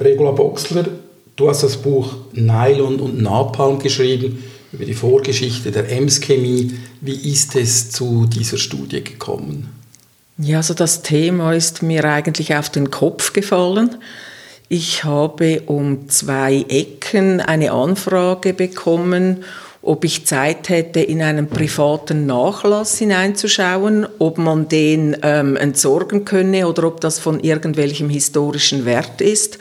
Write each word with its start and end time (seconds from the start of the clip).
Regula 0.00 0.32
Boxler, 0.32 0.86
du 1.36 1.48
hast 1.48 1.62
das 1.62 1.76
Buch 1.76 2.14
Nylon 2.32 2.98
und 2.98 3.22
Napalm 3.22 3.78
geschrieben 3.78 4.42
über 4.72 4.84
die 4.84 4.94
Vorgeschichte 4.94 5.70
der 5.70 5.88
Ems-Chemie. 5.88 6.74
Wie 7.00 7.32
ist 7.32 7.54
es 7.54 7.90
zu 7.90 8.26
dieser 8.26 8.58
Studie 8.58 9.04
gekommen? 9.04 9.68
Ja, 10.36 10.56
also 10.58 10.74
das 10.74 11.02
Thema 11.02 11.52
ist 11.52 11.82
mir 11.82 12.04
eigentlich 12.04 12.56
auf 12.56 12.70
den 12.70 12.90
Kopf 12.90 13.32
gefallen. 13.32 13.96
Ich 14.68 15.04
habe 15.04 15.62
um 15.66 16.08
zwei 16.08 16.64
Ecken 16.68 17.40
eine 17.40 17.70
Anfrage 17.70 18.52
bekommen, 18.52 19.44
ob 19.84 20.04
ich 20.04 20.26
Zeit 20.26 20.70
hätte, 20.70 21.00
in 21.00 21.20
einen 21.20 21.48
privaten 21.48 22.24
Nachlass 22.24 22.98
hineinzuschauen, 22.98 24.06
ob 24.18 24.38
man 24.38 24.68
den 24.68 25.16
ähm, 25.22 25.56
entsorgen 25.56 26.24
könne 26.24 26.66
oder 26.66 26.84
ob 26.84 27.02
das 27.02 27.18
von 27.18 27.40
irgendwelchem 27.40 28.08
historischen 28.08 28.86
Wert 28.86 29.20
ist. 29.20 29.58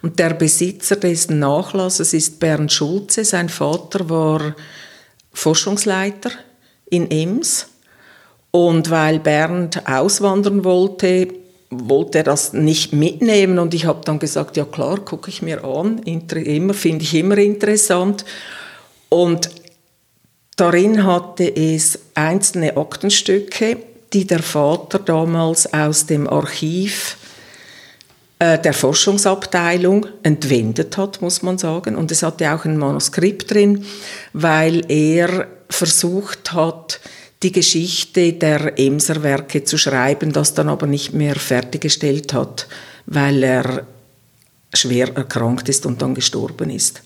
Und 0.00 0.20
der 0.20 0.34
Besitzer 0.34 0.96
des 0.96 1.28
Nachlasses 1.28 2.12
ist 2.12 2.38
Bernd 2.38 2.72
Schulze. 2.72 3.24
Sein 3.24 3.48
Vater 3.48 4.08
war 4.08 4.54
Forschungsleiter 5.32 6.30
in 6.88 7.10
Ems. 7.10 7.66
Und 8.52 8.90
weil 8.90 9.18
Bernd 9.18 9.88
auswandern 9.88 10.62
wollte, 10.62 11.26
wollte 11.70 12.18
er 12.18 12.24
das 12.24 12.52
nicht 12.52 12.92
mitnehmen 12.92 13.58
und 13.58 13.74
ich 13.74 13.86
habe 13.86 14.02
dann 14.04 14.20
gesagt, 14.20 14.56
ja 14.56 14.64
klar, 14.64 15.00
gucke 15.00 15.28
ich 15.28 15.42
mir 15.42 15.64
an, 15.64 16.00
finde 16.04 17.02
ich 17.02 17.14
immer 17.14 17.38
interessant. 17.38 18.24
Und 19.08 19.50
darin 20.56 21.04
hatte 21.04 21.54
es 21.54 21.98
einzelne 22.14 22.76
Aktenstücke, 22.76 23.78
die 24.12 24.26
der 24.26 24.42
Vater 24.42 24.98
damals 24.98 25.72
aus 25.72 26.06
dem 26.06 26.28
Archiv 26.28 27.16
äh, 28.38 28.58
der 28.58 28.72
Forschungsabteilung 28.72 30.06
entwendet 30.22 30.96
hat, 30.96 31.20
muss 31.22 31.42
man 31.42 31.58
sagen. 31.58 31.96
Und 31.96 32.10
es 32.10 32.22
hatte 32.22 32.52
auch 32.52 32.64
ein 32.64 32.78
Manuskript 32.78 33.50
drin, 33.50 33.84
weil 34.32 34.84
er 34.88 35.48
versucht 35.70 36.52
hat, 36.52 37.00
die 37.42 37.52
Geschichte 37.52 38.32
der 38.32 38.78
Emser 38.78 39.22
Werke 39.22 39.64
zu 39.64 39.76
schreiben, 39.76 40.32
das 40.32 40.54
dann 40.54 40.68
aber 40.68 40.86
nicht 40.86 41.12
mehr 41.12 41.34
fertiggestellt 41.34 42.32
hat, 42.32 42.66
weil 43.06 43.42
er 43.42 43.86
schwer 44.72 45.14
erkrankt 45.14 45.68
ist 45.68 45.86
und 45.86 46.00
dann 46.00 46.14
gestorben 46.14 46.70
ist. 46.70 47.02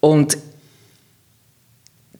Und 0.00 0.38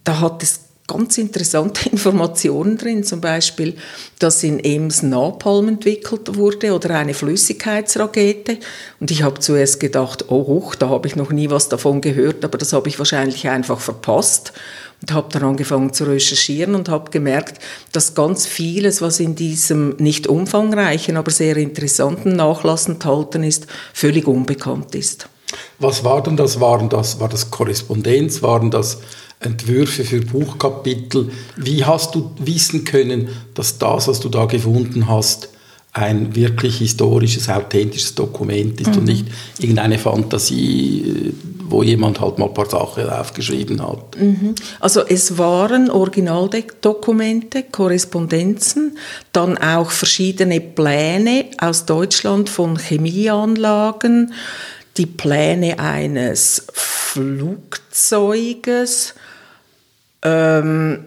da 0.09 0.21
hat 0.21 0.43
es 0.43 0.61
ganz 0.87 1.19
interessante 1.19 1.87
Informationen 1.93 2.79
drin, 2.79 3.05
zum 3.05 3.21
Beispiel, 3.21 3.77
dass 4.19 4.43
in 4.43 4.59
Ems 4.59 5.03
Napalm 5.03 5.69
entwickelt 5.69 6.35
wurde 6.35 6.75
oder 6.75 6.95
eine 6.97 7.13
Flüssigkeitsrakete. 7.13 8.57
Und 9.01 9.11
ich 9.11 9.23
habe 9.23 9.39
zuerst 9.39 9.81
gedacht, 9.81 10.25
oh, 10.29 10.47
hoch, 10.47 10.75
da 10.75 10.89
habe 10.89 11.07
ich 11.07 11.15
noch 11.15 11.31
nie 11.31 11.51
was 11.51 11.69
davon 11.69 12.01
gehört, 12.01 12.43
aber 12.43 12.57
das 12.57 12.73
habe 12.73 12.89
ich 12.89 12.99
wahrscheinlich 12.99 13.49
einfach 13.51 13.81
verpasst 13.81 14.55
und 15.03 15.13
habe 15.13 15.29
dann 15.31 15.45
angefangen 15.45 15.93
zu 15.93 16.05
recherchieren 16.05 16.75
und 16.75 16.89
habe 16.89 17.11
gemerkt, 17.11 17.63
dass 17.93 18.15
ganz 18.15 18.47
vieles, 18.47 19.03
was 19.03 19.21
in 19.21 19.35
diesem 19.35 19.95
nicht 19.99 20.27
umfangreichen, 20.27 21.19
aber 21.19 21.31
sehr 21.31 21.59
interessanten 21.59 22.35
Nachlass 22.35 22.89
enthalten 22.89 23.45
ist, 23.45 23.67
völlig 23.93 24.27
unbekannt 24.27 24.95
ist. 24.95 25.29
Was 25.79 26.05
war 26.05 26.23
denn 26.23 26.37
das? 26.37 26.61
Waren 26.61 26.89
das, 26.89 27.21
war 27.21 27.29
das 27.29 27.51
Korrespondenz? 27.51 28.43
Waren 28.43 28.71
das 28.71 28.99
Entwürfe 29.41 30.05
für 30.05 30.21
Buchkapitel? 30.21 31.31
Wie 31.57 31.85
hast 31.85 32.15
du 32.15 32.31
wissen 32.39 32.85
können, 32.85 33.29
dass 33.55 33.79
das, 33.79 34.09
was 34.09 34.21
du 34.21 34.29
da 34.29 34.47
gefunden 34.47 35.09
hast, 35.09 35.49
ein 35.93 36.35
wirklich 36.35 36.79
historisches, 36.79 37.49
authentisches 37.49 38.15
Dokument 38.15 38.81
ist 38.81 38.91
mhm. 38.91 38.99
und 38.99 39.05
nicht 39.05 39.27
irgendeine 39.59 39.99
Fantasie, 39.99 41.33
wo 41.65 41.83
jemand 41.83 42.21
halt 42.21 42.39
mal 42.39 42.47
ein 42.47 42.55
paar 42.55 42.69
Sachen 42.69 43.09
aufgeschrieben 43.09 43.83
hat. 43.83 44.19
Mhm. 44.19 44.55
Also 44.81 45.03
es 45.07 45.39
waren 45.39 45.91
Originaldokumente, 45.91 47.65
Korrespondenzen, 47.65 48.97
dann 49.33 49.59
auch 49.59 49.91
verschiedene 49.91 50.61
Pläne 50.61 51.47
aus 51.59 51.85
Deutschland 51.85 52.49
von 52.49 52.79
Chemieanlagen, 52.79 54.33
die 54.99 55.07
Pläne 55.07 55.79
eines 55.79 56.67
Flugzeuges 56.73 58.35
ähm, 60.23 61.05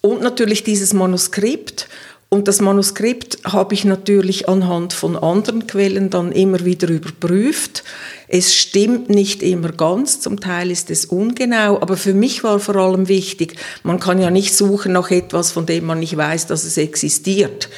und 0.00 0.22
natürlich 0.22 0.62
dieses 0.62 0.92
Manuskript 0.94 1.88
und 2.30 2.46
das 2.46 2.60
Manuskript 2.60 3.38
habe 3.44 3.72
ich 3.72 3.86
natürlich 3.86 4.50
anhand 4.50 4.92
von 4.92 5.16
anderen 5.16 5.66
Quellen 5.66 6.10
dann 6.10 6.30
immer 6.30 6.62
wieder 6.62 6.88
überprüft. 6.88 7.84
Es 8.28 8.54
stimmt 8.54 9.08
nicht 9.08 9.42
immer 9.42 9.72
ganz, 9.72 10.20
zum 10.20 10.38
Teil 10.38 10.70
ist 10.70 10.90
es 10.90 11.06
ungenau, 11.06 11.80
aber 11.80 11.96
für 11.96 12.12
mich 12.12 12.44
war 12.44 12.60
vor 12.60 12.76
allem 12.76 13.08
wichtig, 13.08 13.56
man 13.82 13.98
kann 13.98 14.20
ja 14.20 14.30
nicht 14.30 14.54
suchen 14.54 14.92
nach 14.92 15.10
etwas, 15.10 15.52
von 15.52 15.64
dem 15.64 15.86
man 15.86 16.00
nicht 16.00 16.18
weiß, 16.18 16.46
dass 16.48 16.64
es 16.64 16.76
existiert. 16.76 17.70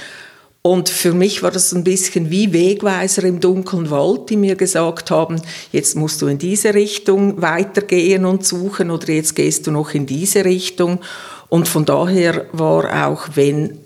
Und 0.62 0.91
für 0.91 1.15
mich 1.15 1.43
war 1.43 1.50
das 1.50 1.72
ein 1.72 1.84
bisschen 1.84 2.31
wie 2.31 2.53
Wegweiser 2.53 3.25
im 3.25 3.41
dunklen 3.41 3.91
Wald, 3.91 4.28
die 4.28 4.37
mir 4.37 4.56
gesagt 4.56 5.10
haben, 5.10 5.41
jetzt 5.72 5.97
musst 5.97 6.21
du 6.21 6.26
in 6.26 6.37
diese 6.37 6.75
Richtung 6.75 7.41
weitergehen 7.41 8.26
und 8.26 8.44
suchen 8.44 8.91
oder 8.91 9.09
jetzt 9.09 9.34
gehst 9.34 9.66
du 9.66 9.70
noch 9.70 9.94
in 9.94 10.04
diese 10.04 10.44
Richtung. 10.44 11.00
Und 11.49 11.66
von 11.66 11.87
daher 11.87 12.47
war 12.53 13.09
auch, 13.09 13.28
wenn 13.34 13.78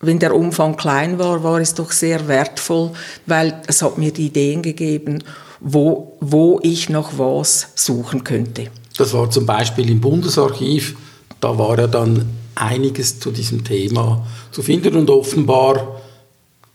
wenn 0.00 0.18
der 0.18 0.34
Umfang 0.34 0.76
klein 0.76 1.18
war, 1.18 1.42
war 1.42 1.58
es 1.58 1.72
doch 1.72 1.90
sehr 1.90 2.28
wertvoll, 2.28 2.90
weil 3.24 3.62
es 3.66 3.80
hat 3.80 3.96
mir 3.96 4.12
die 4.12 4.26
Ideen 4.26 4.60
gegeben, 4.60 5.24
wo, 5.60 6.16
wo 6.20 6.60
ich 6.62 6.90
noch 6.90 7.18
was 7.18 7.68
suchen 7.74 8.22
könnte. 8.22 8.68
Das 8.96 9.14
war 9.14 9.30
zum 9.30 9.46
Beispiel 9.46 9.90
im 9.90 10.00
Bundesarchiv, 10.00 10.96
da 11.40 11.58
war 11.58 11.78
ja 11.78 11.86
dann 11.86 12.26
einiges 12.56 13.20
zu 13.20 13.30
diesem 13.30 13.64
Thema 13.64 14.26
zu 14.50 14.62
finden 14.62 14.96
und 14.96 15.10
offenbar 15.10 16.00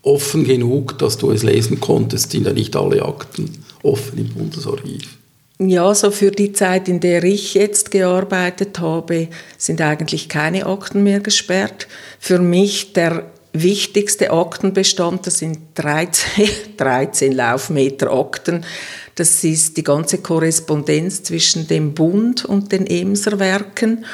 offen 0.03 0.43
genug, 0.43 0.97
dass 0.97 1.17
du 1.17 1.31
es 1.31 1.43
lesen 1.43 1.79
konntest, 1.79 2.31
sind 2.31 2.47
ja 2.47 2.53
nicht 2.53 2.75
alle 2.75 3.03
Akten 3.03 3.63
offen 3.83 4.17
im 4.17 4.29
Bundesarchiv. 4.29 5.17
Ja, 5.59 5.93
so 5.93 6.09
für 6.09 6.31
die 6.31 6.53
Zeit, 6.53 6.89
in 6.89 6.99
der 6.99 7.23
ich 7.23 7.53
jetzt 7.53 7.91
gearbeitet 7.91 8.79
habe, 8.79 9.27
sind 9.59 9.79
eigentlich 9.79 10.27
keine 10.27 10.65
Akten 10.65 11.03
mehr 11.03 11.19
gesperrt. 11.19 11.87
Für 12.19 12.39
mich 12.39 12.93
der 12.93 13.27
wichtigste 13.53 14.31
Aktenbestand, 14.31 15.27
das 15.27 15.37
sind 15.37 15.59
13, 15.75 16.49
13 16.77 17.31
Laufmeter 17.35 18.11
Akten. 18.11 18.65
Das 19.13 19.43
ist 19.43 19.77
die 19.77 19.83
ganze 19.83 20.17
Korrespondenz 20.17 21.21
zwischen 21.21 21.67
dem 21.67 21.93
Bund 21.93 22.43
und 22.43 22.71
den 22.71 22.87
Emser 22.87 23.37
Werken 23.37 24.05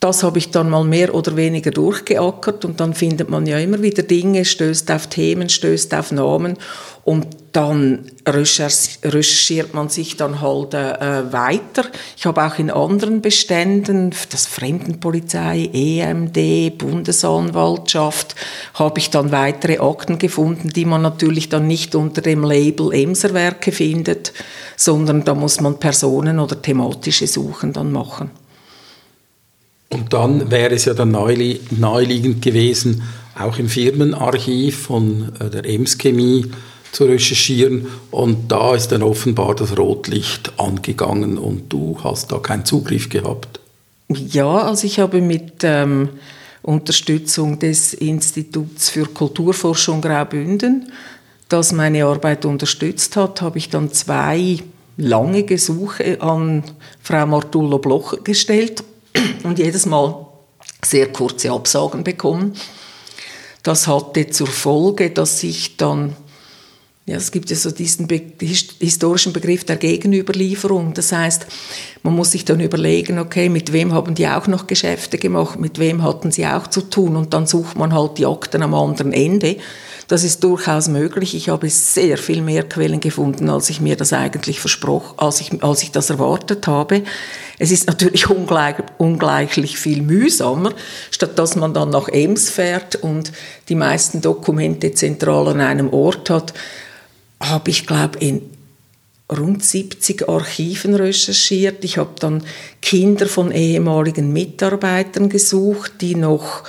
das 0.00 0.22
habe 0.22 0.38
ich 0.38 0.52
dann 0.52 0.70
mal 0.70 0.84
mehr 0.84 1.12
oder 1.12 1.34
weniger 1.36 1.72
durchgeackert 1.72 2.64
und 2.64 2.78
dann 2.78 2.94
findet 2.94 3.30
man 3.30 3.46
ja 3.46 3.58
immer 3.58 3.82
wieder 3.82 4.04
Dinge, 4.04 4.44
stößt 4.44 4.90
auf 4.92 5.08
Themen, 5.08 5.48
stößt 5.48 5.92
auf 5.94 6.12
Namen 6.12 6.56
und 7.02 7.26
dann 7.52 8.04
recherchiert 8.24 9.74
man 9.74 9.88
sich 9.88 10.16
dann 10.16 10.40
halt 10.40 10.74
äh, 10.74 11.32
weiter. 11.32 11.84
Ich 12.16 12.26
habe 12.26 12.44
auch 12.44 12.58
in 12.60 12.70
anderen 12.70 13.22
Beständen, 13.22 14.14
das 14.30 14.46
Fremdenpolizei, 14.46 15.68
EMD, 15.72 16.78
Bundesanwaltschaft, 16.78 18.36
habe 18.74 19.00
ich 19.00 19.10
dann 19.10 19.32
weitere 19.32 19.78
Akten 19.78 20.18
gefunden, 20.18 20.68
die 20.68 20.84
man 20.84 21.02
natürlich 21.02 21.48
dann 21.48 21.66
nicht 21.66 21.96
unter 21.96 22.20
dem 22.20 22.44
Label 22.44 22.92
Emserwerke 22.92 23.72
findet, 23.72 24.32
sondern 24.76 25.24
da 25.24 25.34
muss 25.34 25.60
man 25.60 25.80
Personen 25.80 26.38
oder 26.38 26.60
thematische 26.62 27.26
Suchen 27.26 27.72
dann 27.72 27.90
machen. 27.90 28.30
Und 29.90 30.12
dann 30.12 30.50
wäre 30.50 30.74
es 30.74 30.84
ja 30.84 30.94
dann 30.94 31.12
naheliegend 31.12 32.42
gewesen, 32.42 33.02
auch 33.38 33.58
im 33.58 33.68
Firmenarchiv 33.68 34.76
von 34.82 35.32
äh, 35.40 35.48
der 35.48 35.64
Ems 35.64 35.96
Chemie 35.96 36.50
zu 36.92 37.04
recherchieren. 37.04 37.86
Und 38.10 38.50
da 38.50 38.74
ist 38.74 38.88
dann 38.88 39.02
offenbar 39.02 39.54
das 39.54 39.78
Rotlicht 39.78 40.52
angegangen 40.58 41.38
und 41.38 41.72
du 41.72 41.98
hast 42.02 42.32
da 42.32 42.38
keinen 42.38 42.64
Zugriff 42.64 43.08
gehabt. 43.08 43.60
Ja, 44.08 44.62
also 44.62 44.86
ich 44.86 44.98
habe 44.98 45.20
mit 45.20 45.62
ähm, 45.62 46.08
Unterstützung 46.62 47.58
des 47.58 47.94
Instituts 47.94 48.90
für 48.90 49.04
Kulturforschung 49.04 50.00
Graubünden, 50.00 50.90
das 51.48 51.72
meine 51.72 52.04
Arbeit 52.04 52.44
unterstützt 52.44 53.16
hat, 53.16 53.40
habe 53.40 53.58
ich 53.58 53.70
dann 53.70 53.92
zwei 53.92 54.58
lange 54.96 55.44
Gesuche 55.44 56.20
an 56.20 56.64
Frau 57.02 57.26
Martullo 57.26 57.78
Bloch 57.78 58.24
gestellt 58.24 58.82
und 59.42 59.58
jedes 59.58 59.86
Mal 59.86 60.26
sehr 60.84 61.12
kurze 61.12 61.50
Absagen 61.50 62.04
bekommen. 62.04 62.54
Das 63.62 63.86
hatte 63.86 64.28
zur 64.30 64.46
Folge, 64.46 65.10
dass 65.10 65.42
ich 65.42 65.76
dann 65.76 66.16
Ja, 67.08 67.16
es 67.16 67.30
gibt 67.30 67.48
ja 67.48 67.56
so 67.56 67.70
diesen 67.70 68.06
Be 68.06 68.20
historischen 68.80 69.32
Begriff 69.32 69.64
der 69.64 69.76
Gegenüberlieferung. 69.76 70.92
Das 70.92 71.10
heißt, 71.10 71.46
man 72.02 72.14
muss 72.14 72.32
sich 72.32 72.44
dann 72.44 72.60
überlegen, 72.60 73.18
okay, 73.18 73.48
mit 73.48 73.72
wem 73.72 73.94
haben 73.94 74.14
die 74.14 74.28
auch 74.28 74.46
noch 74.46 74.66
Geschäfte 74.66 75.16
gemacht, 75.16 75.58
mit 75.58 75.78
wem 75.78 76.02
hatten 76.02 76.30
sie 76.30 76.46
auch 76.46 76.66
zu 76.66 76.82
tun 76.82 77.16
und 77.16 77.32
dann 77.32 77.46
sucht 77.46 77.78
man 77.78 77.94
halt 77.94 78.18
die 78.18 78.26
Akten 78.26 78.62
am 78.62 78.74
anderen 78.74 79.14
Ende. 79.14 79.56
Das 80.06 80.22
ist 80.22 80.44
durchaus 80.44 80.88
möglich. 80.88 81.34
Ich 81.34 81.48
habe 81.48 81.70
sehr 81.70 82.18
viel 82.18 82.42
mehr 82.42 82.68
Quellen 82.68 83.00
gefunden, 83.00 83.48
als 83.48 83.70
ich 83.70 83.80
mir 83.80 83.96
das 83.96 84.12
eigentlich 84.12 84.60
versprochen, 84.60 85.14
als 85.18 85.40
ich, 85.40 85.62
als 85.62 85.82
ich 85.82 85.92
das 85.92 86.10
erwartet 86.10 86.66
habe. 86.66 87.04
Es 87.58 87.70
ist 87.70 87.88
natürlich 87.88 88.30
ungleich, 88.30 88.76
ungleichlich 88.98 89.78
viel 89.78 90.02
mühsamer, 90.02 90.72
statt 91.10 91.38
dass 91.38 91.56
man 91.56 91.74
dann 91.74 91.90
nach 91.90 92.08
Ems 92.08 92.50
fährt 92.50 92.96
und 92.96 93.32
die 93.68 93.74
meisten 93.74 94.20
Dokumente 94.20 94.92
zentral 94.92 95.48
an 95.48 95.60
einem 95.60 95.92
Ort 95.92 96.30
hat 96.30 96.54
habe 97.40 97.70
ich, 97.70 97.86
glaube 97.86 98.18
in 98.18 98.42
rund 99.30 99.62
70 99.62 100.28
Archiven 100.28 100.94
recherchiert. 100.94 101.84
Ich 101.84 101.98
habe 101.98 102.12
dann 102.18 102.42
Kinder 102.80 103.26
von 103.26 103.52
ehemaligen 103.52 104.32
Mitarbeitern 104.32 105.28
gesucht, 105.28 105.92
die 106.00 106.14
noch 106.14 106.64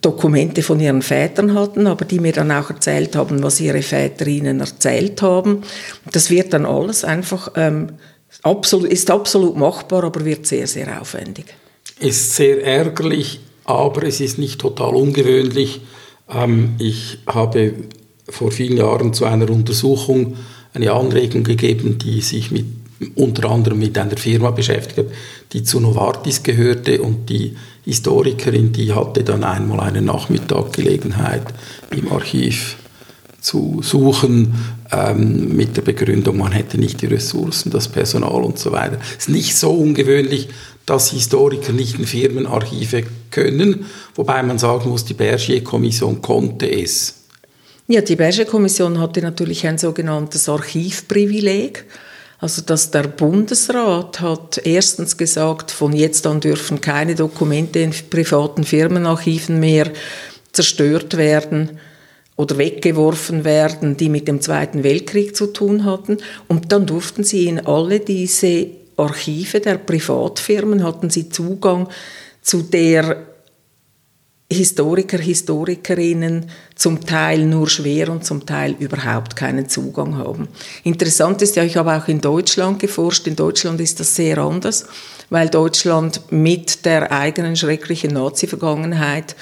Dokumente 0.00 0.62
von 0.62 0.80
ihren 0.80 1.02
Vätern 1.02 1.54
hatten, 1.54 1.86
aber 1.86 2.04
die 2.04 2.18
mir 2.18 2.32
dann 2.32 2.50
auch 2.50 2.70
erzählt 2.70 3.14
haben, 3.14 3.42
was 3.42 3.60
ihre 3.60 3.82
Väter 3.82 4.26
ihnen 4.26 4.60
erzählt 4.60 5.22
haben. 5.22 5.62
Das 6.10 6.30
wird 6.30 6.52
dann 6.52 6.66
alles 6.66 7.04
einfach, 7.04 7.52
ähm, 7.56 7.90
absolut, 8.42 8.90
ist 8.90 9.10
absolut 9.10 9.56
machbar, 9.56 10.04
aber 10.04 10.24
wird 10.24 10.46
sehr, 10.46 10.66
sehr 10.66 11.00
aufwendig. 11.00 11.46
Ist 12.00 12.34
sehr 12.34 12.64
ärgerlich, 12.64 13.40
aber 13.64 14.04
es 14.04 14.20
ist 14.20 14.38
nicht 14.38 14.60
total 14.60 14.94
ungewöhnlich. 14.94 15.80
Ähm, 16.28 16.74
ich 16.78 17.18
habe 17.26 17.74
vor 18.28 18.50
vielen 18.50 18.78
Jahren 18.78 19.12
zu 19.12 19.24
einer 19.24 19.50
Untersuchung 19.50 20.36
eine 20.74 20.92
Anregung 20.92 21.44
gegeben, 21.44 21.98
die 21.98 22.20
sich 22.20 22.50
mit, 22.50 22.66
unter 23.14 23.50
anderem 23.50 23.78
mit 23.78 23.98
einer 23.98 24.16
Firma 24.16 24.50
beschäftigt 24.50 24.98
hat, 24.98 25.06
die 25.52 25.62
zu 25.62 25.80
Novartis 25.80 26.42
gehörte 26.42 27.02
und 27.02 27.28
die 27.28 27.56
Historikerin, 27.84 28.72
die 28.72 28.92
hatte 28.92 29.24
dann 29.24 29.44
einmal 29.44 29.80
einen 29.80 30.04
Nachmittag 30.04 30.72
Gelegenheit 30.72 31.42
im 31.90 32.10
Archiv 32.12 32.76
zu 33.42 33.80
suchen 33.82 34.54
ähm, 34.92 35.54
mit 35.54 35.76
der 35.76 35.82
Begründung, 35.82 36.38
man 36.38 36.52
hätte 36.52 36.78
nicht 36.78 37.02
die 37.02 37.06
Ressourcen, 37.06 37.70
das 37.70 37.88
Personal 37.88 38.44
und 38.44 38.58
so 38.58 38.70
weiter. 38.72 38.98
Es 39.18 39.26
ist 39.26 39.28
nicht 39.28 39.56
so 39.56 39.72
ungewöhnlich, 39.72 40.48
dass 40.86 41.10
Historiker 41.10 41.72
nicht 41.72 41.98
in 41.98 42.06
Firmenarchive 42.06 43.04
können, 43.30 43.86
wobei 44.14 44.42
man 44.42 44.58
sagen 44.58 44.90
muss, 44.90 45.04
die 45.04 45.14
Bergier-Kommission 45.14 46.22
konnte 46.22 46.70
es. 46.70 47.14
Ja, 47.88 48.00
die 48.00 48.16
Berger-Kommission 48.16 49.00
hatte 49.00 49.20
natürlich 49.20 49.66
ein 49.66 49.76
sogenanntes 49.76 50.48
Archivprivileg. 50.48 51.84
Also 52.38 52.62
dass 52.62 52.90
der 52.90 53.04
Bundesrat 53.04 54.20
hat 54.20 54.60
erstens 54.64 55.16
gesagt, 55.16 55.70
von 55.70 55.92
jetzt 55.92 56.26
an 56.26 56.40
dürfen 56.40 56.80
keine 56.80 57.14
Dokumente 57.14 57.78
in 57.78 57.92
privaten 58.10 58.64
Firmenarchiven 58.64 59.60
mehr 59.60 59.90
zerstört 60.52 61.16
werden 61.16 61.78
oder 62.36 62.58
weggeworfen 62.58 63.44
werden, 63.44 63.96
die 63.96 64.08
mit 64.08 64.26
dem 64.28 64.40
Zweiten 64.40 64.82
Weltkrieg 64.82 65.36
zu 65.36 65.48
tun 65.48 65.84
hatten. 65.84 66.18
Und 66.48 66.72
dann 66.72 66.86
durften 66.86 67.24
sie 67.24 67.46
in 67.46 67.66
alle 67.66 68.00
diese 68.00 68.68
Archive 68.96 69.60
der 69.60 69.78
Privatfirmen, 69.78 70.82
hatten 70.82 71.10
sie 71.10 71.28
Zugang 71.28 71.88
zu 72.40 72.62
der 72.62 73.26
Historiker, 74.52 75.18
Historikerinnen 75.18 76.50
zum 76.74 77.00
Teil 77.00 77.46
nur 77.46 77.68
schwer 77.68 78.10
und 78.10 78.24
zum 78.24 78.44
Teil 78.44 78.76
überhaupt 78.78 79.34
keinen 79.34 79.68
Zugang 79.68 80.18
haben. 80.18 80.48
Interessant 80.84 81.40
ist 81.42 81.56
ja, 81.56 81.64
ich 81.64 81.76
habe 81.76 81.96
auch 81.96 82.08
in 82.08 82.20
Deutschland 82.20 82.78
geforscht. 82.78 83.26
In 83.26 83.36
Deutschland 83.36 83.80
ist 83.80 84.00
das 84.00 84.14
sehr 84.14 84.38
anders, 84.38 84.86
weil 85.30 85.48
Deutschland 85.48 86.20
mit 86.30 86.84
der 86.84 87.10
eigenen 87.12 87.56
schrecklichen 87.56 88.12
Nazi-Vergangenheit 88.12 89.36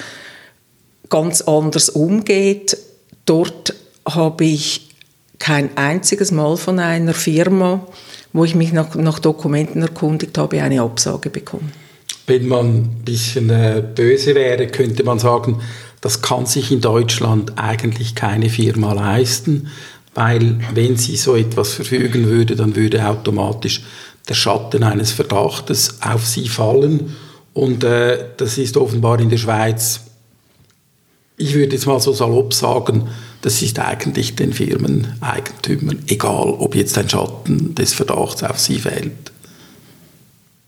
ganz 1.10 1.42
anders 1.42 1.90
umgeht. 1.90 2.76
Dort 3.26 3.74
habe 4.08 4.44
ich 4.44 4.88
kein 5.38 5.76
einziges 5.76 6.32
Mal 6.32 6.56
von 6.56 6.78
einer 6.78 7.12
Firma, 7.14 7.86
wo 8.32 8.44
ich 8.44 8.54
mich 8.54 8.72
nach, 8.72 8.94
nach 8.94 9.18
Dokumenten 9.18 9.82
erkundigt 9.82 10.38
habe, 10.38 10.62
eine 10.62 10.80
Absage 10.82 11.28
bekommen 11.28 11.72
wenn 12.30 12.46
man 12.46 12.66
ein 12.66 13.02
bisschen 13.04 13.50
äh, 13.50 13.82
böse 13.94 14.36
wäre, 14.36 14.68
könnte 14.68 15.02
man 15.02 15.18
sagen, 15.18 15.60
das 16.00 16.22
kann 16.22 16.46
sich 16.46 16.70
in 16.70 16.80
Deutschland 16.80 17.58
eigentlich 17.58 18.14
keine 18.14 18.48
Firma 18.48 18.92
leisten, 18.92 19.68
weil 20.14 20.58
wenn 20.72 20.96
sie 20.96 21.16
so 21.16 21.34
etwas 21.34 21.74
verfügen 21.74 22.26
würde, 22.26 22.54
dann 22.54 22.76
würde 22.76 23.04
automatisch 23.06 23.82
der 24.28 24.34
Schatten 24.34 24.84
eines 24.84 25.10
Verdachtes 25.10 25.98
auf 26.00 26.24
sie 26.24 26.48
fallen. 26.48 27.16
Und 27.52 27.82
äh, 27.82 28.26
das 28.36 28.58
ist 28.58 28.76
offenbar 28.76 29.18
in 29.18 29.28
der 29.28 29.36
Schweiz, 29.36 30.00
ich 31.40 31.54
würde 31.54 31.74
jetzt 31.74 31.86
mal 31.86 31.98
so 32.00 32.12
salopp 32.12 32.52
sagen, 32.52 33.08
das 33.40 33.62
ist 33.62 33.78
eigentlich 33.78 34.36
den 34.36 34.52
Firmeneigentümern 34.52 36.02
egal, 36.06 36.54
ob 36.58 36.74
jetzt 36.74 36.98
ein 36.98 37.08
Schatten 37.08 37.74
des 37.74 37.94
Verdachts 37.94 38.42
auf 38.42 38.58
sie 38.58 38.78
fällt. 38.78 39.32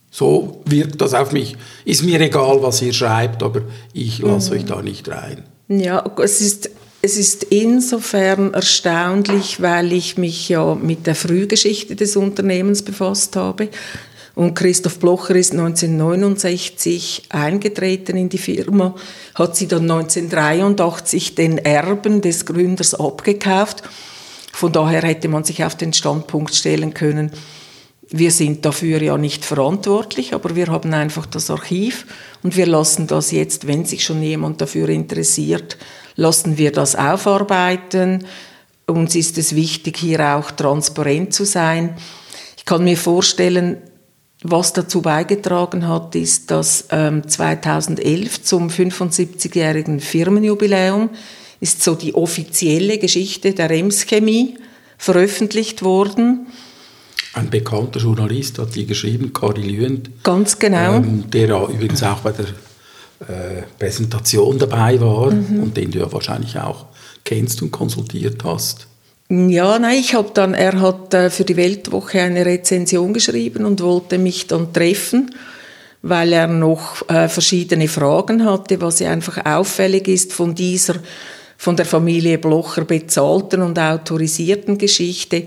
So 0.09 0.63
wirkt 0.65 0.99
das 0.99 1.13
auf 1.13 1.31
mich. 1.31 1.55
Ist 1.85 2.03
mir 2.03 2.19
egal, 2.19 2.63
was 2.63 2.81
ihr 2.81 2.93
schreibt, 2.93 3.43
aber 3.43 3.61
ich 3.93 4.19
lasse 4.19 4.51
mhm. 4.51 4.57
euch 4.57 4.65
da 4.65 4.81
nicht 4.81 5.07
rein. 5.09 5.43
Ja, 5.67 6.03
es 6.17 6.41
ist, 6.41 6.71
es 7.03 7.17
ist 7.17 7.43
insofern 7.43 8.55
erstaunlich, 8.55 9.61
weil 9.61 9.93
ich 9.93 10.17
mich 10.17 10.49
ja 10.49 10.73
mit 10.73 11.05
der 11.05 11.15
Frühgeschichte 11.15 11.95
des 11.95 12.15
Unternehmens 12.15 12.81
befasst 12.81 13.35
habe. 13.35 13.69
Und 14.35 14.55
Christoph 14.55 14.99
Blocher 14.99 15.35
ist 15.35 15.51
1969 15.51 17.23
eingetreten 17.29 18.17
in 18.17 18.29
die 18.29 18.39
Firma, 18.39 18.95
hat 19.35 19.55
sie 19.55 19.67
dann 19.67 19.89
1983 19.89 21.35
den 21.35 21.59
Erben 21.59 22.21
des 22.21 22.45
Gründers 22.45 22.95
abgekauft. 22.95 23.83
Von 24.51 24.71
daher 24.71 25.03
hätte 25.03 25.27
man 25.27 25.43
sich 25.43 25.63
auf 25.63 25.75
den 25.75 25.93
Standpunkt 25.93 26.55
stellen 26.55 26.93
können, 26.93 27.31
wir 28.15 28.29
sind 28.29 28.63
dafür 28.63 29.01
ja 29.01 29.17
nicht 29.17 29.43
verantwortlich, 29.43 30.35
aber 30.35 30.55
wir 30.55 30.67
haben 30.67 30.93
einfach 30.93 31.25
das 31.25 31.49
Archiv 31.49 32.05
und 32.43 32.55
wir 32.55 32.67
lassen 32.67 33.07
das 33.07 33.31
jetzt, 33.31 33.65
wenn 33.65 33.85
sich 33.85 34.03
schon 34.03 34.21
jemand 34.21 34.61
dafür 34.61 34.87
interessiert, 34.89 35.77
lassen 36.15 36.59
wir 36.59 36.71
das 36.71 36.95
aufarbeiten. 36.95 38.27
Uns 38.85 39.15
ist 39.15 39.39
es 39.39 39.55
wichtig, 39.55 39.97
hier 39.97 40.35
auch 40.35 40.51
transparent 40.51 41.33
zu 41.33 41.43
sein. 41.43 41.95
Ich 42.55 42.65
kann 42.65 42.83
mir 42.83 42.97
vorstellen, 42.97 43.77
was 44.43 44.73
dazu 44.73 45.01
beigetragen 45.01 45.87
hat, 45.87 46.15
ist, 46.15 46.51
dass 46.51 46.87
ähm, 46.91 47.27
2011 47.27 48.43
zum 48.43 48.69
75-jährigen 48.69 49.99
Firmenjubiläum 49.99 51.09
ist 51.59 51.81
so 51.81 51.95
die 51.95 52.13
offizielle 52.13 52.97
Geschichte 52.97 53.53
der 53.53 53.69
Rems 53.69 54.05
Chemie 54.05 54.55
veröffentlicht 54.97 55.81
worden. 55.81 56.47
Ein 57.33 57.49
bekannter 57.49 57.99
Journalist 57.99 58.59
hat 58.59 58.75
die 58.75 58.85
geschrieben, 58.85 59.33
Kari 59.33 59.61
Lüend. 59.61 60.23
Ganz 60.23 60.59
genau. 60.59 60.97
Ähm, 60.97 61.23
der 61.31 61.49
übrigens 61.69 62.03
auch 62.03 62.19
bei 62.19 62.31
der 62.31 62.45
äh, 63.27 63.63
Präsentation 63.79 64.59
dabei 64.59 64.99
war 64.99 65.31
mhm. 65.31 65.63
und 65.63 65.77
den 65.77 65.89
du 65.89 65.99
ja 65.99 66.11
wahrscheinlich 66.11 66.59
auch 66.59 66.85
kennst 67.23 67.61
und 67.61 67.71
konsultiert 67.71 68.43
hast. 68.43 68.87
Ja, 69.29 69.79
nein, 69.79 69.99
ich 69.99 70.13
habe 70.13 70.31
dann, 70.33 70.53
er 70.53 70.79
hat 70.79 71.13
äh, 71.13 71.29
für 71.29 71.45
die 71.45 71.55
Weltwoche 71.55 72.21
eine 72.21 72.45
Rezension 72.45 73.13
geschrieben 73.13 73.65
und 73.65 73.81
wollte 73.81 74.17
mich 74.17 74.47
dann 74.47 74.73
treffen, 74.73 75.33
weil 76.01 76.33
er 76.33 76.47
noch 76.47 77.07
äh, 77.09 77.29
verschiedene 77.29 77.87
Fragen 77.87 78.45
hatte, 78.45 78.81
was 78.81 78.99
ja 78.99 79.11
einfach 79.11 79.45
auffällig 79.45 80.07
ist 80.07 80.33
von 80.33 80.53
dieser 80.53 80.95
von 81.63 81.77
der 81.77 81.85
Familie 81.85 82.39
Blocher 82.39 82.83
bezahlten 82.83 83.61
und 83.61 83.79
autorisierten 83.79 84.77
Geschichte, 84.77 85.43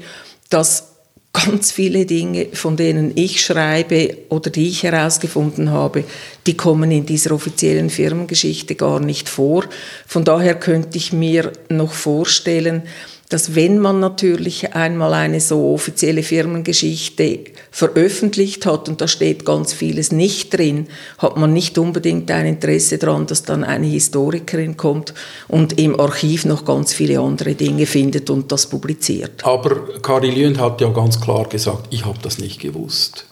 dass 0.48 0.92
ganz 1.34 1.72
viele 1.72 2.06
Dinge, 2.06 2.46
von 2.54 2.78
denen 2.78 3.12
ich 3.14 3.44
schreibe 3.44 4.16
oder 4.30 4.48
die 4.48 4.68
ich 4.68 4.84
herausgefunden 4.84 5.70
habe, 5.70 6.04
die 6.46 6.56
kommen 6.56 6.90
in 6.90 7.04
dieser 7.04 7.32
offiziellen 7.32 7.90
Firmengeschichte 7.90 8.74
gar 8.76 9.00
nicht 9.00 9.28
vor. 9.28 9.64
Von 10.06 10.24
daher 10.24 10.54
könnte 10.54 10.96
ich 10.96 11.12
mir 11.12 11.52
noch 11.68 11.92
vorstellen, 11.92 12.84
dass 13.28 13.56
wenn 13.56 13.78
man 13.78 13.98
natürlich 13.98 14.74
einmal 14.74 15.12
eine 15.12 15.40
so 15.40 15.72
offizielle 15.72 16.22
Firmengeschichte 16.22 17.40
veröffentlicht 17.72 18.66
hat 18.66 18.88
und 18.88 19.00
da 19.00 19.08
steht 19.08 19.44
ganz 19.44 19.72
vieles 19.72 20.12
nicht 20.12 20.56
drin, 20.56 20.86
hat 21.18 21.36
man 21.36 21.52
nicht 21.52 21.76
unbedingt 21.76 22.30
ein 22.30 22.46
Interesse 22.46 22.98
daran, 22.98 23.26
dass 23.26 23.42
dann 23.42 23.64
eine 23.64 23.86
Historikerin 23.86 24.76
kommt 24.76 25.12
und 25.48 25.78
im 25.78 25.98
Archiv 25.98 26.44
noch 26.44 26.64
ganz 26.64 26.92
viele 26.92 27.18
andere 27.18 27.54
Dinge 27.54 27.86
findet 27.86 28.30
und 28.30 28.52
das 28.52 28.66
publiziert. 28.66 29.44
Aber 29.44 30.00
Kari 30.00 30.30
Lünd 30.30 30.60
hat 30.60 30.80
ja 30.80 30.88
ganz 30.90 31.20
klar 31.20 31.48
gesagt, 31.48 31.88
ich 31.90 32.04
habe 32.04 32.18
das 32.22 32.38
nicht 32.38 32.60
gewusst. 32.60 33.26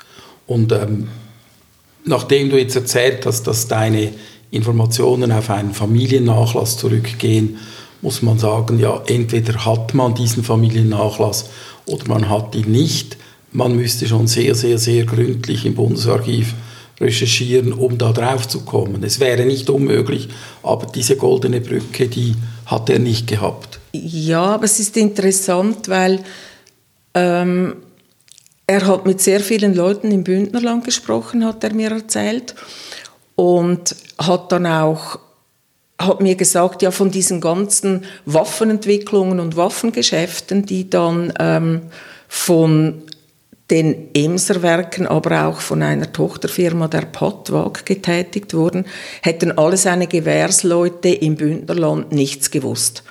Und 0.47 0.73
ähm, 0.73 1.09
nachdem 2.05 2.51
du 2.51 2.59
jetzt 2.59 2.75
erzählt 2.75 3.25
hast, 3.27 3.45
dass 3.45 3.69
deine 3.69 4.13
Informationen 4.51 5.33
auf 5.33 5.51
einen 5.51 5.73
Familiennachlass 5.73 6.77
zurückgehen, 6.77 7.59
muss 8.05 8.21
man 8.21 8.39
sagen, 8.39 8.79
ja, 8.79 9.03
entweder 9.07 9.65
hat 9.65 9.95
man 9.95 10.15
diesen 10.15 10.45
Familiennachlass 10.45 11.47
oder 11.87 12.07
man 12.07 12.29
hat 12.29 12.55
ihn 12.55 12.71
nicht. 12.71 13.17
Man 13.51 13.75
müsste 13.77 14.07
schon 14.07 14.27
sehr, 14.27 14.55
sehr, 14.55 14.79
sehr 14.79 15.07
gründlich 15.07 15.65
im 15.65 15.75
Bundesarchiv 15.75 16.55
recherchieren, 17.01 17.73
um 17.73 17.97
da 17.97 18.13
drauf 18.13 18.47
zu 18.47 18.61
kommen. 18.61 19.03
Es 19.03 19.21
wäre 19.21 19.47
nicht 19.47 19.71
unmöglich, 19.71 20.29
aber 20.63 20.87
diese 20.87 21.17
goldene 21.17 21.63
Brücke, 21.63 22.09
die 22.09 22.37
hat 22.67 22.91
er 22.91 22.99
nicht 22.99 23.27
gehabt. 23.27 23.81
Ja, 23.93 24.43
aber 24.55 24.65
es 24.65 24.79
ist 24.79 24.97
interessant, 24.99 25.89
weil 25.89 26.21
ähm, 27.15 27.77
er 28.67 28.87
hat 28.87 29.07
mit 29.07 29.23
sehr 29.23 29.41
vielen 29.41 29.75
Leuten 29.75 30.11
im 30.11 30.25
Bündnerland 30.25 30.85
gesprochen, 30.85 31.45
hat 31.45 31.65
er 31.65 31.73
mir 31.73 31.91
erzählt, 31.91 32.55
und 33.35 33.97
hat 34.19 34.53
dann 34.53 34.67
auch 34.67 35.19
hat 35.99 36.21
mir 36.21 36.35
gesagt, 36.35 36.83
ja, 36.83 36.91
von 36.91 37.11
diesen 37.11 37.41
ganzen 37.41 38.05
Waffenentwicklungen 38.27 39.41
und 39.41 39.57
Waffengeschäften, 39.57 40.67
die 40.67 40.91
dann 40.91 41.33
ähm, 41.39 41.83
von 42.29 43.03
den 43.71 44.15
Emserwerken, 44.15 45.07
aber 45.07 45.47
auch 45.47 45.61
von 45.61 45.83
einer 45.83 46.13
Tochterfirma 46.13 46.89
der 46.89 47.03
Patwag 47.03 47.87
getätigt 47.87 48.53
wurden, 48.53 48.85
hätten 49.23 49.57
alle 49.57 49.77
seine 49.77 50.07
Gewährsleute 50.07 51.09
im 51.09 51.37
Bündnerland 51.37 52.13
nichts 52.13 52.51
gewusst. 52.51 53.05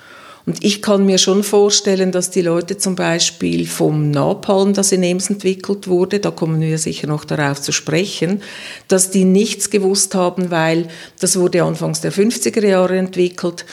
Und 0.46 0.62
ich 0.62 0.82
kann 0.82 1.06
mir 1.06 1.16
schon 1.16 1.42
vorstellen, 1.42 2.12
dass 2.12 2.30
die 2.30 2.42
Leute 2.42 2.76
zum 2.76 2.96
Beispiel 2.96 3.66
vom 3.66 4.10
Napalm, 4.10 4.74
das 4.74 4.92
in 4.92 5.02
Ems 5.02 5.30
entwickelt 5.30 5.88
wurde, 5.88 6.20
da 6.20 6.30
kommen 6.30 6.60
wir 6.60 6.76
sicher 6.76 7.06
noch 7.06 7.24
darauf 7.24 7.62
zu 7.62 7.72
sprechen, 7.72 8.42
dass 8.88 9.10
die 9.10 9.24
nichts 9.24 9.70
gewusst 9.70 10.14
haben, 10.14 10.50
weil 10.50 10.88
das 11.18 11.38
wurde 11.38 11.62
anfangs 11.62 12.02
der 12.02 12.12
50er 12.12 12.66
Jahre 12.66 12.98
entwickelt 12.98 13.64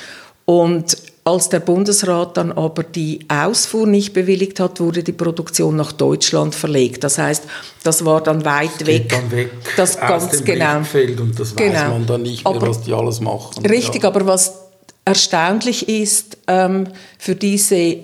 und 0.46 0.98
als 1.24 1.50
der 1.50 1.60
Bundesrat 1.60 2.36
dann 2.38 2.52
aber 2.52 2.84
die 2.84 3.20
Ausfuhr 3.28 3.86
nicht 3.86 4.14
bewilligt 4.14 4.60
hat, 4.60 4.80
wurde 4.80 5.04
die 5.04 5.12
Produktion 5.12 5.76
nach 5.76 5.92
Deutschland 5.92 6.56
verlegt. 6.56 7.04
Das 7.04 7.20
heißt, 7.20 7.44
das 7.84 8.04
war 8.06 8.22
dann 8.22 8.44
weit 8.44 8.72
das 8.80 8.88
weg. 8.88 9.10
Dann 9.10 9.32
weg 9.32 9.52
das 9.78 10.00
ganz 10.00 10.44
genau. 10.44 10.78
und 10.78 11.40
das 11.40 11.56
genau. 11.56 11.74
weiß 11.74 11.90
man 11.90 12.06
dann 12.08 12.24
nicht 12.24 12.44
mehr, 12.44 12.56
aber, 12.56 12.68
was 12.68 12.82
die 12.82 12.94
alles 12.94 13.20
machen. 13.20 13.64
Richtig, 13.66 14.02
ja. 14.02 14.10
aber 14.10 14.26
was 14.26 14.61
erstaunlich 15.06 15.90
ist, 15.90 16.38
ähm, 16.48 16.88
für 17.18 17.36
diese 17.36 18.04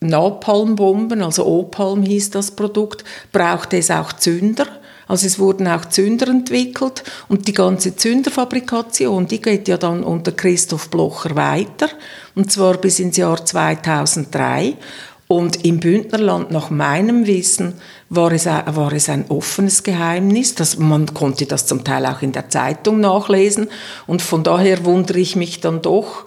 Napalmbomben, 0.00 1.22
also 1.22 1.46
Opalm 1.46 2.02
hieß 2.02 2.30
das 2.30 2.50
Produkt, 2.50 3.04
brauchte 3.30 3.78
es 3.78 3.90
auch 3.90 4.12
Zünder. 4.12 4.66
Also 5.08 5.26
es 5.26 5.38
wurden 5.38 5.66
auch 5.68 5.84
Zünder 5.86 6.28
entwickelt 6.28 7.04
und 7.28 7.46
die 7.46 7.52
ganze 7.52 7.96
Zünderfabrikation, 7.96 9.26
die 9.26 9.42
geht 9.42 9.68
ja 9.68 9.76
dann 9.76 10.04
unter 10.04 10.32
Christoph 10.32 10.88
Blocher 10.88 11.36
weiter 11.36 11.88
und 12.34 12.50
zwar 12.50 12.78
bis 12.78 12.98
ins 12.98 13.16
Jahr 13.16 13.44
2003 13.44 14.74
und 15.32 15.64
im 15.64 15.80
Bündnerland, 15.80 16.50
nach 16.50 16.68
meinem 16.68 17.26
Wissen, 17.26 17.72
war 18.10 18.32
es, 18.32 18.44
war 18.44 18.92
es 18.92 19.08
ein 19.08 19.24
offenes 19.30 19.82
Geheimnis. 19.82 20.54
Das, 20.54 20.76
man 20.76 21.06
konnte 21.14 21.46
das 21.46 21.64
zum 21.64 21.84
Teil 21.84 22.04
auch 22.04 22.20
in 22.20 22.32
der 22.32 22.50
Zeitung 22.50 23.00
nachlesen. 23.00 23.68
Und 24.06 24.20
von 24.20 24.44
daher 24.44 24.84
wundere 24.84 25.18
ich 25.18 25.34
mich 25.34 25.62
dann 25.62 25.80
doch, 25.80 26.26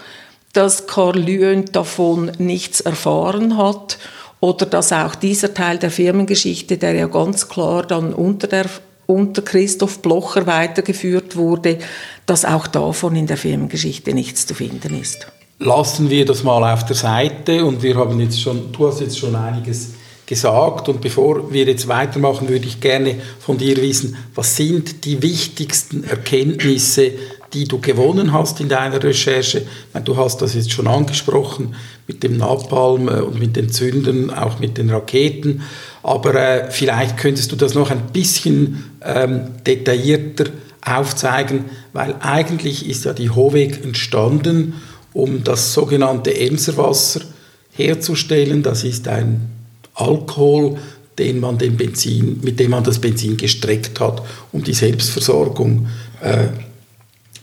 dass 0.54 0.88
Karl 0.88 1.20
Lüend 1.20 1.76
davon 1.76 2.32
nichts 2.40 2.82
erfahren 2.82 3.58
hat 3.58 4.00
oder 4.40 4.66
dass 4.66 4.92
auch 4.92 5.14
dieser 5.14 5.54
Teil 5.54 5.78
der 5.78 5.92
Firmengeschichte, 5.92 6.80
der 6.80 6.94
ja 6.94 7.06
ganz 7.06 7.48
klar 7.48 7.86
dann 7.86 8.12
unter, 8.12 8.48
der, 8.48 8.66
unter 9.06 9.44
Christoph 9.44 10.00
Blocher 10.00 10.48
weitergeführt 10.48 11.36
wurde, 11.36 11.78
dass 12.26 12.44
auch 12.44 12.66
davon 12.66 13.16
in 13.16 13.28
der 13.28 13.38
Firmengeschichte 13.38 14.16
nichts 14.16 14.48
zu 14.48 14.56
finden 14.56 15.00
ist 15.00 15.28
lassen 15.60 16.10
wir 16.10 16.26
das 16.26 16.44
mal 16.44 16.74
auf 16.74 16.86
der 16.86 16.96
Seite 16.96 17.66
und 17.66 17.82
wir 17.82 17.96
haben 17.96 18.20
jetzt 18.20 18.42
schon, 18.42 18.72
du 18.72 18.88
hast 18.88 19.02
jetzt 19.02 19.18
schon 19.18 19.36
einiges 19.36 19.94
gesagt 20.26 20.90
und 20.90 21.02
bevor 21.02 21.52
wir 21.54 21.66
jetzt 21.66 21.88
weitermachen, 21.88 22.50
würde 22.50 22.66
ich 22.66 22.82
gerne 22.82 23.16
von 23.40 23.58
dir 23.58 23.78
wissen, 23.78 24.18
was 24.34 24.56
sind 24.56 25.06
die 25.06 25.22
wichtigsten 25.22 26.04
Erkenntnisse, 26.04 27.12
die 27.54 27.66
du 27.68 27.80
gewonnen 27.80 28.34
hast 28.34 28.60
in 28.60 28.68
deiner 28.68 29.02
Recherche? 29.02 29.66
Meine, 29.94 30.04
du 30.04 30.18
hast 30.18 30.42
das 30.42 30.56
jetzt 30.56 30.72
schon 30.72 30.88
angesprochen 30.88 31.76
mit 32.08 32.24
dem 32.24 32.38
Napalm 32.38 33.08
äh, 33.08 33.22
und 33.22 33.40
mit 33.40 33.56
den 33.56 33.70
Zündern, 33.70 34.32
auch 34.32 34.60
mit 34.60 34.78
den 34.78 34.90
Raketen, 34.90 35.62
aber 36.04 36.36
äh, 36.36 36.72
vielleicht 36.72 37.18
könntest 37.18 37.52
du 37.52 37.56
das 37.56 37.76
noch 37.76 37.92
ein 37.92 38.08
bisschen 38.12 38.98
ähm, 39.04 39.52
detaillierter 39.66 40.46
aufzeigen, 40.84 41.66
weil 41.94 42.16
eigentlich 42.20 42.88
ist 42.88 43.06
ja 43.06 43.14
die 43.14 43.30
Hoveg 43.30 43.84
entstanden 43.84 44.76
um 45.16 45.44
das 45.46 45.74
sogenannte 45.74 46.38
Emserwasser 46.38 47.22
herzustellen. 47.72 48.62
Das 48.62 48.84
ist 48.84 49.08
ein 49.08 49.50
Alkohol, 49.94 50.78
den 51.18 51.40
man 51.40 51.58
dem 51.58 51.78
Benzin, 51.78 52.42
mit 52.44 52.60
dem 52.60 52.72
man 52.72 52.84
das 52.84 53.00
Benzin 53.00 53.38
gestreckt 53.38 53.98
hat, 54.02 54.22
um 54.52 54.62
die 54.62 54.74
Selbstversorgung 54.74 55.88
äh, 56.22 56.48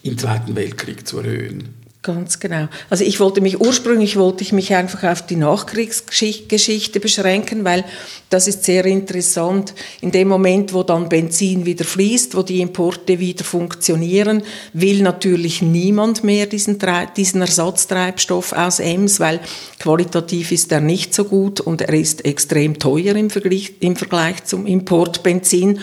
im 0.03 0.19
Zweiten 0.19 0.55
Weltkrieg 0.55 1.07
zu 1.09 1.21
erhöhen. 1.21 1.82
Ganz 2.03 2.41
genau. 2.41 2.67
Also 2.91 3.05
ich 3.05 3.21
wollte 3.21 3.41
mich 3.41 3.61
ursprünglich 3.61 4.17
wollte 4.17 4.43
ich 4.43 4.53
mich 4.53 4.75
einfach 4.75 5.05
auf 5.05 5.25
die 5.25 5.37
Nachkriegsgeschichte 5.37 6.99
beschränken, 6.99 7.63
weil 7.63 7.85
das 8.29 8.49
ist 8.49 8.65
sehr 8.65 8.85
interessant. 8.87 9.73
In 10.01 10.11
dem 10.11 10.27
Moment, 10.27 10.75
wo 10.75 10.83
dann 10.83 11.09
Benzin 11.09 11.65
wieder 11.65 11.85
fließt, 11.85 12.37
wo 12.37 12.43
die 12.43 12.61
Importe 12.61 13.21
wieder 13.21 13.45
funktionieren, 13.45 14.43
will 14.73 15.01
natürlich 15.03 15.63
niemand 15.63 16.25
mehr 16.25 16.47
diesen, 16.47 16.77
diesen 17.17 17.41
Ersatztreibstoff 17.41 18.53
aus 18.53 18.81
Ems, 18.81 19.21
weil 19.21 19.39
qualitativ 19.79 20.51
ist 20.51 20.73
er 20.73 20.81
nicht 20.81 21.15
so 21.15 21.27
gut 21.27 21.61
und 21.61 21.83
er 21.83 21.95
ist 21.95 22.25
extrem 22.25 22.81
teuer 22.81 23.15
im 23.15 23.31
Vergleich, 23.31 23.75
im 23.79 23.95
Vergleich 23.95 24.43
zum 24.43 24.67
Importbenzin. 24.67 25.79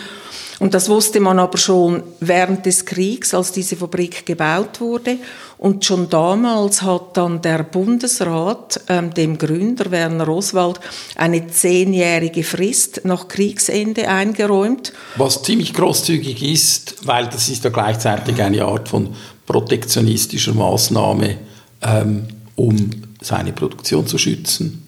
Und 0.60 0.74
das 0.74 0.90
wusste 0.90 1.20
man 1.20 1.38
aber 1.38 1.56
schon 1.56 2.02
während 2.20 2.66
des 2.66 2.84
Kriegs, 2.84 3.32
als 3.32 3.50
diese 3.50 3.76
Fabrik 3.76 4.26
gebaut 4.26 4.80
wurde. 4.82 5.16
Und 5.56 5.86
schon 5.86 6.10
damals 6.10 6.82
hat 6.82 7.16
dann 7.16 7.40
der 7.40 7.62
Bundesrat 7.62 8.78
ähm, 8.88 9.12
dem 9.14 9.38
Gründer 9.38 9.90
Werner 9.90 10.28
Oswald 10.28 10.78
eine 11.16 11.46
zehnjährige 11.48 12.44
Frist 12.44 13.00
nach 13.04 13.26
Kriegsende 13.26 14.08
eingeräumt. 14.08 14.92
Was 15.16 15.42
ziemlich 15.42 15.72
großzügig 15.72 16.42
ist, 16.42 17.06
weil 17.06 17.26
das 17.28 17.48
ist 17.48 17.64
ja 17.64 17.70
gleichzeitig 17.70 18.40
eine 18.42 18.62
Art 18.62 18.90
von 18.90 19.14
protektionistischer 19.46 20.52
Maßnahme, 20.52 21.38
ähm, 21.80 22.28
um 22.56 22.90
seine 23.22 23.52
Produktion 23.52 24.06
zu 24.06 24.18
schützen. 24.18 24.79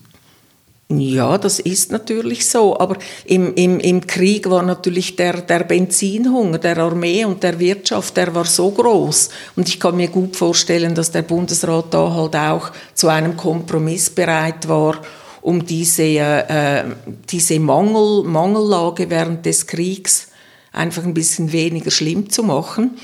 Ja, 0.88 1.38
das 1.38 1.58
ist 1.58 1.90
natürlich 1.90 2.48
so. 2.48 2.78
Aber 2.78 2.96
im, 3.24 3.54
im, 3.54 3.80
im 3.80 4.06
Krieg 4.06 4.48
war 4.50 4.62
natürlich 4.62 5.16
der, 5.16 5.40
der 5.40 5.64
Benzinhunger 5.64 6.58
der 6.58 6.78
Armee 6.78 7.24
und 7.24 7.42
der 7.42 7.58
Wirtschaft, 7.58 8.16
der 8.16 8.34
war 8.34 8.44
so 8.44 8.70
groß. 8.70 9.30
Und 9.56 9.68
ich 9.68 9.80
kann 9.80 9.96
mir 9.96 10.08
gut 10.08 10.36
vorstellen, 10.36 10.94
dass 10.94 11.10
der 11.10 11.22
Bundesrat 11.22 11.94
da 11.94 12.12
halt 12.12 12.36
auch 12.36 12.70
zu 12.94 13.08
einem 13.08 13.36
Kompromiss 13.36 14.10
bereit 14.10 14.68
war, 14.68 15.00
um 15.40 15.64
diese, 15.64 16.02
äh, 16.02 16.84
diese 17.30 17.58
Mangel, 17.58 18.24
Mangellage 18.24 19.08
während 19.08 19.46
des 19.46 19.66
Kriegs 19.66 20.28
einfach 20.72 21.04
ein 21.04 21.14
bisschen 21.14 21.52
weniger 21.52 21.90
schlimm 21.90 22.28
zu 22.28 22.42
machen. 22.42 22.98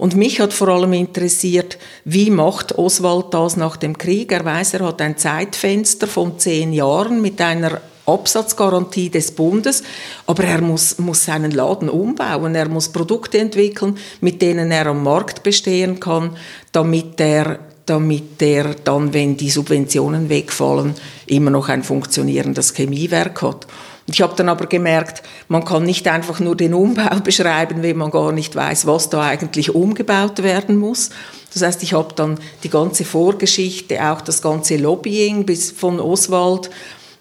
Und 0.00 0.16
mich 0.16 0.40
hat 0.40 0.54
vor 0.54 0.68
allem 0.68 0.94
interessiert, 0.94 1.76
wie 2.06 2.30
macht 2.30 2.78
Oswald 2.78 3.34
das 3.34 3.58
nach 3.58 3.76
dem 3.76 3.98
Krieg? 3.98 4.32
Er 4.32 4.42
weiß, 4.42 4.72
er 4.72 4.86
hat 4.86 5.02
ein 5.02 5.18
Zeitfenster 5.18 6.06
von 6.06 6.38
zehn 6.38 6.72
Jahren 6.72 7.20
mit 7.20 7.38
einer 7.42 7.82
Absatzgarantie 8.06 9.10
des 9.10 9.32
Bundes, 9.32 9.82
aber 10.26 10.44
er 10.44 10.62
muss, 10.62 10.98
muss 10.98 11.26
seinen 11.26 11.50
Laden 11.50 11.90
umbauen, 11.90 12.54
er 12.54 12.70
muss 12.70 12.88
Produkte 12.88 13.40
entwickeln, 13.40 13.98
mit 14.22 14.40
denen 14.40 14.70
er 14.70 14.86
am 14.86 15.02
Markt 15.02 15.42
bestehen 15.42 16.00
kann, 16.00 16.34
damit 16.72 17.20
er 17.20 17.58
damit 17.84 18.40
er 18.40 18.74
dann, 18.84 19.12
wenn 19.12 19.36
die 19.36 19.50
Subventionen 19.50 20.28
wegfallen, 20.28 20.94
immer 21.26 21.50
noch 21.50 21.68
ein 21.68 21.82
funktionierendes 21.82 22.72
Chemiewerk 22.72 23.42
hat. 23.42 23.66
Ich 24.12 24.20
habe 24.22 24.34
dann 24.34 24.48
aber 24.48 24.66
gemerkt, 24.66 25.22
man 25.48 25.64
kann 25.64 25.84
nicht 25.84 26.08
einfach 26.08 26.40
nur 26.40 26.56
den 26.56 26.74
Umbau 26.74 27.20
beschreiben, 27.24 27.82
wenn 27.82 27.96
man 27.96 28.10
gar 28.10 28.32
nicht 28.32 28.56
weiß, 28.56 28.86
was 28.86 29.08
da 29.08 29.22
eigentlich 29.22 29.74
umgebaut 29.74 30.42
werden 30.42 30.76
muss. 30.78 31.10
Das 31.52 31.62
heißt, 31.62 31.82
ich 31.82 31.92
habe 31.92 32.14
dann 32.14 32.38
die 32.64 32.70
ganze 32.70 33.04
Vorgeschichte, 33.04 34.02
auch 34.04 34.20
das 34.20 34.42
ganze 34.42 34.76
Lobbying 34.76 35.46
bis 35.46 35.70
von 35.70 36.00
Oswald, 36.00 36.70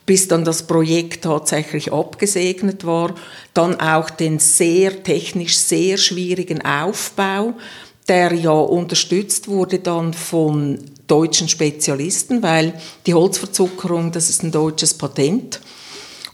bis 0.06 0.28
dann 0.28 0.44
das 0.44 0.64
Projekt 0.64 1.26
tatsächlich 1.26 1.94
abgesegnet 1.94 2.86
war, 2.86 3.14
dann 3.54 3.80
auch 3.80 4.10
den 4.10 4.40
sehr 4.40 5.04
technisch 5.04 5.58
sehr 5.58 5.98
schwierigen 5.98 6.66
Aufbau, 6.66 7.54
der 8.08 8.34
ja 8.34 8.52
unterstützt 8.52 9.48
wurde 9.48 9.78
dann 9.78 10.16
von 10.16 10.80
deutschen 11.06 11.48
Spezialisten, 11.48 12.42
weil 12.42 12.74
die 13.06 13.14
Holzverzuckerung, 13.14 14.12
das 14.12 14.32
ist 14.32 14.42
ein 14.42 14.52
deutsches 14.52 14.96
Patent 14.96 15.60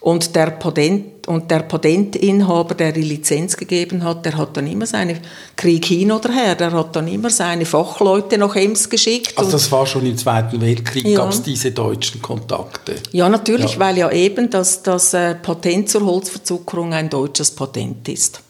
Und 0.05 0.35
der, 0.35 0.51
Patent, 0.51 1.27
und 1.27 1.49
der 1.49 1.61
Patentinhaber, 1.61 2.75
der 2.75 2.91
die 2.91 3.01
Lizenz 3.01 3.57
gegeben 3.57 4.03
hat, 4.03 4.23
der 4.23 4.37
hat 4.37 4.55
dann 4.55 4.67
immer 4.67 4.85
seine 4.85 5.19
Krieg 5.55 5.83
hin 5.83 6.11
oder 6.11 6.31
her, 6.31 6.53
der 6.53 6.73
hat 6.73 6.95
dann 6.95 7.07
immer 7.07 7.31
seine 7.31 7.65
Fachleute 7.65 8.37
nach 8.37 8.55
Ems 8.55 8.87
geschickt. 8.87 9.35
Also 9.35 9.53
das 9.53 9.71
war 9.71 9.87
schon 9.87 10.05
im 10.05 10.15
Zweiten 10.15 10.61
Weltkrieg, 10.61 11.07
ja. 11.07 11.17
gab 11.17 11.31
es 11.31 11.41
diese 11.41 11.71
deutschen 11.71 12.21
Kontakte? 12.21 12.97
Ja, 13.13 13.27
natürlich, 13.29 13.73
ja. 13.73 13.79
weil 13.79 13.97
ja 13.97 14.11
eben 14.11 14.51
das, 14.51 14.83
das 14.83 15.15
äh, 15.15 15.33
Patent 15.33 15.89
zur 15.89 16.05
Holzverzuckerung 16.05 16.93
ein 16.93 17.09
deutsches 17.09 17.49
Patent 17.49 18.07
ist. 18.07 18.41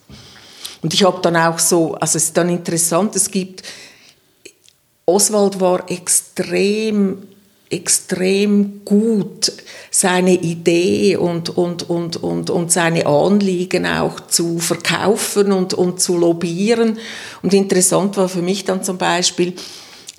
Und 0.82 0.94
ich 0.94 1.06
habe 1.06 1.22
dann 1.22 1.38
auch 1.38 1.60
so, 1.60 1.94
also 1.94 2.18
es 2.18 2.26
ist 2.26 2.36
dann 2.36 2.50
interessant, 2.50 3.16
es 3.16 3.32
gibt, 3.32 3.64
Oswald 5.06 5.62
war 5.62 5.90
extrem 5.90 7.20
extrem 7.70 8.82
gut, 8.86 9.52
seine 9.90 10.34
Idee 10.34 11.18
und, 11.18 11.58
und, 11.58 11.90
und, 11.90 12.18
und, 12.18 12.50
und 12.50 12.72
seine 12.72 13.06
Anliegen 13.06 13.86
auch 13.86 14.20
zu 14.20 14.60
verkaufen 14.60 15.52
und, 15.52 15.74
und 15.74 16.00
zu 16.00 16.18
lobbyieren. 16.18 17.00
Und 17.42 17.54
interessant 17.54 18.18
war 18.18 18.30
für 18.30 18.42
mich 18.42 18.66
dann 18.66 18.84
zum 18.84 18.98
Beispiel, 18.98 19.54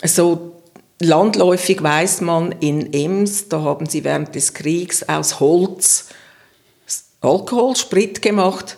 so 0.04 0.52
landläufig 1.00 1.82
weiß 1.82 2.22
man, 2.22 2.52
in 2.60 2.92
Ems, 2.92 3.48
da 3.48 3.60
haben 3.60 3.86
sie 3.86 4.02
während 4.02 4.34
des 4.34 4.54
Kriegs 4.54 5.08
aus 5.08 5.40
Holz 5.40 6.06
Alkohol, 7.20 7.74
Sprit 7.76 8.22
gemacht 8.22 8.76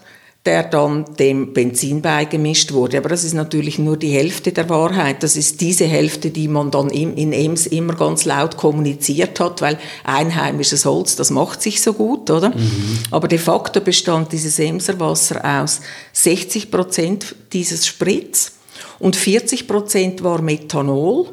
der 0.49 0.63
dann 0.63 1.05
dem 1.19 1.53
Benzin 1.53 2.01
beigemischt 2.01 2.73
wurde. 2.73 2.97
Aber 2.97 3.11
das 3.11 3.23
ist 3.23 3.35
natürlich 3.35 3.79
nur 3.79 3.99
die 3.99 4.13
Hälfte 4.13 4.51
der 4.51 4.71
Wahrheit. 4.71 5.23
Das 5.23 5.37
ist 5.37 5.61
diese 5.61 5.85
Hälfte, 5.85 6.31
die 6.31 6.49
man 6.49 6.71
dann 6.71 6.89
in 6.89 7.35
Ems 7.35 7.67
immer 7.67 7.95
ganz 7.95 8.25
laut 8.25 8.57
kommuniziert 8.57 9.41
hat, 9.41 9.61
weil 9.61 9.79
einheimisches 10.05 10.87
Holz, 10.87 11.17
das 11.17 11.29
macht 11.29 11.61
sich 11.61 11.83
so 11.83 11.93
gut, 11.93 12.31
oder? 12.31 12.49
Mhm. 12.49 12.99
Aber 13.11 13.29
de 13.29 13.37
facto 13.37 13.83
bestand 13.83 14.33
dieses 14.33 14.59
Emser 14.59 14.99
Wasser 14.99 15.63
aus 15.63 15.83
60 16.15 16.71
Prozent 16.71 17.35
dieses 17.53 17.87
Sprits 17.87 18.53
und 18.99 19.17
40 19.17 19.69
Prozent 19.69 20.25
war 20.25 20.41
Methanol. 20.41 21.27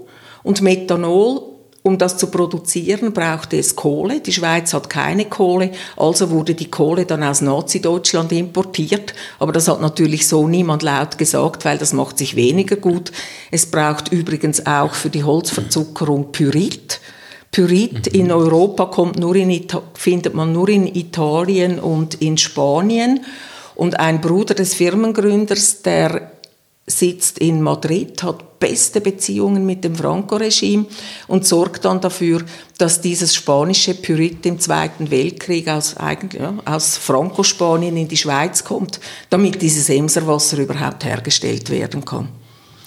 Und 0.44 0.62
Methanol 0.62 1.55
um 1.86 2.00
das 2.00 2.18
zu 2.18 2.28
produzieren, 2.28 3.14
brauchte 3.14 3.58
es 3.60 3.76
Kohle. 3.76 4.20
Die 4.20 4.34
Schweiz 4.34 4.74
hat 4.74 4.90
keine 4.90 5.26
Kohle, 5.26 5.70
also 5.96 6.32
wurde 6.32 6.56
die 6.56 6.72
Kohle 6.72 7.06
dann 7.06 7.22
aus 7.22 7.42
Nazi-Deutschland 7.42 8.32
importiert. 8.32 9.14
Aber 9.38 9.52
das 9.52 9.68
hat 9.68 9.82
natürlich 9.82 10.28
so 10.28 10.48
niemand 10.48 10.82
laut 10.82 11.20
gesagt, 11.20 11.64
weil 11.64 11.78
das 11.78 11.94
macht 11.94 12.18
sich 12.18 12.36
weniger 12.36 12.76
gut. 12.76 13.12
Es 13.52 13.68
braucht 13.68 14.12
übrigens 14.12 14.66
auch 14.66 14.96
für 14.96 15.12
die 15.12 15.24
Holzverzuckerung 15.24 16.32
Pyrit. 16.32 17.02
Pyrit 17.52 18.12
mhm. 18.12 18.20
in 18.20 18.32
Europa 18.32 18.86
kommt 18.86 19.20
nur 19.20 19.36
in 19.36 19.68
findet 19.94 20.34
man 20.34 20.52
nur 20.54 20.70
in 20.70 20.88
Italien 20.88 21.80
und 21.80 22.16
in 22.16 22.40
Spanien. 22.40 23.24
Und 23.76 24.00
ein 24.00 24.22
Bruder 24.22 24.56
des 24.56 24.74
Firmengründers, 24.74 25.84
der 25.84 26.32
sitzt 26.88 27.40
in 27.40 27.62
Madrid, 27.62 28.22
hat 28.22 28.60
beste 28.60 29.02
Beziehungen 29.02 29.66
mit 29.66 29.84
dem 29.84 29.96
Franco-Regime 29.96 30.86
und 31.28 31.46
sorgt 31.46 31.86
dann 31.86 32.00
dafür, 32.00 32.44
dass 32.78 33.02
dieses 33.02 33.34
spanische 33.34 33.96
Pyrit 33.96 34.46
im 34.46 34.60
Zweiten 34.60 35.10
Weltkrieg 35.10 35.68
aus, 35.68 35.96
ja, 35.98 36.54
aus 36.66 36.98
Franco-Spanien 36.98 37.98
in 37.98 38.08
die 38.08 38.18
Schweiz 38.18 38.64
kommt, 38.64 39.00
damit 39.30 39.62
dieses 39.62 39.90
Emserwasser 39.90 40.58
überhaupt 40.60 41.04
hergestellt 41.06 41.70
werden 41.70 42.06
kann. 42.06 42.30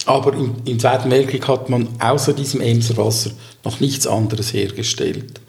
Aber 0.05 0.33
im, 0.33 0.55
im 0.65 0.79
Zweiten 0.79 1.11
Weltkrieg 1.11 1.47
hat 1.47 1.69
man 1.69 1.89
außer 1.99 2.33
diesem 2.33 2.61
Emserwasser 2.61 3.31
noch 3.65 3.79
nichts 3.81 4.07
anderes 4.07 4.53
hergestellt. 4.53 5.41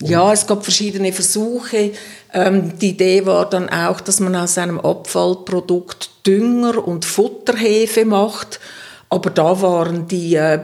Ja, 0.00 0.32
es 0.32 0.46
gab 0.46 0.64
verschiedene 0.64 1.12
Versuche. 1.12 1.92
Ähm, 2.32 2.78
die 2.78 2.90
Idee 2.90 3.26
war 3.26 3.48
dann 3.48 3.68
auch, 3.68 4.00
dass 4.00 4.20
man 4.20 4.34
aus 4.34 4.58
einem 4.58 4.80
Abfallprodukt 4.80 6.10
Dünger 6.26 6.86
und 6.86 7.04
Futterhefe 7.04 8.04
macht. 8.04 8.60
Aber 9.08 9.30
da 9.30 9.60
waren 9.62 10.08
die 10.08 10.34
äh, 10.34 10.60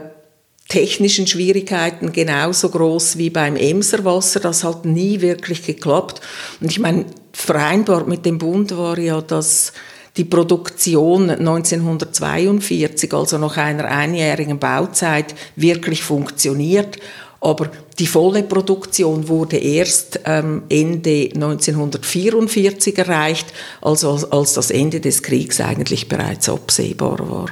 technischen 0.67 1.27
Schwierigkeiten 1.27 2.11
genauso 2.11 2.69
groß 2.69 3.17
wie 3.17 3.29
beim 3.29 3.55
Emserwasser. 3.55 4.39
Das 4.39 4.63
hat 4.63 4.85
nie 4.85 5.21
wirklich 5.21 5.63
geklappt. 5.65 6.21
Und 6.59 6.71
ich 6.71 6.79
meine, 6.79 7.05
vereinbart 7.33 8.07
mit 8.07 8.25
dem 8.25 8.37
Bund 8.37 8.75
war 8.77 8.97
ja, 8.97 9.21
dass 9.21 9.73
die 10.17 10.25
Produktion 10.25 11.29
1942, 11.29 13.13
also 13.13 13.37
nach 13.37 13.55
einer 13.57 13.85
einjährigen 13.85 14.59
Bauzeit, 14.59 15.33
wirklich 15.55 16.03
funktioniert. 16.03 16.97
Aber 17.41 17.71
die 17.97 18.05
volle 18.05 18.43
Produktion 18.43 19.27
wurde 19.27 19.57
erst 19.57 20.19
ähm, 20.25 20.63
Ende 20.69 21.31
1944 21.33 22.97
erreicht, 22.99 23.47
also 23.81 24.11
als 24.29 24.53
das 24.53 24.69
Ende 24.69 24.99
des 24.99 25.23
Kriegs 25.23 25.59
eigentlich 25.59 26.07
bereits 26.07 26.47
absehbar 26.47 27.17
war. 27.29 27.47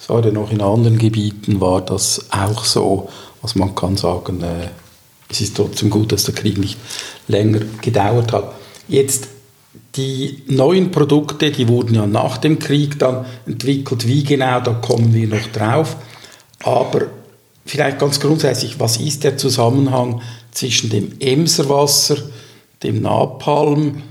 Es 0.00 0.08
war 0.08 0.24
ja 0.24 0.30
noch 0.30 0.52
in 0.52 0.60
anderen 0.60 0.98
Gebieten 0.98 1.60
war 1.60 1.84
das 1.84 2.26
auch 2.30 2.64
so, 2.64 3.08
was 3.42 3.56
man 3.56 3.74
kann 3.74 3.96
sagen, 3.96 4.42
äh, 4.42 4.68
es 5.28 5.40
ist 5.40 5.56
trotzdem 5.56 5.90
gut, 5.90 6.12
dass 6.12 6.22
der 6.22 6.34
Krieg 6.34 6.58
nicht 6.58 6.78
länger 7.26 7.60
gedauert 7.82 8.32
hat. 8.32 8.54
Jetzt 8.86 9.26
die 9.96 10.44
neuen 10.46 10.92
Produkte, 10.92 11.50
die 11.50 11.66
wurden 11.66 11.94
ja 11.94 12.06
nach 12.06 12.38
dem 12.38 12.60
Krieg 12.60 12.98
dann 13.00 13.26
entwickelt. 13.46 14.06
Wie 14.06 14.22
genau, 14.22 14.60
da 14.60 14.72
kommen 14.74 15.12
wir 15.12 15.26
noch 15.26 15.46
drauf. 15.48 15.96
Aber 16.62 17.06
Vielleicht 17.66 17.98
ganz 17.98 18.20
grundsätzlich, 18.20 18.78
was 18.78 18.96
ist 18.96 19.24
der 19.24 19.36
Zusammenhang 19.36 20.22
zwischen 20.52 20.88
dem 20.88 21.12
Emserwasser, 21.18 22.16
dem 22.82 23.02
Napalm, 23.02 24.02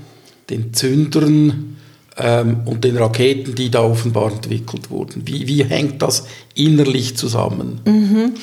den 0.50 0.74
Zündern 0.74 1.78
ähm, 2.18 2.60
und 2.66 2.84
den 2.84 2.98
Raketen, 2.98 3.54
die 3.54 3.70
da 3.70 3.82
offenbar 3.82 4.30
entwickelt 4.30 4.90
wurden? 4.90 5.26
Wie, 5.26 5.48
wie 5.48 5.64
hängt 5.64 6.02
das 6.02 6.24
innerlich 6.54 7.16
zusammen? 7.16 7.80
Mhm. 7.86 8.34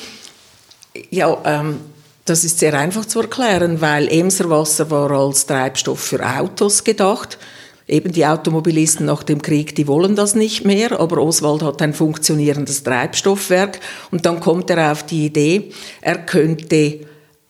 Ja, 1.10 1.38
ähm, 1.44 1.76
das 2.24 2.44
ist 2.44 2.58
sehr 2.58 2.74
einfach 2.74 3.04
zu 3.04 3.20
erklären, 3.20 3.80
weil 3.80 4.08
Emserwasser 4.08 4.90
war 4.90 5.10
als 5.12 5.46
Treibstoff 5.46 6.00
für 6.00 6.24
Autos 6.24 6.82
gedacht 6.82 7.38
Eben 7.86 8.12
die 8.12 8.24
Automobilisten 8.24 9.06
nach 9.06 9.22
dem 9.22 9.42
Krieg, 9.42 9.74
die 9.74 9.86
wollen 9.86 10.16
das 10.16 10.34
nicht 10.34 10.64
mehr, 10.64 10.98
aber 10.98 11.18
Oswald 11.18 11.62
hat 11.62 11.82
ein 11.82 11.92
funktionierendes 11.92 12.82
Treibstoffwerk 12.82 13.78
und 14.10 14.24
dann 14.24 14.40
kommt 14.40 14.70
er 14.70 14.90
auf 14.92 15.04
die 15.04 15.26
Idee, 15.26 15.70
er 16.00 16.18
könnte 16.18 17.00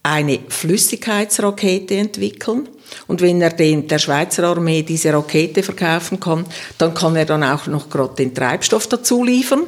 eine 0.02 0.40
Flüssigkeitsrakete 0.48 1.94
entwickeln. 1.94 2.68
Und 3.06 3.22
wenn 3.22 3.40
er 3.40 3.50
den, 3.50 3.88
der 3.88 3.98
Schweizer 3.98 4.44
Armee 4.44 4.82
diese 4.82 5.12
Rakete 5.12 5.62
verkaufen 5.62 6.20
kann, 6.20 6.44
dann 6.78 6.94
kann 6.94 7.16
er 7.16 7.24
dann 7.24 7.42
auch 7.42 7.66
noch 7.66 7.88
gerade 7.88 8.14
den 8.14 8.34
Treibstoff 8.34 8.86
dazu 8.86 9.24
liefern 9.24 9.62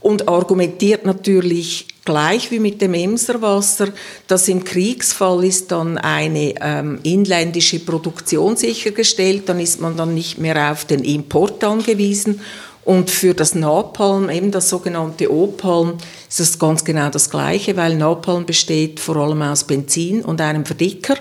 und 0.00 0.28
argumentiert 0.28 1.06
natürlich 1.06 1.87
gleich 2.08 2.50
wie 2.50 2.58
mit 2.58 2.80
dem 2.80 2.94
Emserwasser, 2.94 3.88
dass 4.28 4.48
im 4.48 4.64
Kriegsfall 4.64 5.44
ist 5.44 5.70
dann 5.70 5.98
eine 5.98 6.54
ähm, 6.58 7.00
inländische 7.02 7.80
Produktion 7.80 8.56
sichergestellt, 8.56 9.46
dann 9.46 9.60
ist 9.60 9.82
man 9.82 9.94
dann 9.98 10.14
nicht 10.14 10.38
mehr 10.38 10.72
auf 10.72 10.86
den 10.86 11.04
Import 11.04 11.62
angewiesen. 11.62 12.40
Und 12.86 13.10
für 13.10 13.34
das 13.34 13.54
Napalm, 13.54 14.30
eben 14.30 14.50
das 14.50 14.70
sogenannte 14.70 15.30
Opalm, 15.30 15.98
ist 16.26 16.40
das 16.40 16.58
ganz 16.58 16.82
genau 16.82 17.10
das 17.10 17.28
Gleiche, 17.28 17.76
weil 17.76 17.94
Napalm 17.96 18.46
besteht 18.46 19.00
vor 19.00 19.16
allem 19.16 19.42
aus 19.42 19.64
Benzin 19.64 20.24
und 20.24 20.40
einem 20.40 20.64
Verdicker. 20.64 21.16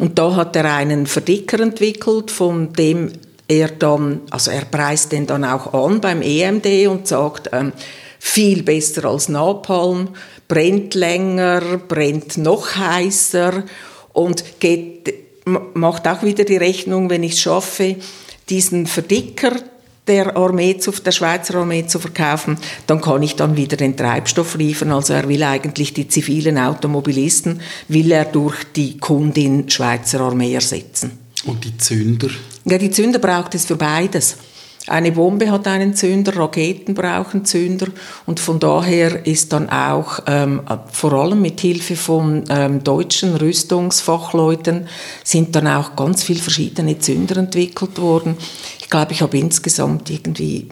Und 0.00 0.18
da 0.18 0.34
hat 0.34 0.56
er 0.56 0.74
einen 0.74 1.06
Verdicker 1.06 1.60
entwickelt, 1.60 2.32
von 2.32 2.72
dem 2.72 3.12
er 3.46 3.68
dann, 3.68 4.22
also 4.30 4.50
er 4.50 4.64
preist 4.64 5.12
den 5.12 5.28
dann 5.28 5.44
auch 5.44 5.72
an 5.72 6.00
beim 6.00 6.20
EMD 6.20 6.88
und 6.88 7.06
sagt, 7.06 7.50
ähm, 7.52 7.72
viel 8.20 8.62
besser 8.62 9.06
als 9.06 9.28
Napalm, 9.28 10.10
brennt 10.46 10.94
länger, 10.94 11.78
brennt 11.78 12.36
noch 12.36 12.76
heißer 12.76 13.64
und 14.12 14.60
geht, 14.60 15.12
macht 15.74 16.06
auch 16.06 16.22
wieder 16.22 16.44
die 16.44 16.58
Rechnung, 16.58 17.08
wenn 17.08 17.22
ich 17.22 17.32
es 17.32 17.40
schaffe, 17.40 17.96
diesen 18.50 18.86
Verdicker 18.86 19.52
der 20.06 20.36
Armee 20.36 20.76
zu, 20.76 20.90
der 20.90 21.12
Schweizer 21.12 21.54
Armee 21.56 21.86
zu 21.86 21.98
verkaufen, 21.98 22.58
dann 22.86 23.00
kann 23.00 23.22
ich 23.22 23.36
dann 23.36 23.56
wieder 23.56 23.76
den 23.76 23.96
Treibstoff 23.96 24.56
liefern. 24.56 24.92
Also 24.92 25.14
er 25.14 25.28
will 25.28 25.42
eigentlich 25.42 25.94
die 25.94 26.08
zivilen 26.08 26.58
Automobilisten, 26.58 27.60
will 27.88 28.12
er 28.12 28.26
durch 28.26 28.64
die 28.76 28.98
Kundin 28.98 29.70
Schweizer 29.70 30.20
Armee 30.20 30.52
ersetzen. 30.52 31.12
Und 31.46 31.64
die 31.64 31.76
Zünder? 31.78 32.28
Ja, 32.64 32.76
die 32.76 32.90
Zünder 32.90 33.18
braucht 33.18 33.54
es 33.54 33.64
für 33.64 33.76
beides. 33.76 34.36
Eine 34.86 35.12
Bombe 35.12 35.50
hat 35.50 35.66
einen 35.66 35.94
Zünder, 35.94 36.36
Raketen 36.36 36.94
brauchen 36.94 37.44
Zünder 37.44 37.88
und 38.24 38.40
von 38.40 38.58
daher 38.58 39.26
ist 39.26 39.52
dann 39.52 39.68
auch 39.68 40.20
ähm, 40.26 40.62
vor 40.90 41.12
allem 41.12 41.42
mit 41.42 41.60
Hilfe 41.60 41.96
von 41.96 42.44
ähm, 42.48 42.82
deutschen 42.82 43.36
Rüstungsfachleuten 43.36 44.88
sind 45.22 45.54
dann 45.54 45.66
auch 45.66 45.96
ganz 45.96 46.22
viele 46.22 46.40
verschiedene 46.40 46.98
Zünder 46.98 47.36
entwickelt 47.36 48.00
worden. 48.00 48.36
Ich 48.80 48.88
glaube, 48.88 49.12
ich 49.12 49.20
habe 49.20 49.38
insgesamt 49.38 50.08
irgendwie 50.08 50.68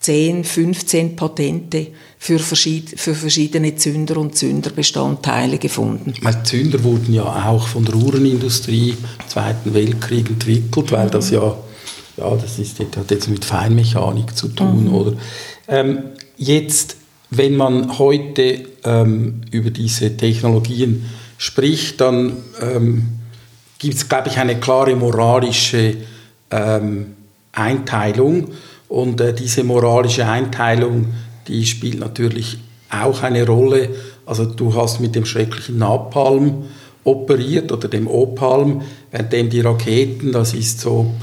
10, 0.00 0.44
15 0.44 1.16
Patente 1.16 1.88
für, 2.18 2.38
verschied 2.38 2.98
für 2.98 3.14
verschiedene 3.14 3.76
Zünder 3.76 4.18
und 4.18 4.36
Zünderbestandteile 4.36 5.58
gefunden. 5.58 6.14
Weil 6.22 6.42
Zünder 6.44 6.82
wurden 6.84 7.12
ja 7.14 7.24
auch 7.24 7.66
von 7.66 7.84
der 7.84 7.96
Uhrenindustrie 7.96 8.90
im 8.90 9.28
Zweiten 9.28 9.72
Weltkrieg 9.72 10.28
entwickelt, 10.28 10.92
weil 10.92 11.10
das 11.10 11.30
ja, 11.30 11.54
ja 12.20 12.36
das 12.36 12.58
ist, 12.58 12.78
hat 12.80 13.10
jetzt 13.10 13.28
mit 13.28 13.44
Feinmechanik 13.44 14.36
zu 14.36 14.48
tun. 14.48 14.84
Mhm. 14.84 14.94
Oder? 14.94 15.12
Ähm, 15.68 15.98
jetzt, 16.36 16.96
wenn 17.30 17.56
man 17.56 17.98
heute 17.98 18.66
ähm, 18.84 19.42
über 19.50 19.70
diese 19.70 20.16
Technologien 20.16 21.06
spricht, 21.38 22.00
dann 22.00 22.36
ähm, 22.60 23.08
gibt 23.78 23.94
es, 23.94 24.08
glaube 24.08 24.28
ich, 24.28 24.38
eine 24.38 24.60
klare 24.60 24.94
moralische 24.94 25.96
ähm, 26.50 27.14
Einteilung. 27.52 28.48
Und 28.88 29.20
äh, 29.20 29.32
diese 29.32 29.64
moralische 29.64 30.26
Einteilung, 30.26 31.06
die 31.48 31.64
spielt 31.64 32.00
natürlich 32.00 32.58
auch 32.90 33.22
eine 33.22 33.46
Rolle. 33.46 33.90
Also 34.26 34.44
du 34.44 34.74
hast 34.74 35.00
mit 35.00 35.14
dem 35.14 35.24
schrecklichen 35.24 35.78
Napalm 35.78 36.64
operiert 37.04 37.72
oder 37.72 37.88
dem 37.88 38.06
Opalm, 38.06 38.82
währenddem 39.10 39.50
die 39.50 39.60
Raketen, 39.60 40.32
das 40.32 40.54
ist 40.54 40.80
so, 40.80 41.14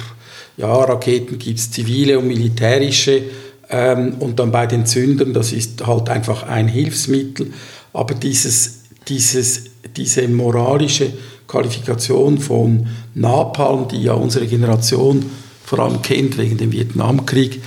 ja, 0.58 0.74
Raketen 0.76 1.38
gibt 1.38 1.60
es 1.60 1.72
zivile 1.72 2.18
und 2.20 2.28
militärische 2.28 3.24
ähm, 3.70 4.16
und 4.20 4.40
dann 4.40 4.52
bei 4.52 4.66
den 4.66 4.86
Zündern, 4.86 5.34
das 5.34 5.54
ist 5.54 5.86
halt 5.86 6.10
einfach 6.10 6.44
ein 6.44 6.68
Hilfsmittel. 6.68 7.54
Aber 7.94 8.16
dieses, 8.16 8.82
dieses, 9.08 9.66
diese 9.96 10.28
moralische 10.28 11.14
Qualifikation 11.48 12.40
von 12.40 12.88
Napalm, 13.14 13.88
die 13.88 14.04
ja 14.04 14.14
unsere 14.14 14.48
Generation 14.48 15.26
vor 15.64 15.80
allem 15.80 16.02
kennt 16.02 16.38
wegen 16.38 16.58
dem 16.58 16.72
Vietnamkrieg, 16.72 17.62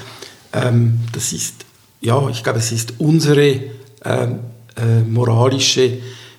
ähm, 0.52 1.00
das 1.12 1.32
ist, 1.32 1.64
ja, 2.00 2.28
ich 2.28 2.42
glaube, 2.42 2.58
es 2.58 2.72
ist 2.72 2.94
unsere 2.98 3.60
ähm, 4.04 4.40
äh, 4.76 5.00
moralische 5.08 5.98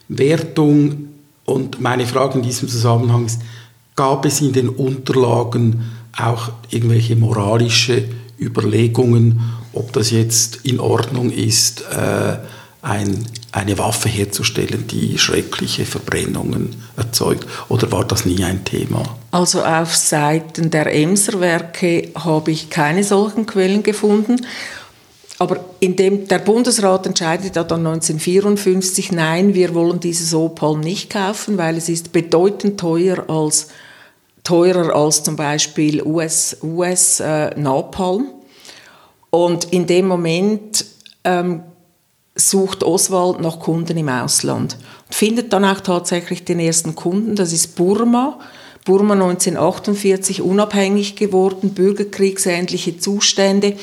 Wertung. 0.10 1.08
Und 1.46 1.80
meine 1.80 2.06
Frage 2.06 2.40
in 2.40 2.44
diesem 2.44 2.68
Zusammenhang 2.68 3.26
ist, 3.26 3.42
gab 3.96 4.26
es 4.26 4.42
in 4.42 4.54
den 4.54 4.70
Unterlagen 4.70 5.84
auch 6.18 6.52
irgendwelche 6.70 7.16
moralische 7.16 8.06
Überlegungen, 8.40 9.42
ob 9.74 9.94
das 9.94 10.12
jetzt 10.12 10.60
in 10.64 10.80
Ordnung 10.80 11.32
ist, 11.32 11.82
äh, 11.82 12.38
ein, 12.82 13.26
eine 13.52 13.78
Waffe 13.78 14.10
herzustellen, 14.10 14.88
die 14.88 15.18
schreckliche 15.18 15.86
Verbrennungen 15.86 16.76
erzeugt? 16.98 17.46
Oder 17.70 17.92
war 17.92 18.06
das 18.06 18.26
nie 18.26 18.44
ein 18.44 18.66
Thema? 18.66 19.04
Also 19.30 19.64
auf 19.64 19.96
Seiten 19.96 20.72
der 20.72 20.94
Emser-Werke 20.94 22.10
habe 22.16 22.52
ich 22.52 22.70
keine 22.70 23.04
solchen 23.04 23.46
Quellen 23.46 23.84
gefunden. 23.84 24.46
Aber 25.38 25.64
indem 25.80 26.28
der 26.28 26.40
Bundesrat 26.40 27.08
entscheidet 27.08 27.56
dann 27.56 27.66
1954, 27.86 29.12
nein, 29.12 29.56
wir 29.56 29.74
wollen 29.74 30.00
dieses 30.00 30.36
Opal 30.36 30.78
nicht 30.78 31.10
kaufen, 31.10 31.58
weil 31.58 31.78
es 31.78 31.90
ist 31.90 32.12
bedeutend 32.12 32.80
teuer 32.80 33.28
als, 33.28 33.70
teurer 34.44 34.96
als 34.96 35.24
zum 35.24 35.36
Beispiel 35.36 36.02
US, 36.04 36.58
US 36.62 37.20
äh, 37.20 37.52
Napalm. 37.60 38.28
Und 39.30 39.66
in 39.66 39.88
dem 39.88 40.08
Moment 40.08 40.86
ähm, 41.24 41.64
sucht 42.36 42.84
Oswald 42.84 43.40
nach 43.40 43.60
Kunden 43.60 43.98
im 43.98 44.10
Ausland 44.10 44.78
und 45.08 45.16
findet 45.16 45.54
dann 45.54 45.66
auch 45.66 45.82
tatsächlich 45.82 46.44
den 46.46 46.60
ersten 46.60 46.96
Kunden, 46.96 47.36
das 47.36 47.54
ist 47.54 47.76
Burma. 47.76 48.40
Burma 48.84 49.14
1948 49.14 50.42
unabhängig 50.42 51.16
geworden, 51.16 51.72
bürgerkriegsähnliche 51.72 52.98
Zustände 52.98 53.76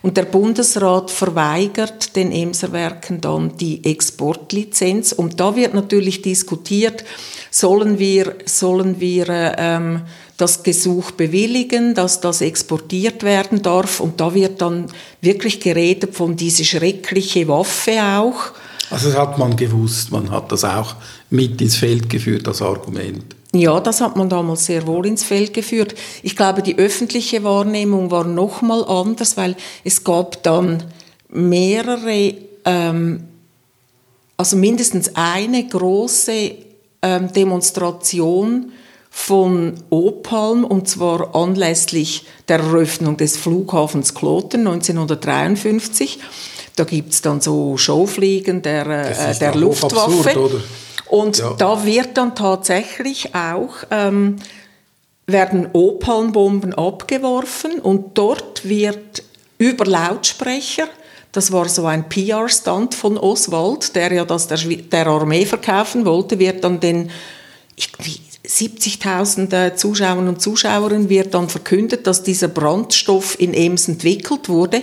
und 0.00 0.16
der 0.16 0.24
Bundesrat 0.24 1.10
verweigert 1.10 2.16
den 2.16 2.32
Emserwerken 2.32 3.20
dann 3.20 3.56
die 3.58 3.84
Exportlizenz 3.84 5.12
und 5.12 5.40
da 5.40 5.56
wird 5.56 5.74
natürlich 5.74 6.22
diskutiert, 6.22 7.04
sollen 7.50 7.98
wir, 7.98 8.36
sollen 8.46 8.98
wir 8.98 9.26
ähm, 9.58 10.02
das 10.36 10.62
Gesuch 10.62 11.12
bewilligen, 11.12 11.94
dass 11.94 12.20
das 12.20 12.40
exportiert 12.40 13.22
werden 13.22 13.62
darf. 13.62 14.00
Und 14.00 14.20
da 14.20 14.34
wird 14.34 14.60
dann 14.60 14.86
wirklich 15.20 15.60
geredet 15.60 16.14
von 16.14 16.36
dieser 16.36 16.64
schreckliche 16.64 17.48
Waffe 17.48 18.02
auch. 18.02 18.52
Also 18.90 19.08
das 19.08 19.18
hat 19.18 19.38
man 19.38 19.56
gewusst, 19.56 20.12
man 20.12 20.30
hat 20.30 20.52
das 20.52 20.64
auch 20.64 20.94
mit 21.30 21.60
ins 21.60 21.76
Feld 21.76 22.08
geführt, 22.08 22.46
das 22.46 22.62
Argument. 22.62 23.34
Ja, 23.54 23.80
das 23.80 24.00
hat 24.00 24.16
man 24.16 24.28
damals 24.28 24.66
sehr 24.66 24.86
wohl 24.86 25.06
ins 25.06 25.24
Feld 25.24 25.54
geführt. 25.54 25.94
Ich 26.22 26.36
glaube, 26.36 26.62
die 26.62 26.76
öffentliche 26.78 27.44
Wahrnehmung 27.44 28.10
war 28.10 28.24
noch 28.24 28.60
mal 28.60 28.84
anders, 28.84 29.36
weil 29.36 29.56
es 29.84 30.04
gab 30.04 30.42
dann 30.42 30.82
mehrere, 31.28 32.34
ähm, 32.64 33.24
also 34.36 34.56
mindestens 34.56 35.12
eine 35.14 35.66
große 35.66 36.54
ähm, 37.02 37.32
Demonstration 37.32 38.72
von 39.10 39.74
Opalm 39.88 40.64
und 40.64 40.88
zwar 40.88 41.34
anlässlich 41.34 42.26
der 42.48 42.58
Eröffnung 42.58 43.16
des 43.16 43.38
Flughafens 43.38 44.12
Kloten 44.12 44.66
1953. 44.66 46.18
Da 46.76 46.84
gibt 46.84 47.14
es 47.14 47.22
dann 47.22 47.40
so 47.40 47.78
Showfliegen 47.78 48.60
der, 48.60 48.86
äh, 48.86 49.38
der 49.38 49.54
Luftwaffe. 49.54 50.28
Absurd, 50.28 50.64
und 51.08 51.38
ja. 51.38 51.54
da 51.54 51.84
wird 51.84 52.16
dann 52.16 52.34
tatsächlich 52.34 53.34
auch 53.34 53.76
ähm, 53.90 54.36
werden 55.26 55.68
Opalmbomben 55.72 56.74
abgeworfen 56.74 57.80
und 57.80 58.16
dort 58.16 58.68
wird 58.68 59.22
über 59.58 59.84
Lautsprecher 59.84 60.88
das 61.36 61.52
war 61.52 61.68
so 61.68 61.84
ein 61.84 62.08
PR-Stand 62.08 62.94
von 62.94 63.18
Oswald, 63.18 63.94
der 63.94 64.10
ja 64.10 64.24
das 64.24 64.48
der, 64.48 64.56
der 64.56 65.06
Armee 65.06 65.44
verkaufen 65.44 66.06
wollte, 66.06 66.38
wird 66.38 66.64
dann 66.64 66.80
den, 66.80 67.10
ich, 67.74 67.92
70.000 68.46 69.74
Zuschauern 69.74 70.28
und 70.28 70.40
Zuschauerinnen 70.40 71.10
wird 71.10 71.34
dann 71.34 71.50
verkündet, 71.50 72.06
dass 72.06 72.22
dieser 72.22 72.48
Brandstoff 72.48 73.38
in 73.38 73.52
Ems 73.52 73.86
entwickelt 73.86 74.48
wurde. 74.48 74.82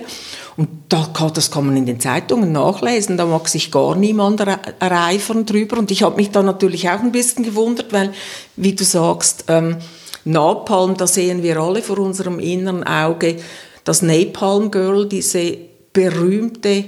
Und 0.55 0.69
da 0.89 1.09
kann, 1.13 1.33
das 1.33 1.49
kann 1.49 1.65
man 1.65 1.77
in 1.77 1.85
den 1.85 1.99
Zeitungen 1.99 2.51
nachlesen, 2.51 3.17
da 3.17 3.25
mag 3.25 3.47
sich 3.47 3.71
gar 3.71 3.95
niemand 3.95 4.39
ereifern 4.39 5.45
drüber. 5.45 5.79
Und 5.79 5.89
ich 5.89 6.03
habe 6.03 6.17
mich 6.17 6.29
da 6.31 6.43
natürlich 6.43 6.89
auch 6.89 6.99
ein 6.99 7.11
bisschen 7.11 7.43
gewundert, 7.43 7.91
weil, 7.91 8.13
wie 8.55 8.73
du 8.73 8.83
sagst, 8.83 9.45
ähm, 9.47 9.77
Napalm, 10.25 10.95
da 10.95 11.07
sehen 11.07 11.43
wir 11.43 11.57
alle 11.57 11.81
vor 11.81 11.99
unserem 11.99 12.39
inneren 12.39 12.83
Auge, 12.83 13.37
das 13.83 14.01
Napalm 14.01 14.71
Girl, 14.71 15.07
diese 15.07 15.57
berühmte 15.91 16.85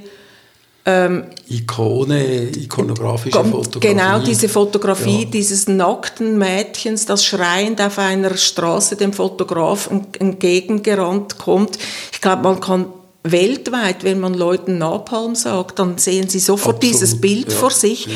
ähm, 0.88 1.24
Ikone, 1.48 2.44
ikonografische 2.50 3.44
Fotografie. 3.44 3.80
Genau, 3.80 4.20
diese 4.20 4.48
Fotografie 4.48 5.24
ja. 5.24 5.30
dieses 5.30 5.66
nackten 5.66 6.38
Mädchens, 6.38 7.06
das 7.06 7.24
schreiend 7.24 7.80
auf 7.80 7.98
einer 7.98 8.36
Straße 8.36 8.94
dem 8.94 9.12
Fotograf 9.12 9.90
entgegengerannt 10.18 11.38
kommt. 11.38 11.76
Ich 12.12 12.20
glaube, 12.20 12.44
man 12.44 12.60
kann 12.60 12.86
weltweit, 13.32 14.04
wenn 14.04 14.20
man 14.20 14.34
Leuten 14.34 14.78
Napalm 14.78 15.34
sagt, 15.34 15.78
dann 15.78 15.98
sehen 15.98 16.28
sie 16.28 16.38
sofort 16.38 16.76
Absolut, 16.76 16.94
dieses 16.94 17.20
Bild 17.20 17.52
ja, 17.52 17.58
vor 17.58 17.70
sich. 17.70 18.06
Ja. 18.06 18.12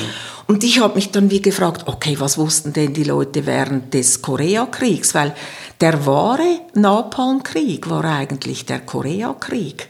Und 0.47 0.65
ich 0.65 0.81
habe 0.81 0.97
mich 0.97 1.11
dann 1.11 1.31
wie 1.31 1.41
gefragt, 1.41 1.85
okay, 1.87 2.17
was 2.19 2.37
wussten 2.37 2.73
denn 2.73 2.93
die 2.93 3.05
Leute 3.05 3.47
während 3.47 3.95
des 3.95 4.21
Koreakriegs? 4.21 5.15
Weil 5.15 5.35
der 5.81 6.07
wahre 6.07 6.61
Napalmkrieg 6.75 7.89
war 7.89 8.05
eigentlich 8.05 8.67
der 8.67 8.81
Koreakrieg. 8.81 9.89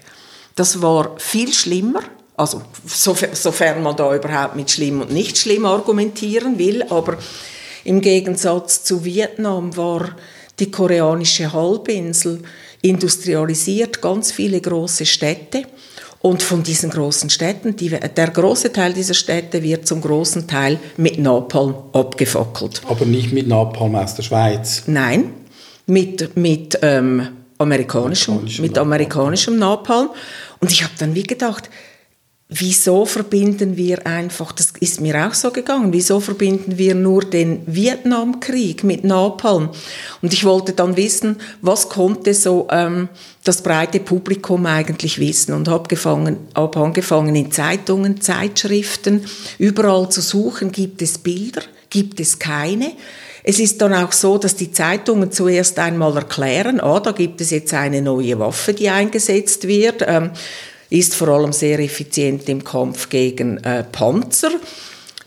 Das 0.57 0.83
war 0.83 1.15
viel 1.19 1.53
schlimmer 1.53 2.03
also 2.41 2.63
sofern 2.87 3.83
man 3.83 3.97
da 3.97 4.15
überhaupt 4.15 4.57
mit 4.57 4.71
schlimm 4.71 5.03
und 5.03 5.13
nicht 5.13 5.37
schlimm 5.37 5.67
argumentieren 5.67 6.59
will, 6.59 6.83
aber 6.89 7.19
im 7.85 8.01
Gegensatz 8.01 8.83
zu 8.83 9.05
Vietnam 9.05 9.77
war 9.77 10.17
die 10.59 10.71
koreanische 10.71 11.53
Halbinsel 11.53 12.43
industrialisiert, 12.83 14.01
ganz 14.01 14.33
viele 14.33 14.61
große 14.61 15.07
Städte. 15.07 15.65
Und 16.23 16.43
von 16.43 16.63
diesen 16.63 16.91
großen 16.91 17.31
Städten, 17.31 17.77
die, 17.77 17.89
der 17.89 18.31
große 18.31 18.73
Teil 18.73 18.93
dieser 18.93 19.15
Städte 19.15 19.63
wird 19.63 19.87
zum 19.87 20.03
großen 20.03 20.47
Teil 20.47 20.79
mit 20.99 21.19
Napalm 21.19 21.75
abgefackelt. 21.93 22.83
Aber 22.87 23.07
nicht 23.07 23.33
mit 23.33 23.49
Napalm 23.49 23.95
aus 23.95 24.17
der 24.17 24.23
Schweiz? 24.25 24.83
Nein, 24.87 25.33
mit, 25.87 26.37
mit, 26.37 26.79
ähm, 26.83 27.29
amerikanischem, 27.61 28.35
amerikanischem, 28.35 28.63
mit 28.63 28.79
amerikanischem 28.79 29.59
Napalm. 29.59 30.11
Und 30.61 30.73
ich 30.73 30.83
habe 30.83 30.93
dann 30.99 31.15
wie 31.15 31.23
gedacht, 31.23 31.71
wieso 32.51 33.07
verbinden 33.07 33.77
wir 33.77 34.07
einfach, 34.07 34.51
das 34.51 34.73
ist 34.81 35.01
mir 35.01 35.27
auch 35.27 35.35
so 35.35 35.53
gegangen, 35.53 35.93
wieso 35.93 36.19
verbinden 36.19 36.77
wir 36.77 36.97
nur 36.97 37.23
den 37.23 37.63
Vietnamkrieg 37.67 38.83
mit 38.83 39.05
Napalm? 39.05 39.71
Und 40.21 40.33
ich 40.33 40.45
wollte 40.45 40.73
dann 40.73 40.97
wissen, 40.97 41.37
was 41.63 41.89
konnte 41.89 42.35
so 42.35 42.67
ähm, 42.71 43.09
das 43.45 43.63
breite 43.63 44.01
Publikum 44.01 44.67
eigentlich 44.67 45.21
wissen 45.21 45.55
und 45.55 45.69
habe 45.69 45.97
hab 46.55 46.77
angefangen 46.77 47.37
in 47.37 47.53
Zeitungen, 47.53 48.21
Zeitschriften, 48.21 49.25
überall 49.59 50.11
zu 50.11 50.21
suchen, 50.21 50.73
gibt 50.73 51.03
es 51.03 51.19
Bilder, 51.19 51.63
gibt 51.89 52.19
es 52.19 52.41
keine? 52.41 52.93
Es 53.43 53.59
ist 53.59 53.81
dann 53.81 53.95
auch 53.95 54.13
so, 54.13 54.37
dass 54.37 54.57
die 54.57 54.71
Zeitungen 54.71 55.33
zuerst 55.33 55.79
einmal 55.79 56.15
erklären, 56.17 56.81
ah, 56.81 57.01
da 57.01 57.13
gibt 57.13 57.41
es 57.41 57.51
jetzt 57.51 57.73
eine 57.73 58.03
neue 58.03 58.39
Waffe, 58.39 58.75
die 58.75 58.91
eingesetzt 58.91 59.67
wird. 59.67 60.05
Ähm, 60.07 60.33
ist 60.91 61.15
vor 61.15 61.29
allem 61.29 61.53
sehr 61.53 61.79
effizient 61.79 62.49
im 62.49 62.65
Kampf 62.65 63.09
gegen 63.09 63.59
äh, 63.59 63.85
Panzer. 63.85 64.51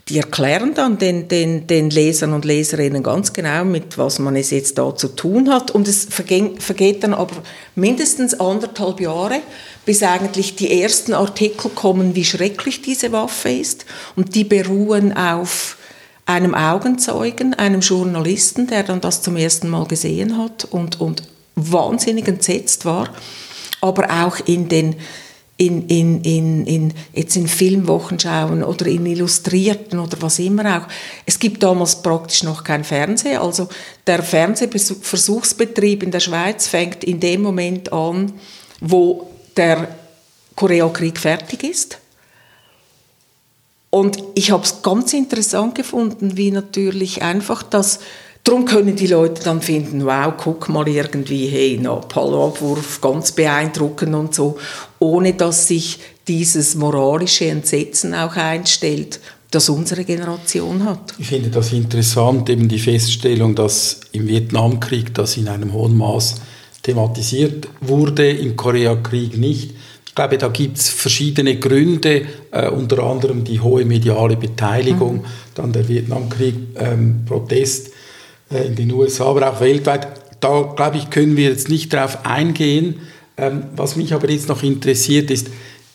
Die 0.09 0.17
erklären 0.17 0.73
dann 0.73 0.97
den, 0.97 1.29
den, 1.29 1.65
den 1.65 1.89
Lesern 1.89 2.33
und 2.33 2.43
Leserinnen 2.43 3.01
ganz 3.03 3.31
genau, 3.31 3.63
mit 3.63 3.97
was 3.97 4.19
man 4.19 4.35
es 4.35 4.51
jetzt 4.51 4.77
da 4.77 4.93
zu 4.93 5.07
tun 5.07 5.49
hat. 5.49 5.71
Und 5.71 5.87
es 5.87 6.03
vergeht, 6.03 6.61
vergeht 6.61 7.05
dann 7.05 7.13
aber 7.13 7.37
mindestens 7.75 8.37
anderthalb 8.37 8.99
Jahre, 8.99 9.39
bis 9.85 10.03
eigentlich 10.03 10.57
die 10.57 10.81
ersten 10.81 11.13
Artikel 11.13 11.71
kommen, 11.73 12.15
wie 12.15 12.25
schrecklich 12.25 12.81
diese 12.81 13.13
Waffe 13.13 13.51
ist. 13.51 13.85
Und 14.17 14.35
die 14.35 14.43
beruhen 14.43 15.15
auf 15.15 15.77
einem 16.25 16.53
Augenzeugen, 16.53 17.53
einem 17.53 17.79
Journalisten, 17.79 18.67
der 18.67 18.83
dann 18.83 18.99
das 18.99 19.21
zum 19.21 19.37
ersten 19.37 19.69
Mal 19.69 19.85
gesehen 19.85 20.37
hat 20.37 20.65
und, 20.65 20.99
und 20.99 21.23
wahnsinnig 21.55 22.27
entsetzt 22.27 22.85
war, 22.85 23.09
aber 23.81 24.09
auch 24.25 24.39
in 24.45 24.67
den 24.69 24.95
in, 25.65 25.87
in, 25.87 26.21
in, 26.21 26.65
in, 26.65 26.93
jetzt 27.13 27.35
in 27.35 27.47
Filmwochenschauen 27.47 28.63
oder 28.63 28.85
in 28.87 29.05
Illustrierten 29.05 29.99
oder 29.99 30.21
was 30.21 30.39
immer 30.39 30.77
auch. 30.77 30.87
Es 31.25 31.39
gibt 31.39 31.63
damals 31.63 32.01
praktisch 32.01 32.43
noch 32.43 32.63
kein 32.63 32.83
Fernsehen. 32.83 33.39
Also 33.39 33.69
der 34.05 34.21
Fernsehversuchsbetrieb 34.21 36.03
in 36.03 36.11
der 36.11 36.19
Schweiz 36.19 36.67
fängt 36.67 37.03
in 37.03 37.19
dem 37.19 37.41
Moment 37.41 37.93
an, 37.93 38.33
wo 38.81 39.29
der 39.55 39.87
Koreakrieg 40.55 41.17
fertig 41.17 41.63
ist. 41.63 41.97
Und 43.89 44.21
ich 44.35 44.51
habe 44.51 44.63
es 44.63 44.81
ganz 44.81 45.13
interessant 45.13 45.75
gefunden, 45.75 46.35
wie 46.35 46.51
natürlich 46.51 47.21
einfach 47.21 47.63
das 47.63 47.99
Darum 48.43 48.65
können 48.65 48.95
die 48.97 49.07
Leute 49.07 49.41
dann 49.43 49.61
finden, 49.61 50.05
wow, 50.05 50.33
guck 50.35 50.67
mal 50.67 50.87
irgendwie, 50.87 51.47
hey, 51.47 51.79
Napalm-Abwurf, 51.81 52.99
ganz 52.99 53.31
beeindruckend 53.31 54.13
und 54.13 54.35
so, 54.35 54.57
ohne 54.99 55.33
dass 55.33 55.69
sich 55.69 55.99
dieses 56.27 56.75
moralische 56.75 57.45
Entsetzen 57.45 58.13
auch 58.13 58.35
einstellt, 58.35 59.21
das 59.49 59.69
unsere 59.69 60.03
Generation 60.03 60.83
hat. 60.83 61.13
Ich 61.19 61.27
finde 61.27 61.51
das 61.51 61.71
interessant, 61.71 62.49
eben 62.49 62.67
die 62.67 62.79
Feststellung, 62.79 63.55
dass 63.55 64.01
im 64.11 64.27
Vietnamkrieg 64.27 65.13
das 65.13 65.37
in 65.37 65.47
einem 65.47 65.71
hohen 65.71 65.95
Maß 65.95 66.35
thematisiert 66.81 67.69
wurde, 67.79 68.29
im 68.29 68.57
Koreakrieg 68.57 69.37
nicht. 69.37 69.71
Ich 70.05 70.15
glaube, 70.15 70.37
da 70.37 70.49
gibt 70.49 70.77
es 70.77 70.89
verschiedene 70.89 71.57
Gründe, 71.57 72.23
äh, 72.51 72.67
unter 72.69 73.03
anderem 73.03 73.43
die 73.43 73.61
hohe 73.61 73.85
mediale 73.85 74.35
Beteiligung, 74.35 75.17
mhm. 75.17 75.25
dann 75.55 75.71
der 75.71 75.87
Vietnamkrieg, 75.87 76.55
ähm, 76.75 77.21
Protest 77.25 77.92
in 78.49 78.75
den 78.75 78.91
USA, 78.91 79.25
aber 79.25 79.51
auch 79.51 79.59
weltweit. 79.59 80.07
Da, 80.39 80.73
glaube 80.75 80.97
ich, 80.97 81.09
können 81.09 81.37
wir 81.37 81.49
jetzt 81.49 81.69
nicht 81.69 81.93
darauf 81.93 82.25
eingehen. 82.25 82.99
Ähm, 83.37 83.63
was 83.75 83.95
mich 83.95 84.13
aber 84.13 84.29
jetzt 84.29 84.49
noch 84.49 84.61
interessiert, 84.61 85.31
ist 85.31 85.47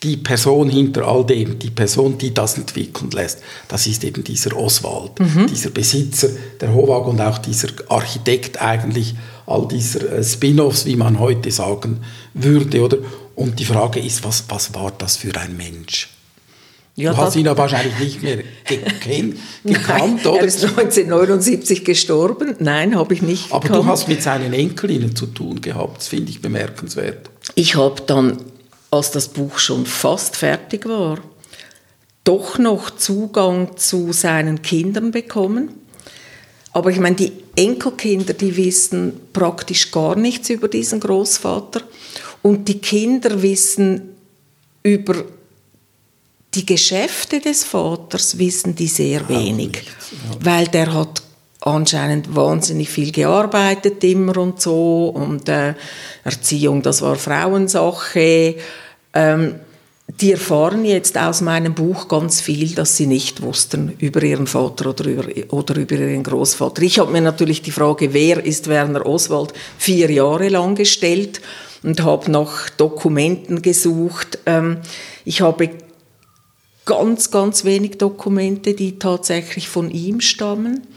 die 0.03 0.17
Person 0.17 0.69
hinter 0.69 1.07
all 1.07 1.25
dem, 1.25 1.59
die 1.59 1.71
Person, 1.71 2.17
die 2.17 2.33
das 2.33 2.57
entwickeln 2.57 3.11
lässt. 3.11 3.41
Das 3.67 3.85
ist 3.85 4.03
eben 4.03 4.23
dieser 4.23 4.55
Oswald, 4.55 5.19
mhm. 5.19 5.47
dieser 5.47 5.71
Besitzer 5.71 6.29
der 6.59 6.73
Howag 6.73 7.07
und 7.07 7.19
auch 7.19 7.37
dieser 7.37 7.67
Architekt 7.89 8.61
eigentlich 8.61 9.15
all 9.45 9.67
dieser 9.67 10.11
äh, 10.11 10.23
Spin-offs, 10.23 10.85
wie 10.85 10.95
man 10.95 11.19
heute 11.19 11.51
sagen 11.51 12.01
würde, 12.33 12.81
oder? 12.81 12.97
Und 13.35 13.59
die 13.59 13.65
Frage 13.65 13.99
ist, 13.99 14.23
was, 14.23 14.45
was 14.49 14.73
war 14.73 14.91
das 14.97 15.17
für 15.17 15.35
ein 15.37 15.55
Mensch? 15.57 16.09
Ja, 16.99 17.11
du 17.13 17.17
hast 17.17 17.35
ihn 17.37 17.45
ja 17.45 17.57
wahrscheinlich 17.57 17.97
nicht 17.97 18.21
mehr 18.21 18.37
gekannt, 18.65 19.35
gekannt 19.63 20.15
Nein, 20.23 20.27
oder? 20.27 20.39
Er 20.41 20.45
ist 20.45 20.63
1979 20.63 21.85
gestorben. 21.85 22.55
Nein, 22.59 22.95
habe 22.95 23.13
ich 23.13 23.21
nicht 23.21 23.51
Aber 23.51 23.61
gekannt. 23.61 23.83
du 23.83 23.87
hast 23.87 24.07
mit 24.09 24.21
seinen 24.21 24.51
Enkelinnen 24.51 25.15
zu 25.15 25.27
tun 25.27 25.61
gehabt. 25.61 25.97
Das 25.99 26.09
finde 26.09 26.29
ich 26.29 26.41
bemerkenswert. 26.41 27.29
Ich 27.55 27.75
habe 27.75 28.01
dann, 28.05 28.37
als 28.91 29.11
das 29.11 29.29
Buch 29.29 29.59
schon 29.59 29.85
fast 29.85 30.35
fertig 30.35 30.85
war, 30.87 31.19
doch 32.25 32.57
noch 32.59 32.89
Zugang 32.91 33.77
zu 33.77 34.11
seinen 34.11 34.61
Kindern 34.61 35.11
bekommen. 35.11 35.69
Aber 36.73 36.91
ich 36.91 36.99
meine, 36.99 37.15
die 37.15 37.31
Enkelkinder, 37.55 38.33
die 38.33 38.57
wissen 38.57 39.13
praktisch 39.31 39.91
gar 39.91 40.15
nichts 40.15 40.49
über 40.49 40.67
diesen 40.67 40.99
Großvater. 40.99 41.81
Und 42.41 42.67
die 42.67 42.79
Kinder 42.79 43.41
wissen 43.41 44.15
über 44.83 45.23
die 46.53 46.65
Geschäfte 46.65 47.39
des 47.39 47.63
Vaters 47.63 48.37
wissen 48.37 48.75
die 48.75 48.87
sehr 48.87 49.27
wenig, 49.29 49.83
ja. 50.11 50.37
weil 50.43 50.67
der 50.67 50.93
hat 50.93 51.21
anscheinend 51.61 52.35
wahnsinnig 52.35 52.89
viel 52.89 53.11
gearbeitet 53.11 54.03
immer 54.03 54.37
und 54.37 54.61
so 54.61 55.09
und 55.09 55.49
äh, 55.49 55.75
Erziehung, 56.23 56.81
das 56.81 57.01
war 57.01 57.15
Frauensache. 57.15 58.55
Ähm, 59.13 59.55
die 60.19 60.31
erfahren 60.31 60.85
jetzt 60.85 61.19
aus 61.19 61.41
meinem 61.41 61.75
Buch 61.75 62.07
ganz 62.07 62.41
viel, 62.41 62.73
das 62.73 62.97
sie 62.97 63.05
nicht 63.05 63.43
wussten 63.43 63.93
über 63.99 64.23
ihren 64.23 64.47
Vater 64.47 64.89
oder 64.89 65.05
über, 65.05 65.25
oder 65.53 65.75
über 65.75 65.95
ihren 65.95 66.23
Großvater. 66.23 66.81
Ich 66.81 66.97
habe 66.97 67.11
mir 67.11 67.21
natürlich 67.21 67.61
die 67.61 67.71
Frage, 67.71 68.11
wer 68.11 68.43
ist 68.43 68.67
Werner 68.67 69.05
Oswald, 69.05 69.53
vier 69.77 70.09
Jahre 70.09 70.49
lang 70.49 70.73
gestellt 70.73 71.41
und 71.83 72.01
habe 72.01 72.31
nach 72.31 72.69
Dokumenten 72.71 73.61
gesucht. 73.61 74.39
Ähm, 74.47 74.77
ich 75.25 75.41
habe 75.41 75.69
ganz, 76.89 77.29
ganz 77.29 77.65
wenig 77.65 77.99
Dokumente, 77.99 78.73
die 78.73 78.97
tatsächlich 78.97 79.69
von 79.69 79.91
ihm 79.91 80.21
stammen. 80.21 80.87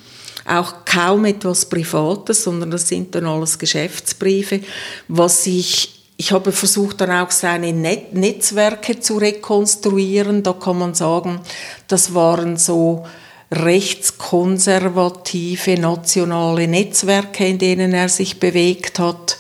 Auch 0.47 0.87
kaum 0.87 1.27
etwas 1.27 1.67
Privates, 1.67 2.45
sondern 2.45 2.71
das 2.71 2.89
sind 2.89 3.15
dann 3.15 3.27
alles 3.27 3.59
Geschäftsbriefe. 3.59 4.61
Was 5.07 5.47
ich 5.47 5.99
ich 6.19 6.31
habe 6.31 6.53
versucht 6.53 7.01
dann 7.01 7.11
auch 7.11 7.31
seine 7.33 7.73
Net 7.73 8.15
Netzwerke 8.15 9.01
zu 9.01 9.17
rekonstruieren. 9.17 10.45
Da 10.45 10.53
kann 10.53 10.79
man 10.79 10.95
sagen, 10.95 11.41
das 11.89 12.15
waren 12.15 12.57
so 12.57 13.05
rechtskonservative 13.51 15.81
nationale 15.81 16.69
Netzwerke, 16.69 17.47
in 17.47 17.59
denen 17.59 17.93
er 17.93 18.09
sich 18.09 18.39
bewegt 18.39 19.01
hat. 19.01 19.37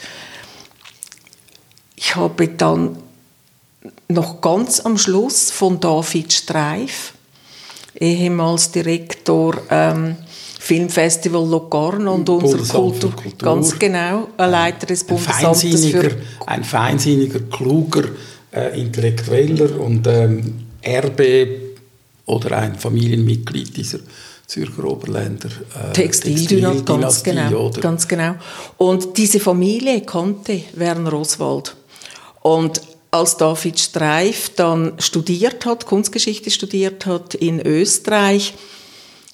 Ich 1.95 2.17
habe 2.17 2.49
dann 2.49 2.99
noch 4.13 4.41
ganz 4.41 4.81
am 4.81 4.99
Schluss 4.99 5.51
von 5.51 5.81
David 5.81 6.33
Streif, 6.33 7.13
ehemals 7.99 8.71
Direktor 8.71 9.57
ähm, 9.71 10.17
Filmfestival 10.59 11.45
Locarno 11.49 12.15
und 12.15 12.29
unser 12.29 12.59
Kultur, 12.59 13.11
Kultur, 13.11 13.39
ganz 13.39 13.79
genau, 13.79 14.29
ein 14.37 14.51
Leiter 14.51 14.87
des 14.87 15.05
Bundesamtes 15.05 15.65
ein 15.65 15.71
feinsinniger, 15.71 16.11
ein 16.47 16.65
feinsinniger, 16.65 17.41
kluger 17.51 18.05
äh, 18.55 18.81
Intellektueller 18.81 19.81
und 19.81 20.07
ähm, 20.07 20.67
Erbe 20.81 21.49
oder 22.27 22.59
ein 22.59 22.77
Familienmitglied 22.77 23.77
dieser 23.77 23.99
Zürcher 24.47 24.85
Oberländer 24.85 25.49
äh, 25.49 25.93
Textildynastie, 25.93 26.85
ganz, 26.85 27.23
genau, 27.23 27.71
ganz 27.81 28.07
genau. 28.07 28.35
Und 28.77 29.17
diese 29.17 29.41
Familie 29.41 30.03
kannte 30.03 30.61
Werner 30.75 31.15
Oswald. 31.15 31.75
Und 32.43 32.81
als 33.13 33.37
David 33.37 33.79
Streif 33.79 34.51
dann 34.57 34.95
studiert 34.99 35.67
hat, 35.67 35.87
Kunstgeschichte 35.87 36.51
studiert 36.51 37.07
hat 37.07 37.35
in 37.35 37.65
Österreich, 37.65 38.55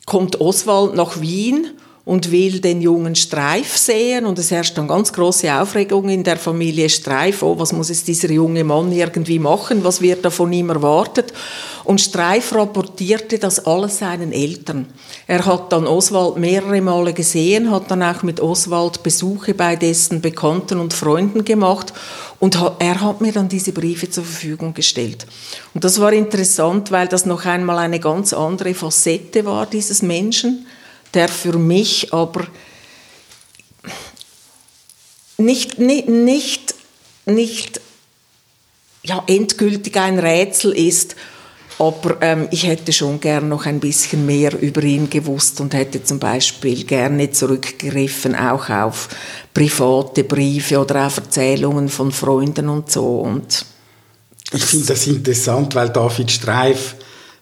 kommt 0.04 0.40
Oswald 0.40 0.94
nach 0.94 1.20
Wien 1.20 1.77
und 2.08 2.30
will 2.30 2.58
den 2.60 2.80
jungen 2.80 3.14
Streif 3.14 3.76
sehen 3.76 4.24
und 4.24 4.38
es 4.38 4.50
herrscht 4.50 4.78
dann 4.78 4.88
ganz 4.88 5.12
große 5.12 5.52
Aufregung 5.52 6.08
in 6.08 6.24
der 6.24 6.38
Familie 6.38 6.88
Streif. 6.88 7.42
Oh, 7.42 7.58
was 7.58 7.74
muss 7.74 7.90
jetzt 7.90 8.08
dieser 8.08 8.30
junge 8.30 8.64
Mann 8.64 8.90
irgendwie 8.92 9.38
machen? 9.38 9.84
Was 9.84 10.00
wird 10.00 10.24
da 10.24 10.30
von 10.30 10.50
ihm 10.50 10.70
erwartet? 10.70 11.34
Und 11.84 12.00
Streif 12.00 12.54
rapportierte 12.54 13.38
das 13.38 13.66
alles 13.66 13.98
seinen 13.98 14.32
Eltern. 14.32 14.86
Er 15.26 15.44
hat 15.44 15.70
dann 15.70 15.86
Oswald 15.86 16.38
mehrere 16.38 16.80
Male 16.80 17.12
gesehen, 17.12 17.70
hat 17.70 17.90
dann 17.90 18.02
auch 18.02 18.22
mit 18.22 18.40
Oswald 18.40 19.02
Besuche 19.02 19.52
bei 19.52 19.76
dessen 19.76 20.22
Bekannten 20.22 20.80
und 20.80 20.94
Freunden 20.94 21.44
gemacht 21.44 21.92
und 22.38 22.58
er 22.78 23.02
hat 23.02 23.20
mir 23.20 23.32
dann 23.32 23.50
diese 23.50 23.72
Briefe 23.72 24.08
zur 24.08 24.24
Verfügung 24.24 24.72
gestellt. 24.72 25.26
Und 25.74 25.84
das 25.84 26.00
war 26.00 26.14
interessant, 26.14 26.90
weil 26.90 27.06
das 27.06 27.26
noch 27.26 27.44
einmal 27.44 27.76
eine 27.76 28.00
ganz 28.00 28.32
andere 28.32 28.72
Facette 28.72 29.44
war 29.44 29.66
dieses 29.66 30.00
Menschen 30.00 30.64
der 31.14 31.28
für 31.28 31.58
mich 31.58 32.12
aber 32.12 32.46
nicht, 35.38 35.78
nicht, 35.78 36.08
nicht, 36.08 36.74
nicht 37.26 37.80
ja, 39.04 39.22
endgültig 39.26 39.96
ein 39.96 40.18
Rätsel 40.18 40.72
ist, 40.72 41.14
aber 41.78 42.20
ähm, 42.22 42.48
ich 42.50 42.66
hätte 42.66 42.92
schon 42.92 43.20
gern 43.20 43.48
noch 43.48 43.64
ein 43.64 43.78
bisschen 43.78 44.26
mehr 44.26 44.60
über 44.60 44.82
ihn 44.82 45.08
gewusst 45.08 45.60
und 45.60 45.74
hätte 45.74 46.02
zum 46.02 46.18
Beispiel 46.18 46.84
gerne 46.84 47.30
zurückgegriffen 47.30 48.34
auch 48.34 48.68
auf 48.68 49.08
private 49.54 50.24
Briefe 50.24 50.80
oder 50.80 51.06
auf 51.06 51.18
Erzählungen 51.18 51.88
von 51.88 52.10
Freunden 52.10 52.68
und 52.68 52.90
so. 52.90 53.20
Und 53.20 53.64
ich 54.52 54.64
finde 54.64 54.86
das 54.86 55.06
interessant, 55.06 55.74
weil 55.76 55.90
David 55.90 56.32
Streif 56.32 56.96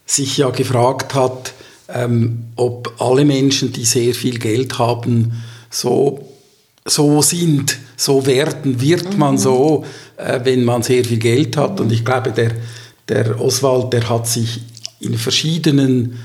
sich 0.05 0.37
ja 0.37 0.51
gefragt 0.51 1.15
hat, 1.15 1.55
ähm, 1.89 2.45
ob 2.57 2.95
alle 2.99 3.25
Menschen, 3.25 3.73
die 3.73 3.85
sehr 3.85 4.15
viel 4.15 4.39
Geld 4.39 4.79
haben, 4.79 5.33
so 5.71 6.27
so 6.87 7.21
sind, 7.21 7.79
so 7.97 8.25
werden, 8.27 8.81
wird 8.81 9.19
man 9.19 9.35
mhm. 9.35 9.39
so, 9.39 9.85
äh, 10.17 10.41
wenn 10.45 10.65
man 10.65 10.83
sehr 10.83 11.05
viel 11.05 11.19
Geld 11.19 11.57
hat. 11.57 11.81
Und 11.81 11.93
ich 11.93 12.05
glaube, 12.05 12.33
der, 12.33 12.53
der 13.09 13.41
Oswald, 13.41 13.93
der 13.93 14.09
hat 14.09 14.27
sich 14.29 14.61
in 15.01 15.19
verschiedenen 15.19 16.19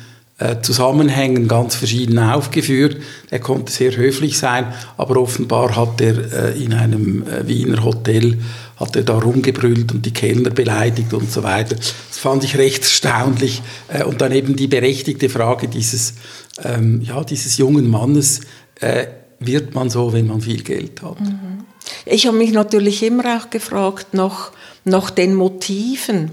Zusammenhängen 0.61 1.47
ganz 1.47 1.75
verschieden 1.75 2.17
aufgeführt. 2.19 2.97
Er 3.29 3.39
konnte 3.39 3.71
sehr 3.71 3.95
höflich 3.95 4.37
sein, 4.37 4.73
aber 4.97 5.17
offenbar 5.17 5.75
hat 5.75 6.01
er 6.01 6.53
äh, 6.53 6.63
in 6.63 6.73
einem 6.73 7.27
äh, 7.27 7.47
Wiener 7.47 7.83
Hotel 7.83 8.37
hat 8.81 8.95
er 8.95 9.03
da 9.03 9.19
rumgebrüllt 9.19 9.91
und 9.91 10.05
die 10.05 10.13
Kellner 10.13 10.49
beleidigt 10.49 11.13
und 11.13 11.31
so 11.31 11.43
weiter. 11.43 11.75
Das 11.75 12.17
fand 12.17 12.43
ich 12.43 12.57
recht 12.57 12.81
erstaunlich. 12.81 13.61
Äh, 13.87 14.03
und 14.03 14.21
dann 14.21 14.31
eben 14.31 14.55
die 14.55 14.67
berechtigte 14.67 15.29
Frage 15.29 15.67
dieses, 15.67 16.15
ähm, 16.63 17.01
ja, 17.01 17.23
dieses 17.23 17.57
jungen 17.57 17.89
Mannes, 17.89 18.41
äh, 18.79 19.05
wird 19.39 19.75
man 19.75 19.89
so, 19.89 20.13
wenn 20.13 20.27
man 20.27 20.41
viel 20.41 20.63
Geld 20.63 21.01
hat? 21.01 21.19
Mhm. 21.19 21.65
Ich 22.05 22.27
habe 22.27 22.37
mich 22.37 22.51
natürlich 22.51 23.03
immer 23.03 23.37
auch 23.37 23.49
gefragt 23.49 24.13
nach, 24.13 24.51
nach 24.85 25.09
den 25.09 25.35
Motiven. 25.35 26.31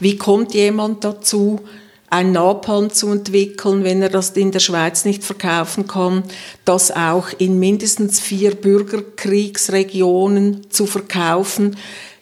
Wie 0.00 0.16
kommt 0.16 0.54
jemand 0.54 1.04
dazu, 1.04 1.60
ein 2.10 2.32
Napalm 2.32 2.90
zu 2.90 3.12
entwickeln, 3.12 3.84
wenn 3.84 4.02
er 4.02 4.08
das 4.08 4.30
in 4.30 4.50
der 4.50 4.60
Schweiz 4.60 5.04
nicht 5.04 5.22
verkaufen 5.24 5.86
kann, 5.86 6.22
das 6.64 6.90
auch 6.90 7.26
in 7.38 7.58
mindestens 7.58 8.18
vier 8.20 8.54
Bürgerkriegsregionen 8.54 10.70
zu 10.70 10.86
verkaufen, 10.86 11.76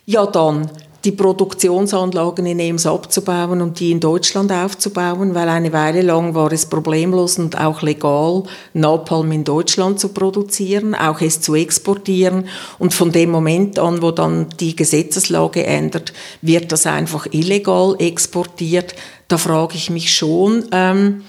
ja 0.04 0.26
dann 0.26 0.68
die 1.06 1.12
Produktionsanlagen 1.12 2.46
in 2.46 2.58
Ems 2.58 2.84
abzubauen 2.84 3.62
und 3.62 3.78
die 3.78 3.92
in 3.92 4.00
Deutschland 4.00 4.50
aufzubauen, 4.50 5.36
weil 5.36 5.48
eine 5.48 5.72
Weile 5.72 6.02
lang 6.02 6.34
war 6.34 6.50
es 6.50 6.66
problemlos 6.66 7.38
und 7.38 7.56
auch 7.56 7.80
legal, 7.82 8.42
Napalm 8.74 9.30
in 9.30 9.44
Deutschland 9.44 10.00
zu 10.00 10.08
produzieren, 10.08 10.96
auch 10.96 11.20
es 11.20 11.40
zu 11.40 11.54
exportieren. 11.54 12.48
Und 12.80 12.92
von 12.92 13.12
dem 13.12 13.30
Moment 13.30 13.78
an, 13.78 14.02
wo 14.02 14.10
dann 14.10 14.48
die 14.58 14.74
Gesetzeslage 14.74 15.64
ändert, 15.64 16.12
wird 16.42 16.72
das 16.72 16.86
einfach 16.86 17.28
illegal 17.30 17.94
exportiert. 18.00 18.96
Da 19.28 19.38
frage 19.38 19.74
ich 19.74 19.90
mich 19.90 20.14
schon, 20.14 20.66
ähm, 20.72 21.24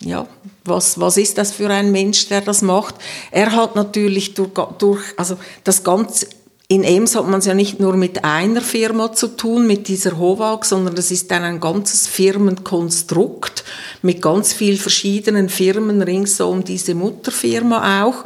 ja, 0.00 0.26
was, 0.64 0.98
was 0.98 1.16
ist 1.16 1.38
das 1.38 1.52
für 1.52 1.68
ein 1.70 1.92
Mensch, 1.92 2.28
der 2.28 2.40
das 2.40 2.62
macht? 2.62 2.94
Er 3.30 3.52
hat 3.52 3.76
natürlich 3.76 4.34
durch, 4.34 4.50
durch 4.78 5.02
also 5.16 5.36
das 5.64 5.84
ganze 5.84 6.26
in 6.70 6.84
Ems 6.84 7.16
hat 7.16 7.26
man 7.26 7.40
es 7.40 7.46
ja 7.46 7.54
nicht 7.54 7.80
nur 7.80 7.96
mit 7.96 8.24
einer 8.24 8.60
Firma 8.60 9.12
zu 9.12 9.26
tun, 9.26 9.66
mit 9.66 9.88
dieser 9.88 10.18
Hovag, 10.18 10.64
sondern 10.64 10.94
das 10.94 11.10
ist 11.10 11.28
dann 11.32 11.42
ein 11.42 11.58
ganzes 11.58 12.06
Firmenkonstrukt 12.06 13.64
mit 14.02 14.22
ganz 14.22 14.52
vielen 14.52 14.78
verschiedenen 14.78 15.48
Firmen 15.48 16.00
ringsum 16.00 16.58
um 16.58 16.64
diese 16.64 16.94
Mutterfirma 16.94 18.04
auch. 18.04 18.24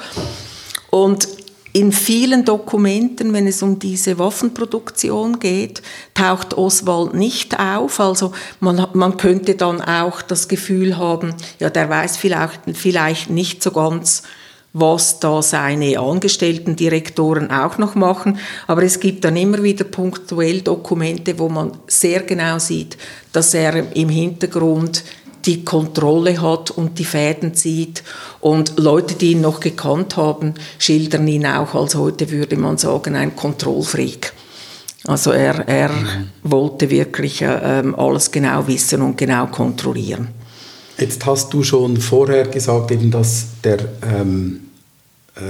Und 0.91 1.27
in 1.75 1.91
vielen 1.91 2.45
Dokumenten, 2.45 3.33
wenn 3.33 3.49
es 3.49 3.61
um 3.61 3.81
diese 3.81 4.21
Waffenproduktion 4.21 5.41
geht, 5.41 5.83
taucht 6.15 6.55
Oswald 6.55 7.15
nicht 7.15 7.59
auf. 7.59 7.99
Also 7.99 8.33
man, 8.61 8.87
man 8.95 9.17
könnte 9.17 9.57
dann 9.57 9.81
auch 9.81 10.23
das 10.23 10.47
Gefühl 10.47 10.97
haben, 10.97 11.35
ja, 11.59 11.71
der 11.71 11.91
weiß 11.91 12.17
vielleicht, 12.17 12.61
vielleicht 12.75 13.29
nicht 13.29 13.61
so 13.61 13.73
ganz, 13.73 14.23
was 14.73 15.19
da 15.19 15.43
seine 15.43 15.99
angestellten 15.99 16.77
Direktoren 16.77 17.51
auch 17.51 17.77
noch 17.77 17.97
machen. 17.97 18.39
Aber 18.69 18.85
es 18.85 19.01
gibt 19.01 19.25
dann 19.25 19.37
immer 19.37 19.61
wieder 19.65 19.85
punktuell 19.85 20.61
Dokumente, 20.61 21.41
wo 21.41 21.49
man 21.49 21.73
sehr 21.89 22.23
genau 22.23 22.61
sieht, 22.61 22.97
dass 23.33 23.53
er 23.53 23.97
im 23.97 24.09
Hintergrund 24.09 25.03
die 25.47 25.65
Kontrolle 25.65 26.41
hat 26.41 26.71
und 26.71 26.99
die 26.99 27.05
Fäden 27.05 27.55
zieht. 27.55 28.03
Und 28.41 28.79
Leute, 28.79 29.15
die 29.15 29.33
ihn 29.33 29.41
noch 29.41 29.61
gekannt 29.61 30.17
haben, 30.17 30.55
schildern 30.79 31.29
ihn 31.29 31.47
auch 31.47 31.75
als 31.75 31.95
heute, 31.95 32.31
würde 32.31 32.57
man 32.57 32.79
sagen, 32.79 33.15
ein 33.15 33.37
Kontrollfreak. 33.37 34.33
Also 35.07 35.33
er, 35.33 35.69
er 35.69 35.91
mhm. 35.91 36.29
wollte 36.43 36.89
wirklich 36.89 37.43
äh, 37.43 37.83
alles 37.97 38.31
genau 38.31 38.67
wissen 38.67 39.03
und 39.03 39.19
genau 39.19 39.47
kontrollieren. 39.47 40.29
Jetzt 40.99 41.27
hast 41.27 41.53
du 41.53 41.63
schon 41.63 41.97
vorher 41.99 42.47
gesagt, 42.47 42.91
eben, 42.91 43.11
dass 43.11 43.47
der 43.63 43.79
ähm, 44.03 44.61
äh, 45.35 45.41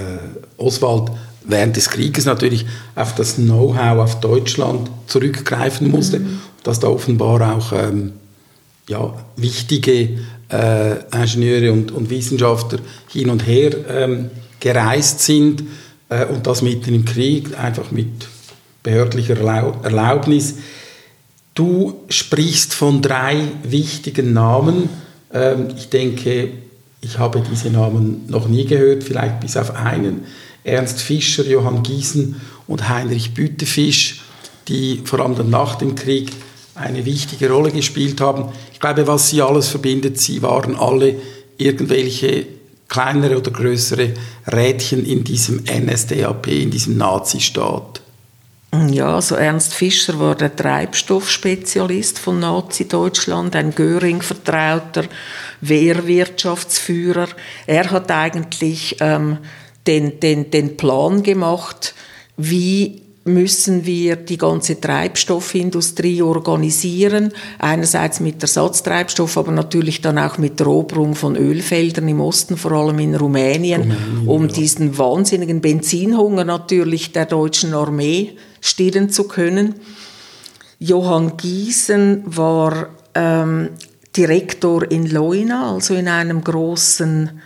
Oswald 0.57 1.11
während 1.44 1.76
des 1.76 1.90
Krieges 1.90 2.24
natürlich 2.24 2.66
auf 2.96 3.14
das 3.14 3.37
Know-how 3.37 3.98
auf 3.98 4.20
Deutschland 4.20 4.90
zurückgreifen 5.07 5.90
musste, 5.90 6.20
mhm. 6.20 6.40
dass 6.62 6.80
da 6.80 6.88
offenbar 6.88 7.57
auch 7.57 7.72
ähm, 7.72 8.14
ja, 8.88 9.14
wichtige 9.36 10.18
äh, 10.50 10.96
Ingenieure 11.12 11.72
und, 11.72 11.90
und, 11.92 12.10
Wissenschaftler 12.10 12.80
hin 13.10 13.30
und 13.30 13.46
her 13.46 13.72
ähm, 13.88 14.30
gereist 14.60 15.20
sind 15.20 15.64
äh, 16.08 16.26
und 16.26 16.46
das 16.46 16.62
mitten 16.62 16.94
im 16.94 17.04
Krieg, 17.04 17.58
einfach 17.58 17.90
mit 17.90 18.28
behördlicher 18.82 19.38
Erlaubnis. 19.38 20.56
Du 21.54 22.04
sprichst 22.08 22.74
von 22.74 23.00
drei 23.00 23.36
wichtigen 23.62 24.32
Namen. 24.32 24.88
Ähm, 25.32 25.68
ich 25.76 25.88
denke, 25.88 26.50
ich 27.00 27.18
habe 27.18 27.42
diese 27.50 27.70
Namen 27.70 28.24
noch 28.28 28.48
nie 28.48 28.64
gehört, 28.64 29.04
vielleicht 29.04 29.40
bis 29.40 29.56
auf 29.56 29.74
einen. 29.74 30.24
Ernst 30.64 31.00
Fischer, 31.00 31.44
Johann 31.44 31.82
Giesen 31.82 32.40
und 32.66 32.88
Heinrich 32.88 33.34
Büttefisch, 33.34 34.22
die 34.68 35.02
vor 35.04 35.20
allem 35.20 35.36
dann 35.36 35.50
nach 35.50 35.74
dem 35.76 35.94
Krieg 35.94 36.30
eine 36.74 37.04
wichtige 37.04 37.50
Rolle 37.50 37.70
gespielt 37.70 38.20
haben. 38.20 38.52
Ich 38.72 38.80
glaube, 38.80 39.06
was 39.06 39.30
sie 39.30 39.42
alles 39.42 39.68
verbindet, 39.68 40.20
sie 40.20 40.42
waren 40.42 40.76
alle 40.76 41.16
irgendwelche 41.56 42.46
kleinere 42.88 43.38
oder 43.38 43.50
größere 43.50 44.12
Rädchen 44.52 45.04
in 45.06 45.24
diesem 45.24 45.64
NSDAP, 45.64 46.48
in 46.48 46.70
diesem 46.70 46.96
Nazistaat. 46.96 48.00
Ja, 48.90 49.14
also 49.14 49.37
Ernst 49.37 49.72
Fischer 49.72 50.18
war 50.18 50.34
der 50.34 50.54
Treibstoffspezialist 50.54 52.18
von 52.18 52.40
Nazi-Deutschland, 52.40 53.54
ein 53.54 53.72
Göring-Vertrauter, 53.72 55.04
Wehrwirtschaftsführer. 55.60 57.28
Er 57.66 57.90
hat 57.92 58.10
eigentlich 58.10 58.96
ähm, 58.98 59.38
den, 59.87 60.18
den, 60.18 60.50
den 60.50 60.76
Plan 60.76 61.22
gemacht, 61.22 61.94
wie 62.37 63.02
müssen 63.24 63.87
wir 63.87 64.16
die 64.16 64.37
ganze 64.37 64.78
Treibstoffindustrie 64.80 66.20
organisieren. 66.20 67.32
Einerseits 67.58 68.20
mit 68.20 68.42
Ersatztreibstoff, 68.42 69.38
aber 69.38 69.50
natürlich 69.50 70.02
dann 70.02 70.18
auch 70.18 70.37
mit 70.37 70.60
Eroberung 70.60 71.14
von 71.14 71.34
Ölfeldern 71.34 72.06
im 72.08 72.20
Osten, 72.20 72.56
vor 72.56 72.72
allem 72.72 72.98
in 72.98 73.14
Rumänien, 73.14 73.82
Rumänien 73.82 74.28
um 74.28 74.46
ja. 74.48 74.52
diesen 74.52 74.98
wahnsinnigen 74.98 75.62
Benzinhunger 75.62 76.44
natürlich 76.44 77.12
der 77.12 77.24
deutschen 77.24 77.72
Armee 77.72 78.37
stillen 78.60 79.08
zu 79.08 79.24
können. 79.24 79.74
Johann 80.78 81.38
Giesen 81.38 82.24
war 82.26 82.88
ähm, 83.14 83.70
Direktor 84.14 84.90
in 84.90 85.06
Leuna, 85.06 85.72
also 85.72 85.94
in 85.94 86.08
einem 86.08 86.44
großen 86.44 87.40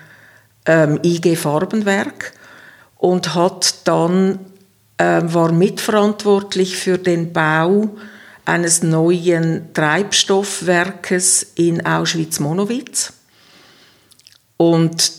ähm, 0.66 0.98
IG 1.04 1.36
Farbenwerk 1.36 2.32
und 2.96 3.34
hat 3.34 3.86
dann 3.86 4.40
war 5.04 5.52
mitverantwortlich 5.52 6.76
für 6.76 6.98
den 6.98 7.32
Bau 7.32 7.90
eines 8.44 8.82
neuen 8.82 9.72
Treibstoffwerkes 9.74 11.52
in 11.54 11.84
Auschwitz-Monowitz. 11.84 13.12
Und 14.56 15.12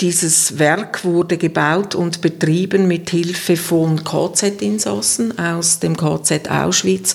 dieses 0.00 0.58
Werk 0.58 1.04
wurde 1.04 1.38
gebaut 1.38 1.94
und 1.94 2.20
betrieben 2.20 2.86
mit 2.86 3.10
Hilfe 3.10 3.56
von 3.56 4.04
KZ-Insassen 4.04 5.38
aus 5.38 5.80
dem 5.80 5.96
KZ 5.96 6.50
Auschwitz. 6.50 7.14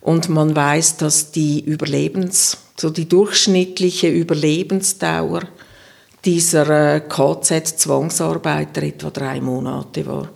Und 0.00 0.28
man 0.28 0.54
weiß, 0.54 0.98
dass 0.98 1.32
die 1.32 1.60
Überlebens, 1.60 2.56
so 2.78 2.90
die 2.90 3.08
durchschnittliche 3.08 4.08
Überlebensdauer 4.08 5.42
dieser 6.24 6.94
äh, 6.96 7.00
KZ-Zwangsarbeiter 7.00 8.82
etwa 8.82 9.10
drei 9.10 9.40
Monate 9.40 10.06
war. 10.06 10.30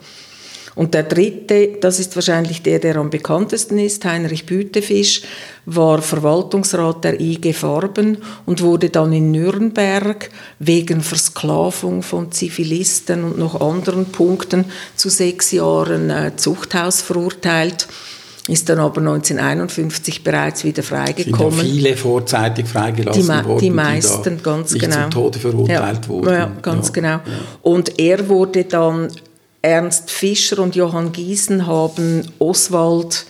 Und 0.75 0.95
der 0.95 1.05
dritte, 1.05 1.77
das 1.81 2.01
ist 2.01 2.17
wahrscheinlich 2.17 2.63
der, 2.63 2.81
der 2.81 2.97
am 2.97 3.11
bekanntesten 3.11 3.79
ist, 3.79 4.05
Heinrich 4.05 4.47
Bütefisch, 4.47 5.23
war 5.67 6.03
Verwaltungsrat 6.03 7.05
der 7.05 7.21
IG 7.21 7.53
Farben 7.53 8.19
und 8.45 8.61
wurde 8.61 8.91
dann 8.91 9.13
in 9.13 9.31
Nürnberg 9.31 10.31
wegen 10.59 11.01
Versklavung 11.01 12.03
von 12.03 12.33
Zivilisten 12.33 13.25
und 13.25 13.39
noch 13.39 13.61
anderen 13.61 14.07
Punkten 14.07 14.65
zu 14.97 15.09
sechs 15.09 15.53
Jahren 15.53 16.11
äh, 16.11 16.33
Zuchthaus 16.37 17.03
verurteilt 17.03 17.89
ist 18.47 18.69
dann 18.69 18.79
aber 18.79 19.01
1951 19.01 20.23
bereits 20.23 20.65
wieder 20.65 20.83
freigekommen. 20.83 21.53
Sind 21.53 21.67
ja 21.67 21.73
viele 21.73 21.97
vorzeitig 21.97 22.67
freigelassen 22.67 23.23
die, 23.23 23.29
worden, 23.29 23.59
die 23.59 23.71
meisten, 23.71 24.37
die 24.37 24.43
ganz 24.43 24.73
nicht 24.73 24.85
genau. 24.85 25.03
zum 25.03 25.11
Tode 25.11 25.39
verurteilt 25.39 26.01
ja, 26.03 26.09
wurden. 26.09 26.31
Ja, 26.31 26.53
ganz 26.61 26.89
ja. 26.89 26.93
genau. 26.93 27.21
Und 27.63 27.99
er 27.99 28.29
wurde 28.29 28.65
dann 28.65 29.09
Ernst 29.65 30.11
Fischer 30.11 30.59
und 30.59 30.77
Johann 30.77 31.13
Giesen 31.13 31.67
haben 31.67 32.29
Oswald, 32.39 33.25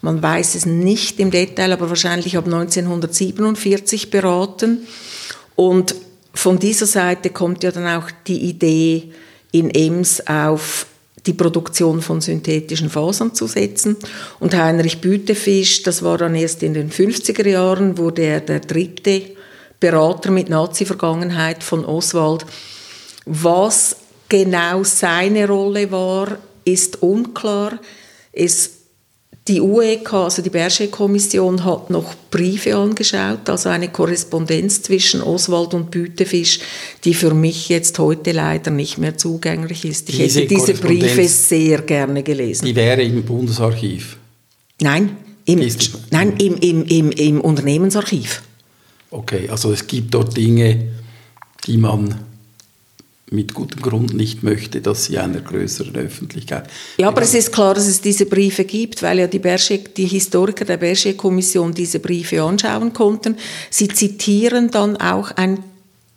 man 0.00 0.22
weiß 0.22 0.54
es 0.54 0.64
nicht 0.64 1.20
im 1.20 1.30
Detail, 1.30 1.72
aber 1.72 1.90
wahrscheinlich 1.90 2.36
ab 2.36 2.46
1947 2.46 4.10
beraten. 4.10 4.86
Und 5.56 5.94
von 6.32 6.58
dieser 6.58 6.86
Seite 6.86 7.30
kommt 7.30 7.62
ja 7.64 7.70
dann 7.70 7.86
auch 7.86 8.10
die 8.26 8.48
Idee, 8.48 9.12
in 9.52 9.70
Ems 9.70 10.26
auf 10.26 10.86
die 11.26 11.32
Produktion 11.32 12.02
von 12.02 12.20
synthetischen 12.20 12.90
Fasern 12.90 13.34
zu 13.34 13.46
setzen. 13.46 13.96
Und 14.40 14.54
Heinrich 14.54 15.00
Bütefisch, 15.00 15.82
das 15.82 16.02
war 16.02 16.18
dann 16.18 16.34
erst 16.34 16.62
in 16.62 16.74
den 16.74 16.90
50er 16.90 17.46
Jahren, 17.46 17.98
wurde 17.98 18.22
er 18.22 18.40
der 18.40 18.60
dritte 18.60 19.22
Berater 19.80 20.30
mit 20.30 20.48
Nazi-Vergangenheit 20.48 21.62
von 21.62 21.84
Oswald. 21.84 22.44
Was 23.26 23.96
genau 24.34 24.82
seine 24.82 25.46
Rolle 25.46 25.90
war, 25.92 26.38
ist 26.64 27.02
unklar. 27.02 27.78
Es 28.32 28.70
die 29.46 29.60
UEK, 29.60 30.14
also 30.14 30.40
die 30.40 30.48
Berger-Kommission, 30.48 31.66
hat 31.66 31.90
noch 31.90 32.14
Briefe 32.30 32.74
angeschaut, 32.74 33.48
also 33.50 33.68
eine 33.68 33.90
Korrespondenz 33.90 34.80
zwischen 34.80 35.20
Oswald 35.20 35.74
und 35.74 35.90
Bütefisch, 35.90 36.60
die 37.04 37.12
für 37.12 37.34
mich 37.34 37.68
jetzt 37.68 37.98
heute 37.98 38.32
leider 38.32 38.70
nicht 38.70 38.96
mehr 38.96 39.18
zugänglich 39.18 39.84
ist. 39.84 40.08
Ich 40.08 40.16
diese 40.16 40.40
hätte 40.40 40.54
diese 40.54 40.74
Briefe 40.74 41.28
sehr 41.28 41.82
gerne 41.82 42.22
gelesen. 42.22 42.64
Die 42.64 42.74
wäre 42.74 43.02
im 43.02 43.22
Bundesarchiv? 43.22 44.16
Nein, 44.80 45.14
im, 45.44 45.60
nein, 46.10 46.32
im, 46.38 46.56
im, 46.56 46.84
im, 46.86 47.10
im 47.10 47.40
Unternehmensarchiv. 47.42 48.42
Okay, 49.10 49.46
also 49.50 49.72
es 49.72 49.86
gibt 49.86 50.14
dort 50.14 50.34
Dinge, 50.34 50.88
die 51.66 51.76
man 51.76 52.18
mit 53.34 53.54
gutem 53.54 53.82
Grund 53.82 54.14
nicht 54.14 54.42
möchte, 54.42 54.80
dass 54.80 55.04
sie 55.04 55.18
einer 55.18 55.40
größeren 55.40 55.96
Öffentlichkeit. 55.96 56.68
Ja, 56.98 57.08
aber 57.08 57.22
es 57.22 57.34
ist 57.34 57.52
klar, 57.52 57.74
dass 57.74 57.86
es 57.86 58.00
diese 58.00 58.26
Briefe 58.26 58.64
gibt, 58.64 59.02
weil 59.02 59.18
ja 59.18 59.26
die, 59.26 59.38
Berger, 59.38 59.78
die 59.78 60.06
Historiker 60.06 60.64
der 60.64 60.76
Berger-Kommission 60.76 61.74
diese 61.74 61.98
Briefe 61.98 62.42
anschauen 62.42 62.92
konnten. 62.92 63.36
Sie 63.70 63.88
zitieren 63.88 64.70
dann 64.70 64.96
auch 64.96 65.32
ein 65.32 65.62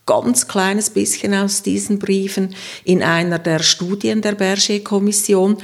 ganz 0.05 0.47
kleines 0.47 0.89
bisschen 0.89 1.33
aus 1.33 1.61
diesen 1.61 1.99
Briefen 1.99 2.55
in 2.85 3.03
einer 3.03 3.39
der 3.39 3.59
Studien 3.59 4.21
der 4.21 4.33
Berger-Kommission. 4.33 5.57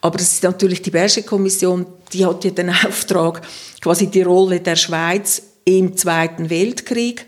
Aber 0.00 0.18
das 0.18 0.32
ist 0.32 0.42
natürlich 0.42 0.82
die 0.82 0.90
Berger-Kommission, 0.90 1.86
die 2.12 2.26
hat 2.26 2.44
ja 2.44 2.50
den 2.50 2.70
Auftrag, 2.70 3.42
quasi 3.80 4.08
die 4.08 4.22
Rolle 4.22 4.60
der 4.60 4.76
Schweiz 4.76 5.42
im 5.64 5.96
Zweiten 5.96 6.50
Weltkrieg 6.50 7.24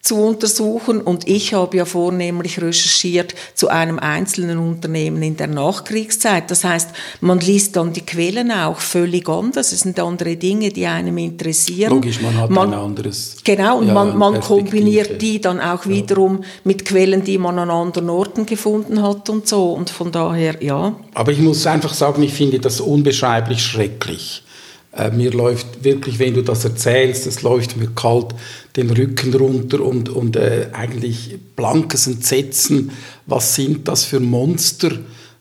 zu 0.00 0.16
untersuchen. 0.16 1.00
Und 1.00 1.28
ich 1.28 1.54
habe 1.54 1.76
ja 1.76 1.84
vornehmlich 1.84 2.60
recherchiert 2.60 3.34
zu 3.54 3.68
einem 3.68 3.98
einzelnen 3.98 4.58
Unternehmen 4.58 5.22
in 5.22 5.36
der 5.36 5.48
Nachkriegszeit. 5.48 6.50
Das 6.50 6.64
heißt, 6.64 6.90
man 7.20 7.40
liest 7.40 7.76
dann 7.76 7.92
die 7.92 8.02
Quellen 8.02 8.50
auch 8.50 8.80
völlig 8.80 9.28
anders. 9.28 9.72
Es 9.72 9.80
sind 9.80 9.98
andere 10.00 10.36
Dinge, 10.36 10.70
die 10.70 10.86
einem 10.86 11.18
interessieren. 11.18 11.92
Logisch, 11.92 12.20
man 12.20 12.36
hat 12.36 12.50
man, 12.50 12.72
ein 12.72 12.78
anderes. 12.78 13.36
Genau, 13.44 13.78
und 13.78 13.88
ja, 13.88 13.94
man, 13.94 14.16
man 14.16 14.40
kombiniert 14.40 15.20
die 15.20 15.40
dann 15.40 15.60
auch 15.60 15.86
wiederum 15.86 16.38
ja. 16.40 16.48
mit 16.64 16.84
Quellen, 16.84 17.24
die 17.24 17.38
man 17.38 17.58
an 17.58 17.70
anderen 17.70 18.10
Orten 18.10 18.46
gefunden 18.46 19.02
hat 19.02 19.28
und 19.28 19.48
so. 19.48 19.72
Und 19.72 19.90
von 19.90 20.12
daher, 20.12 20.62
ja. 20.62 20.94
Aber 21.14 21.32
ich 21.32 21.38
muss 21.38 21.66
einfach 21.66 21.94
sagen, 21.94 22.22
ich 22.22 22.34
finde 22.34 22.60
das 22.60 22.80
unbeschreiblich 22.80 23.62
schrecklich 23.62 24.42
äh, 24.98 25.10
mir 25.10 25.30
läuft 25.32 25.84
wirklich, 25.84 26.18
wenn 26.18 26.34
du 26.34 26.42
das 26.42 26.64
erzählst, 26.64 27.26
es 27.26 27.42
läuft 27.42 27.76
mir 27.76 27.88
kalt 27.94 28.34
den 28.76 28.90
Rücken 28.90 29.34
runter 29.34 29.80
und, 29.80 30.08
und 30.08 30.36
äh, 30.36 30.68
eigentlich 30.72 31.38
blankes 31.56 32.06
Entsetzen. 32.06 32.90
Was 33.26 33.54
sind 33.54 33.88
das 33.88 34.04
für 34.04 34.20
Monster, 34.20 34.90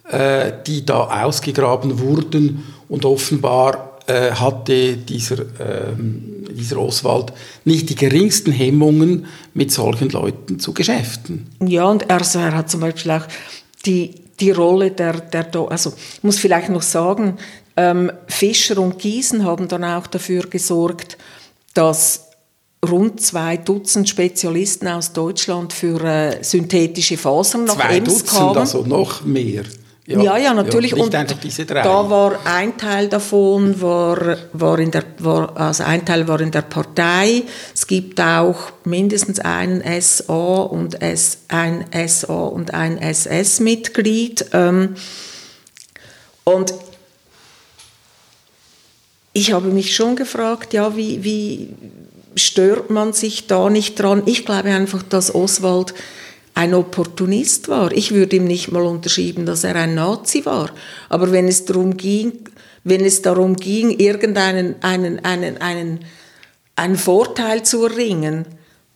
äh, 0.09 0.51
die 0.65 0.85
da 0.85 1.25
ausgegraben 1.25 1.99
wurden? 1.99 2.63
Und 2.89 3.03
offenbar 3.03 3.99
äh, 4.07 4.31
hatte 4.31 4.95
dieser, 4.95 5.39
ähm, 5.59 6.45
dieser 6.49 6.77
Oswald 6.77 7.33
nicht 7.65 7.89
die 7.89 7.95
geringsten 7.95 8.51
Hemmungen, 8.51 9.25
mit 9.53 9.71
solchen 9.71 10.09
Leuten 10.09 10.59
zu 10.59 10.73
Geschäften. 10.73 11.47
Ja, 11.65 11.85
und 11.85 12.09
er, 12.09 12.19
also 12.19 12.39
er 12.39 12.55
hat 12.55 12.69
zum 12.69 12.79
Beispiel 12.79 13.11
auch 13.11 13.25
die, 13.85 14.15
die 14.39 14.51
Rolle 14.51 14.91
der, 14.91 15.19
der, 15.19 15.47
also 15.69 15.93
ich 16.15 16.23
muss 16.23 16.39
vielleicht 16.39 16.69
noch 16.69 16.83
sagen, 16.83 17.37
ähm, 17.77 18.11
Fischer 18.27 18.79
und 18.79 18.99
Giesen 18.99 19.45
haben 19.45 19.67
dann 19.67 19.83
auch 19.83 20.07
dafür 20.07 20.43
gesorgt, 20.47 21.17
dass 21.73 22.27
rund 22.87 23.21
zwei 23.21 23.57
Dutzend 23.57 24.09
Spezialisten 24.09 24.87
aus 24.87 25.13
Deutschland 25.13 25.73
für 25.73 26.03
äh, 26.03 26.43
synthetische 26.43 27.17
Fasern 27.17 27.65
nach 27.65 27.75
zwei 27.75 27.97
Ems 27.97 28.09
Dutzend, 28.09 28.29
kamen. 28.29 28.57
also 28.57 28.81
noch 28.83 29.23
mehr. 29.23 29.63
Ja, 30.07 30.21
ja, 30.21 30.37
ja 30.37 30.53
natürlich. 30.53 30.91
Ja, 30.91 31.03
und 31.03 31.13
da 31.13 32.09
war 32.09 32.39
ein 32.45 32.77
Teil 32.77 33.09
davon 33.09 33.81
war, 33.81 34.37
war 34.53 34.79
in 34.79 34.89
der, 34.89 35.03
war, 35.19 35.55
also 35.57 35.83
ein 35.83 36.05
Teil 36.05 36.25
war 36.29 36.39
in 36.39 36.49
der 36.49 36.61
Partei. 36.61 37.43
Es 37.75 37.85
gibt 37.85 38.21
auch 38.21 38.71
mindestens 38.85 39.41
einen 39.41 39.83
SA 40.01 40.61
und 40.61 41.01
S, 41.01 41.39
ein 41.49 41.85
SA 42.07 42.33
und 42.33 42.73
ein 42.73 42.97
SS-Mitglied. 42.97 44.45
Ähm, 44.53 44.95
und 46.45 46.73
ich 49.37 49.53
habe 49.53 49.67
mich 49.67 49.95
schon 49.95 50.15
gefragt, 50.15 50.73
ja, 50.73 50.97
wie, 50.97 51.23
wie 51.23 51.69
stört 52.35 52.89
man 52.89 53.13
sich 53.13 53.45
da 53.45 53.69
nicht 53.69 53.99
dran? 53.99 54.23
Ich 54.25 54.47
glaube 54.47 54.69
einfach, 54.69 55.03
dass 55.03 55.35
Oswald 55.35 55.93
ein 56.55 56.73
Opportunist 56.73 57.67
war. 57.69 57.91
Ich 57.91 58.15
würde 58.15 58.37
ihm 58.37 58.45
nicht 58.45 58.71
mal 58.71 58.81
unterschieben, 58.81 59.45
dass 59.45 59.63
er 59.63 59.75
ein 59.75 59.93
Nazi 59.93 60.43
war. 60.47 60.71
Aber 61.07 61.31
wenn 61.31 61.47
es 61.47 61.65
darum 61.65 61.97
ging, 61.97 62.31
wenn 62.83 63.05
es 63.05 63.21
darum 63.21 63.55
ging, 63.55 63.91
irgendeinen 63.91 64.81
einen, 64.81 65.23
einen, 65.23 65.61
einen, 65.61 65.99
einen 66.75 66.95
Vorteil 66.95 67.61
zu 67.61 67.85
erringen, 67.85 68.45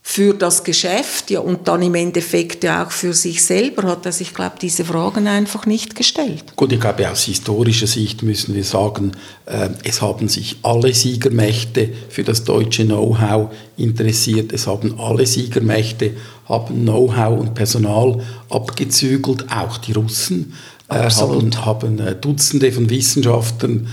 für 0.04 0.34
das 0.34 0.64
Geschäft 0.64 1.30
ja, 1.30 1.40
und 1.40 1.68
dann 1.68 1.80
im 1.80 1.94
Endeffekt 1.94 2.64
ja 2.64 2.84
auch 2.84 2.90
für 2.90 3.14
sich 3.14 3.42
selber 3.42 3.84
hat 3.84 4.04
er 4.04 4.10
sich, 4.10 4.34
glaube 4.34 4.56
diese 4.60 4.84
Fragen 4.84 5.28
einfach 5.28 5.64
nicht 5.64 5.94
gestellt. 5.94 6.56
Gut, 6.56 6.72
ich 6.72 6.80
glaube, 6.80 7.08
aus 7.08 7.22
historischer 7.22 7.86
Sicht 7.86 8.22
müssen 8.24 8.54
wir 8.54 8.64
sagen, 8.64 9.12
äh, 9.46 9.68
es 9.84 10.02
haben 10.02 10.28
sich 10.28 10.56
alle 10.62 10.92
Siegermächte 10.92 11.90
für 12.08 12.24
das 12.24 12.42
deutsche 12.42 12.84
Know-how 12.84 13.52
interessiert. 13.76 14.52
Es 14.52 14.66
haben 14.66 14.98
alle 14.98 15.24
Siegermächte 15.24 16.10
haben 16.46 16.82
Know-how 16.82 17.38
und 17.38 17.54
Personal 17.54 18.20
abgezügelt, 18.50 19.46
auch 19.52 19.78
die 19.78 19.92
Russen 19.92 20.54
äh, 20.88 21.08
haben, 21.08 21.64
haben 21.64 21.98
äh, 22.00 22.14
Dutzende 22.16 22.72
von 22.72 22.90
Wissenschaftlern 22.90 23.88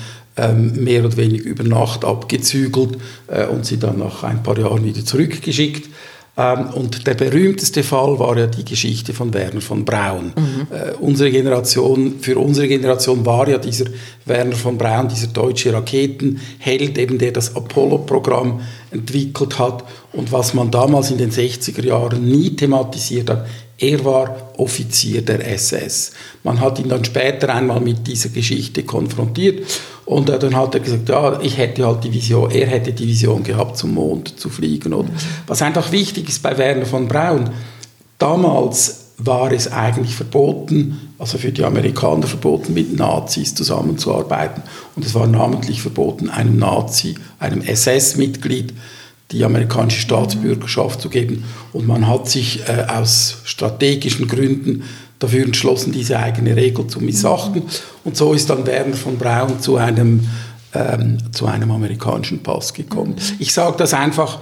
mehr 0.48 1.06
oder 1.06 1.18
weniger 1.18 1.46
über 1.46 1.64
Nacht 1.64 2.06
abgezügelt 2.06 2.98
äh, 3.28 3.46
und 3.46 3.66
sie 3.66 3.78
dann 3.78 4.00
nach 4.00 4.24
ein 4.24 4.44
paar 4.44 4.58
Jahren 4.58 4.84
wieder 4.84 5.04
zurückgeschickt. 5.04 5.90
Ähm, 6.40 6.70
und 6.74 7.06
der 7.06 7.16
berühmteste 7.16 7.84
Fall 7.84 8.18
war 8.18 8.38
ja 8.38 8.48
die 8.48 8.64
Geschichte 8.64 9.14
von 9.14 9.34
Werner 9.34 9.60
von 9.60 9.84
Braun. 9.84 10.32
Mhm. 10.36 10.68
Äh, 10.72 10.94
unsere 11.02 11.32
Generation, 11.32 12.16
für 12.22 12.38
unsere 12.38 12.70
Generation 12.70 13.26
war 13.26 13.50
ja 13.50 13.58
dieser 13.58 13.86
Werner 14.26 14.56
von 14.56 14.78
Braun, 14.78 15.10
dieser 15.10 15.28
deutsche 15.28 15.74
Raketenheld, 15.74 16.98
eben 16.98 17.18
der 17.18 17.34
das 17.34 17.56
Apollo-Programm 17.58 18.62
entwickelt 18.92 19.60
hat. 19.60 19.84
Und 20.14 20.32
was 20.32 20.54
man 20.54 20.72
damals 20.72 21.12
in 21.12 21.18
den 21.18 21.32
60er 21.32 21.86
Jahren 21.86 22.26
nie 22.26 22.56
thematisiert 22.56 23.30
hat, 23.30 23.46
er 23.78 24.04
war 24.04 24.52
Offizier 24.58 25.22
der 25.22 25.46
SS. 25.54 26.12
Man 26.44 26.60
hat 26.60 26.80
ihn 26.80 26.90
dann 26.90 27.04
später 27.06 27.54
einmal 27.54 27.80
mit 27.80 28.08
dieser 28.08 28.30
Geschichte 28.30 28.84
konfrontiert 28.84 29.66
und 30.10 30.28
dann 30.28 30.56
hat 30.56 30.74
er 30.74 30.80
gesagt, 30.80 31.08
ja, 31.08 31.40
ich 31.40 31.60
hätte 31.60 31.86
halt 31.86 32.04
die 32.04 32.12
Vision, 32.12 32.50
er 32.50 32.66
hätte 32.66 32.94
die 32.94 33.08
Vision 33.08 33.44
gehabt, 33.44 33.78
zum 33.78 33.94
Mond 33.94 34.40
zu 34.40 34.50
fliegen. 34.50 34.92
Oder? 34.92 35.10
Was 35.46 35.62
einfach 35.62 35.92
wichtig 35.92 36.28
ist 36.30 36.42
bei 36.42 36.58
Werner 36.58 36.88
von 36.88 37.08
Braun, 37.08 37.52
damals 38.18 39.12
war 39.20 39.52
es 39.52 39.72
eigentlich 39.72 40.16
verboten, 40.16 41.14
also 41.20 41.38
für 41.38 41.52
die 41.52 41.64
Amerikaner 41.64 42.26
verboten, 42.26 42.74
mit 42.74 42.98
Nazis 42.98 43.54
zusammenzuarbeiten. 43.54 44.64
Und 44.96 45.06
es 45.06 45.14
war 45.14 45.28
namentlich 45.28 45.84
verboten, 45.84 46.32
einem 46.32 46.58
Nazi, 46.58 47.14
einem 47.38 47.62
SS-Mitglied, 47.62 48.74
die 49.30 49.46
amerikanische 49.46 50.02
Staatsbürgerschaft 50.02 51.02
zu 51.02 51.10
geben. 51.10 51.44
Und 51.72 51.86
man 51.86 52.08
hat 52.08 52.28
sich 52.28 52.68
äh, 52.68 52.88
aus 52.88 53.42
strategischen 53.44 54.28
Gründen 54.28 54.86
dafür 55.20 55.46
entschlossen, 55.46 55.92
diese 55.92 56.18
eigene 56.18 56.56
Regel 56.56 56.88
zu 56.88 57.02
missachten. 57.02 57.64
Und 58.04 58.18
so 58.18 58.34
ist 58.34 58.50
dann 58.50 58.66
Werner 58.66 58.96
von 58.96 59.18
Braun 59.18 59.60
zu 59.60 59.76
einem, 59.76 60.28
ähm, 60.74 61.18
zu 61.32 61.46
einem 61.46 61.72
amerikanischen 61.72 62.42
Pass 62.42 62.74
gekommen. 62.74 63.16
Ich 63.38 63.54
sage 63.54 63.76
das 63.78 63.94
einfach, 63.94 64.40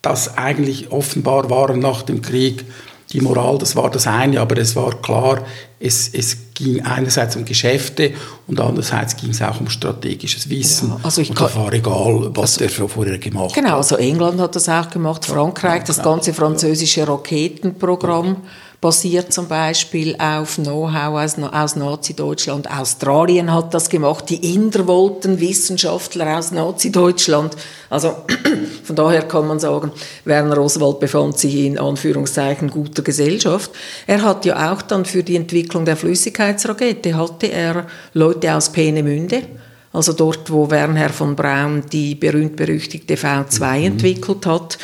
dass 0.00 0.36
eigentlich 0.36 0.90
offenbar 0.90 1.50
waren 1.50 1.80
nach 1.80 2.02
dem 2.02 2.22
Krieg 2.22 2.64
die 3.12 3.20
Moral, 3.20 3.58
das 3.58 3.76
war 3.76 3.90
das 3.90 4.06
eine, 4.06 4.40
aber 4.40 4.56
es 4.56 4.74
war 4.74 4.94
klar, 5.02 5.42
es, 5.78 6.08
es 6.08 6.54
ging 6.54 6.80
einerseits 6.82 7.36
um 7.36 7.44
Geschäfte 7.44 8.12
und 8.46 8.58
andererseits 8.58 9.16
ging 9.16 9.30
es 9.30 9.42
auch 9.42 9.60
um 9.60 9.68
strategisches 9.68 10.48
Wissen. 10.48 10.88
Ja, 10.88 11.00
also 11.02 11.20
ich 11.20 11.30
und 11.30 11.40
das 11.40 11.54
war 11.54 11.72
egal, 11.72 12.30
was 12.34 12.58
also, 12.58 12.74
der 12.78 12.88
vorher 12.88 13.18
gemacht 13.18 13.54
genau, 13.54 13.54
hat. 13.54 13.54
Genau, 13.54 13.76
also 13.76 13.96
England 13.96 14.40
hat 14.40 14.56
das 14.56 14.68
auch 14.68 14.88
gemacht, 14.88 15.26
Frankreich, 15.26 15.84
das 15.84 16.02
ganze 16.02 16.32
französische 16.32 17.06
Raketenprogramm 17.06 18.38
basiert 18.82 19.32
zum 19.32 19.46
Beispiel 19.46 20.16
auf 20.18 20.56
Know-how 20.56 21.22
aus, 21.22 21.38
aus 21.38 21.76
Nazi-Deutschland. 21.76 22.68
Australien 22.68 23.54
hat 23.54 23.72
das 23.72 23.88
gemacht, 23.88 24.28
die 24.28 24.54
Inder 24.54 24.88
wollten 24.88 25.38
Wissenschaftler 25.40 26.36
aus 26.36 26.50
Nazi-Deutschland. 26.50 27.56
Also 27.88 28.16
von 28.82 28.96
daher 28.96 29.22
kann 29.22 29.46
man 29.46 29.60
sagen, 29.60 29.92
Werner 30.24 30.58
Oswald 30.58 30.98
befand 30.98 31.38
sich 31.38 31.54
in 31.54 31.78
Anführungszeichen 31.78 32.70
guter 32.70 33.02
Gesellschaft. 33.02 33.70
Er 34.08 34.22
hat 34.22 34.44
ja 34.44 34.72
auch 34.72 34.82
dann 34.82 35.04
für 35.04 35.22
die 35.22 35.36
Entwicklung 35.36 35.84
der 35.84 35.96
Flüssigkeitsrakete, 35.96 37.16
hatte 37.16 37.52
er 37.52 37.86
Leute 38.14 38.52
aus 38.52 38.72
Peenemünde, 38.72 39.44
also 39.92 40.12
dort, 40.12 40.50
wo 40.50 40.68
Werner 40.70 41.10
von 41.10 41.36
Braun 41.36 41.84
die 41.92 42.16
berühmt-berüchtigte 42.16 43.14
V2 43.14 43.78
mhm. 43.78 43.84
entwickelt 43.84 44.44
hat. 44.44 44.78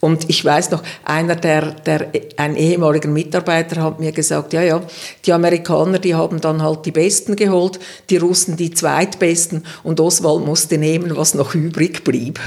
Und 0.00 0.30
ich 0.30 0.44
weiß 0.44 0.70
noch, 0.70 0.82
einer 1.04 1.34
der, 1.34 1.72
der, 1.72 2.08
ein 2.36 2.54
ehemaliger 2.54 3.08
Mitarbeiter 3.08 3.82
hat 3.82 3.98
mir 3.98 4.12
gesagt, 4.12 4.52
ja, 4.52 4.62
ja, 4.62 4.80
die 5.24 5.32
Amerikaner, 5.32 5.98
die 5.98 6.14
haben 6.14 6.40
dann 6.40 6.62
halt 6.62 6.86
die 6.86 6.92
Besten 6.92 7.34
geholt, 7.34 7.80
die 8.08 8.16
Russen 8.16 8.56
die 8.56 8.70
Zweitbesten 8.70 9.64
und 9.82 9.98
Oswald 9.98 10.46
musste 10.46 10.78
nehmen, 10.78 11.16
was 11.16 11.34
noch 11.34 11.54
übrig 11.54 12.04
blieb. 12.04 12.38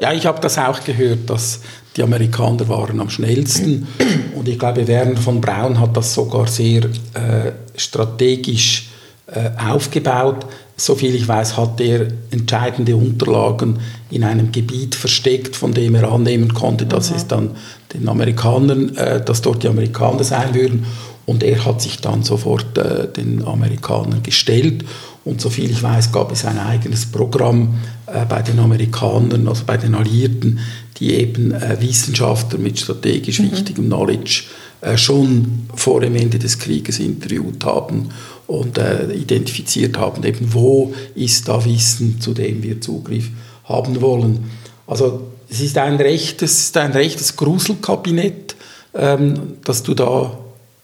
Ja, 0.00 0.12
ich 0.12 0.24
habe 0.24 0.40
das 0.40 0.56
auch 0.56 0.82
gehört, 0.82 1.28
dass 1.28 1.60
die 1.96 2.02
Amerikaner 2.02 2.66
waren 2.68 3.00
am 3.00 3.10
schnellsten 3.10 3.86
und 4.34 4.48
ich 4.48 4.58
glaube, 4.58 4.86
Werner 4.86 5.20
von 5.20 5.40
Braun 5.40 5.78
hat 5.78 5.96
das 5.96 6.14
sogar 6.14 6.46
sehr 6.46 6.84
äh, 6.84 7.52
strategisch 7.76 8.88
äh, 9.26 9.50
aufgebaut. 9.58 10.46
Soviel 10.76 11.14
ich 11.14 11.28
weiß, 11.28 11.56
hat 11.56 11.80
er 11.80 12.08
entscheidende 12.30 12.96
Unterlagen 12.96 13.78
in 14.10 14.24
einem 14.24 14.50
Gebiet 14.50 14.94
versteckt, 14.94 15.54
von 15.54 15.72
dem 15.72 15.94
er 15.94 16.10
annehmen 16.10 16.52
konnte, 16.52 16.86
dass 16.86 17.10
mhm. 17.10 17.16
es 17.16 17.26
dann 17.28 17.50
den 17.92 18.08
Amerikanern, 18.08 18.96
äh, 18.96 19.24
dass 19.24 19.42
dort 19.42 19.62
die 19.62 19.68
Amerikaner 19.68 20.24
sein 20.24 20.54
würden. 20.54 20.86
Und 21.26 21.42
er 21.42 21.64
hat 21.64 21.80
sich 21.80 22.00
dann 22.00 22.22
sofort 22.22 22.76
äh, 22.76 23.08
den 23.08 23.44
Amerikanern 23.46 24.22
gestellt. 24.22 24.84
Und 25.24 25.40
soviel 25.40 25.70
ich 25.70 25.82
weiß, 25.82 26.12
gab 26.12 26.32
es 26.32 26.44
ein 26.44 26.58
eigenes 26.58 27.06
Programm 27.06 27.76
äh, 28.06 28.26
bei 28.26 28.42
den 28.42 28.58
Amerikanern, 28.58 29.46
also 29.48 29.62
bei 29.64 29.76
den 29.76 29.94
Alliierten, 29.94 30.58
die 30.98 31.14
eben 31.14 31.52
äh, 31.52 31.80
Wissenschaftler 31.80 32.58
mit 32.58 32.80
strategisch 32.80 33.38
mhm. 33.38 33.52
wichtigem 33.52 33.86
Knowledge 33.86 34.42
äh, 34.42 34.63
schon 34.96 35.66
vor 35.74 36.00
dem 36.00 36.14
Ende 36.14 36.38
des 36.38 36.58
Krieges 36.58 36.98
interviewt 36.98 37.64
haben 37.64 38.10
und 38.46 38.78
äh, 38.78 39.12
identifiziert 39.12 39.98
haben, 39.98 40.22
eben 40.24 40.52
wo 40.52 40.92
ist 41.14 41.48
da 41.48 41.64
Wissen, 41.64 42.20
zu 42.20 42.34
dem 42.34 42.62
wir 42.62 42.80
Zugriff 42.80 43.30
haben 43.64 44.00
wollen. 44.00 44.50
Also 44.86 45.28
es 45.48 45.60
ist 45.60 45.78
ein 45.78 45.96
rechtes, 45.96 46.64
ist 46.64 46.76
ein 46.76 46.92
rechtes 46.92 47.36
Gruselkabinett, 47.36 48.56
ähm, 48.94 49.54
das 49.64 49.82
du 49.82 49.94
da 49.94 50.38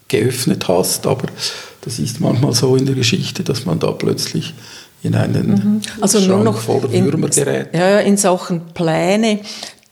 geöffnet 0.07 0.67
hast, 0.67 1.07
aber 1.07 1.27
das 1.81 1.99
ist 1.99 2.19
manchmal 2.19 2.53
so 2.53 2.75
in 2.75 2.85
der 2.85 2.95
Geschichte, 2.95 3.43
dass 3.43 3.65
man 3.65 3.79
da 3.79 3.91
plötzlich 3.91 4.53
in 5.03 5.15
einen 5.15 5.47
mhm. 5.47 5.81
also 5.99 6.19
Schrank 6.19 6.43
nur 6.43 6.43
noch 6.43 6.59
voller 6.59 6.91
Würmer 6.91 7.29
gerät. 7.29 7.73
Ja, 7.73 7.99
in 7.99 8.17
Sachen 8.17 8.73
Pläne. 8.73 9.39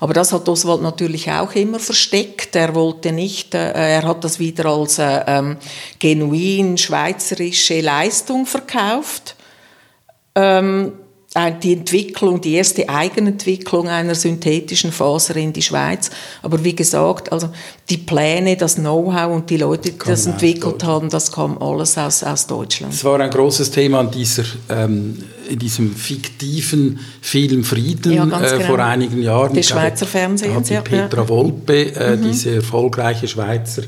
Aber 0.00 0.14
das 0.14 0.32
hat 0.32 0.48
Oswald 0.48 0.82
natürlich 0.82 1.30
auch 1.30 1.54
immer 1.54 1.78
versteckt. 1.78 2.56
Er 2.56 2.74
wollte 2.74 3.12
nicht, 3.12 3.54
äh, 3.54 3.72
er 3.72 4.02
hat 4.02 4.24
das 4.24 4.40
wieder 4.40 4.66
als 4.66 4.98
äh, 4.98 5.22
ähm, 5.26 5.56
genuin 6.00 6.78
schweizerische 6.78 7.80
Leistung 7.80 8.46
verkauft. 8.46 9.36
Ähm, 10.34 10.92
die 11.62 11.72
Entwicklung, 11.72 12.42
die 12.42 12.54
erste 12.54 12.86
Eigenentwicklung 12.88 13.88
einer 13.88 14.14
synthetischen 14.14 14.92
Faser 14.92 15.36
in 15.36 15.52
die 15.52 15.62
Schweiz. 15.62 16.10
Aber 16.42 16.62
wie 16.62 16.76
gesagt, 16.76 17.32
also 17.32 17.48
die 17.88 17.96
Pläne, 17.96 18.56
das 18.56 18.74
Know-how 18.74 19.34
und 19.34 19.48
die 19.48 19.56
Leute, 19.56 19.92
die 19.92 19.98
das 19.98 20.26
entwickelt 20.26 20.84
haben, 20.84 21.08
das 21.08 21.32
kam 21.32 21.56
alles 21.62 21.96
aus, 21.96 22.22
aus 22.22 22.46
Deutschland. 22.46 22.92
Es 22.92 23.02
war 23.04 23.18
ein 23.18 23.30
großes 23.30 23.70
Thema 23.70 24.02
in, 24.02 24.10
dieser, 24.10 24.44
ähm, 24.68 25.24
in 25.48 25.58
diesem 25.58 25.96
fiktiven 25.96 27.00
Film 27.22 27.64
Frieden 27.64 28.12
ja, 28.12 28.24
äh, 28.24 28.50
genau. 28.58 28.66
vor 28.66 28.78
einigen 28.80 29.22
Jahren. 29.22 29.54
Der 29.54 29.62
Schweizer 29.62 30.06
Fernsehen. 30.06 30.54
Hat 30.54 30.68
die 30.68 30.74
Petra 30.74 31.26
Volpe, 31.26 31.94
äh, 31.94 32.16
mhm. 32.16 32.24
diese 32.24 32.56
erfolgreiche 32.56 33.26
Schweizer 33.26 33.84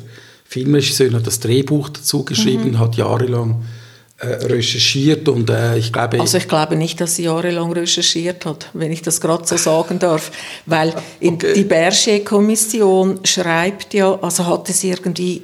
Filmregisseurin, 0.47 1.17
hat 1.17 1.27
das 1.27 1.41
Drehbuch 1.41 1.91
dazu 1.91 2.25
geschrieben, 2.25 2.71
mhm. 2.71 2.79
hat 2.79 2.97
jahrelang 2.97 3.51
äh, 3.51 3.84
recherchiert 4.25 5.29
und 5.29 5.51
äh, 5.51 5.79
ich 5.79 5.93
glaube... 5.93 6.21
Also 6.21 6.39
ich 6.39 6.49
glaube 6.49 6.77
nicht, 6.77 7.01
dass 7.01 7.17
sie 7.17 7.25
jahrelang 7.25 7.73
recherchiert 7.73 8.47
hat, 8.47 8.71
wenn 8.73 8.93
ich 8.93 9.03
das 9.03 9.21
gerade 9.21 9.47
so 9.47 9.57
sagen 9.57 9.99
darf, 9.99 10.33
weil 10.67 10.95
okay. 11.23 11.53
die 11.55 11.65
Berger-Kommission 11.65 13.21
schreibt 13.25 13.95
ja, 13.95 14.19
also 14.21 14.47
hat 14.47 14.69
es 14.71 14.83
irgendwie 14.85 15.43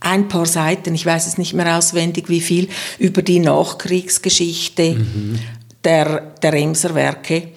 ein 0.00 0.28
paar 0.28 0.46
Seiten, 0.46 0.94
ich 0.94 1.06
weiß 1.06 1.26
es 1.26 1.38
nicht 1.38 1.54
mehr 1.54 1.76
auswendig, 1.76 2.28
wie 2.28 2.40
viel, 2.40 2.68
über 2.98 3.22
die 3.22 3.40
Nachkriegsgeschichte 3.40 4.94
mhm. 4.94 5.38
der, 5.84 6.34
der 6.42 6.52
Emser 6.54 6.94
Werke 6.94 7.48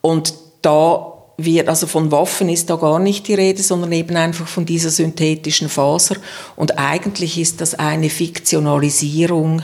und 0.00 0.34
da 0.62 1.12
wird, 1.44 1.68
also 1.68 1.86
von 1.86 2.10
Waffen 2.10 2.48
ist 2.48 2.70
da 2.70 2.76
gar 2.76 2.98
nicht 2.98 3.28
die 3.28 3.34
Rede, 3.34 3.62
sondern 3.62 3.92
eben 3.92 4.16
einfach 4.16 4.46
von 4.46 4.66
dieser 4.66 4.90
synthetischen 4.90 5.68
Faser. 5.68 6.16
Und 6.56 6.78
eigentlich 6.78 7.38
ist 7.38 7.60
das 7.60 7.74
eine 7.74 8.10
Fiktionalisierung 8.10 9.62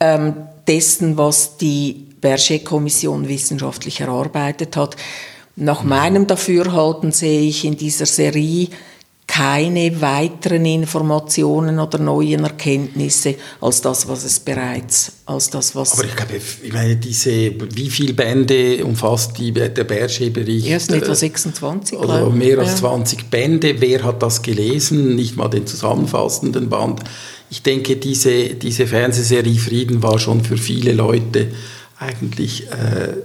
ähm, 0.00 0.34
dessen, 0.66 1.16
was 1.16 1.56
die 1.56 2.06
Berger-Kommission 2.20 3.28
wissenschaftlich 3.28 4.00
erarbeitet 4.00 4.76
hat. 4.76 4.96
Nach 5.54 5.84
meinem 5.84 6.26
Dafürhalten 6.26 7.12
sehe 7.12 7.42
ich 7.42 7.64
in 7.64 7.76
dieser 7.76 8.06
Serie 8.06 8.68
keine 9.26 10.00
weiteren 10.00 10.64
Informationen 10.64 11.78
oder 11.78 11.98
neuen 11.98 12.44
Erkenntnisse 12.44 13.34
als 13.60 13.82
das, 13.82 14.06
was 14.08 14.24
es 14.24 14.38
bereits, 14.40 15.12
als 15.26 15.50
das, 15.50 15.74
was... 15.74 15.92
Aber 15.92 16.04
ich 16.04 16.14
glaube, 16.14 16.40
ich 16.62 16.72
meine, 16.72 16.96
diese, 16.96 17.52
wie 17.74 17.90
viele 17.90 18.14
Bände 18.14 18.84
umfasst 18.84 19.36
die, 19.38 19.52
der 19.52 19.68
Berger-Bericht? 19.68 20.66
Erst 20.66 20.92
etwa 20.92 21.14
26, 21.14 21.98
Also 21.98 22.30
mehr 22.30 22.58
als 22.58 22.70
ja. 22.70 22.76
20 22.76 23.28
Bände. 23.28 23.74
Wer 23.80 24.04
hat 24.04 24.22
das 24.22 24.42
gelesen? 24.42 25.16
Nicht 25.16 25.36
mal 25.36 25.48
den 25.48 25.66
zusammenfassenden 25.66 26.68
Band. 26.68 27.00
ich 27.50 27.62
denke, 27.62 27.96
diese, 27.96 28.54
diese 28.54 28.86
Fernsehserie 28.86 29.58
Frieden 29.58 30.02
war 30.02 30.18
schon 30.18 30.44
für 30.44 30.56
viele 30.56 30.92
Leute 30.92 31.48
eigentlich, 31.98 32.68
äh, 32.68 33.16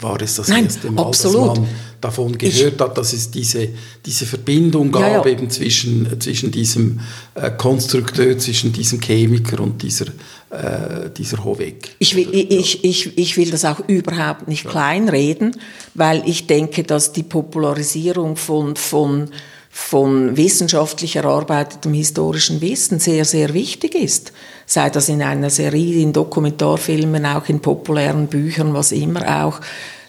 war 0.00 0.20
es 0.20 0.36
das 0.36 0.48
Nein, 0.48 0.64
erste 0.64 0.90
Mal, 0.90 1.06
absolut. 1.06 1.50
dass 1.50 1.58
man 1.58 1.68
davon 2.06 2.38
gehört 2.38 2.74
ich, 2.74 2.80
hat, 2.80 2.96
dass 2.96 3.12
es 3.12 3.30
diese, 3.30 3.68
diese 4.04 4.26
Verbindung 4.26 4.92
gab 4.92 5.02
ja, 5.02 5.24
ja. 5.24 5.26
eben 5.26 5.50
zwischen, 5.50 6.20
zwischen 6.20 6.50
diesem 6.52 7.00
äh, 7.34 7.50
Konstrukteur, 7.50 8.38
zwischen 8.38 8.72
diesem 8.72 9.00
Chemiker 9.00 9.60
und 9.60 9.82
dieser, 9.82 10.06
äh, 10.50 11.10
dieser 11.16 11.44
Hohweg. 11.44 11.90
Ich 11.98 12.14
will, 12.14 12.28
ich, 12.32 12.84
ich, 12.84 13.18
ich 13.18 13.36
will 13.36 13.50
das 13.50 13.64
auch 13.64 13.80
überhaupt 13.88 14.46
nicht 14.46 14.68
kleinreden, 14.68 15.56
weil 15.94 16.22
ich 16.26 16.46
denke, 16.46 16.84
dass 16.84 17.12
die 17.12 17.24
Popularisierung 17.24 18.36
von, 18.36 18.76
von 18.76 19.30
von 19.78 20.38
wissenschaftlich 20.38 21.16
erarbeitetem 21.16 21.92
historischen 21.92 22.62
Wissen 22.62 22.98
sehr, 22.98 23.26
sehr 23.26 23.52
wichtig 23.52 23.94
ist. 23.94 24.32
Sei 24.64 24.88
das 24.88 25.10
in 25.10 25.22
einer 25.22 25.50
Serie, 25.50 26.00
in 26.00 26.14
Dokumentarfilmen, 26.14 27.26
auch 27.26 27.46
in 27.50 27.60
populären 27.60 28.26
Büchern, 28.26 28.72
was 28.72 28.90
immer 28.90 29.44
auch 29.44 29.60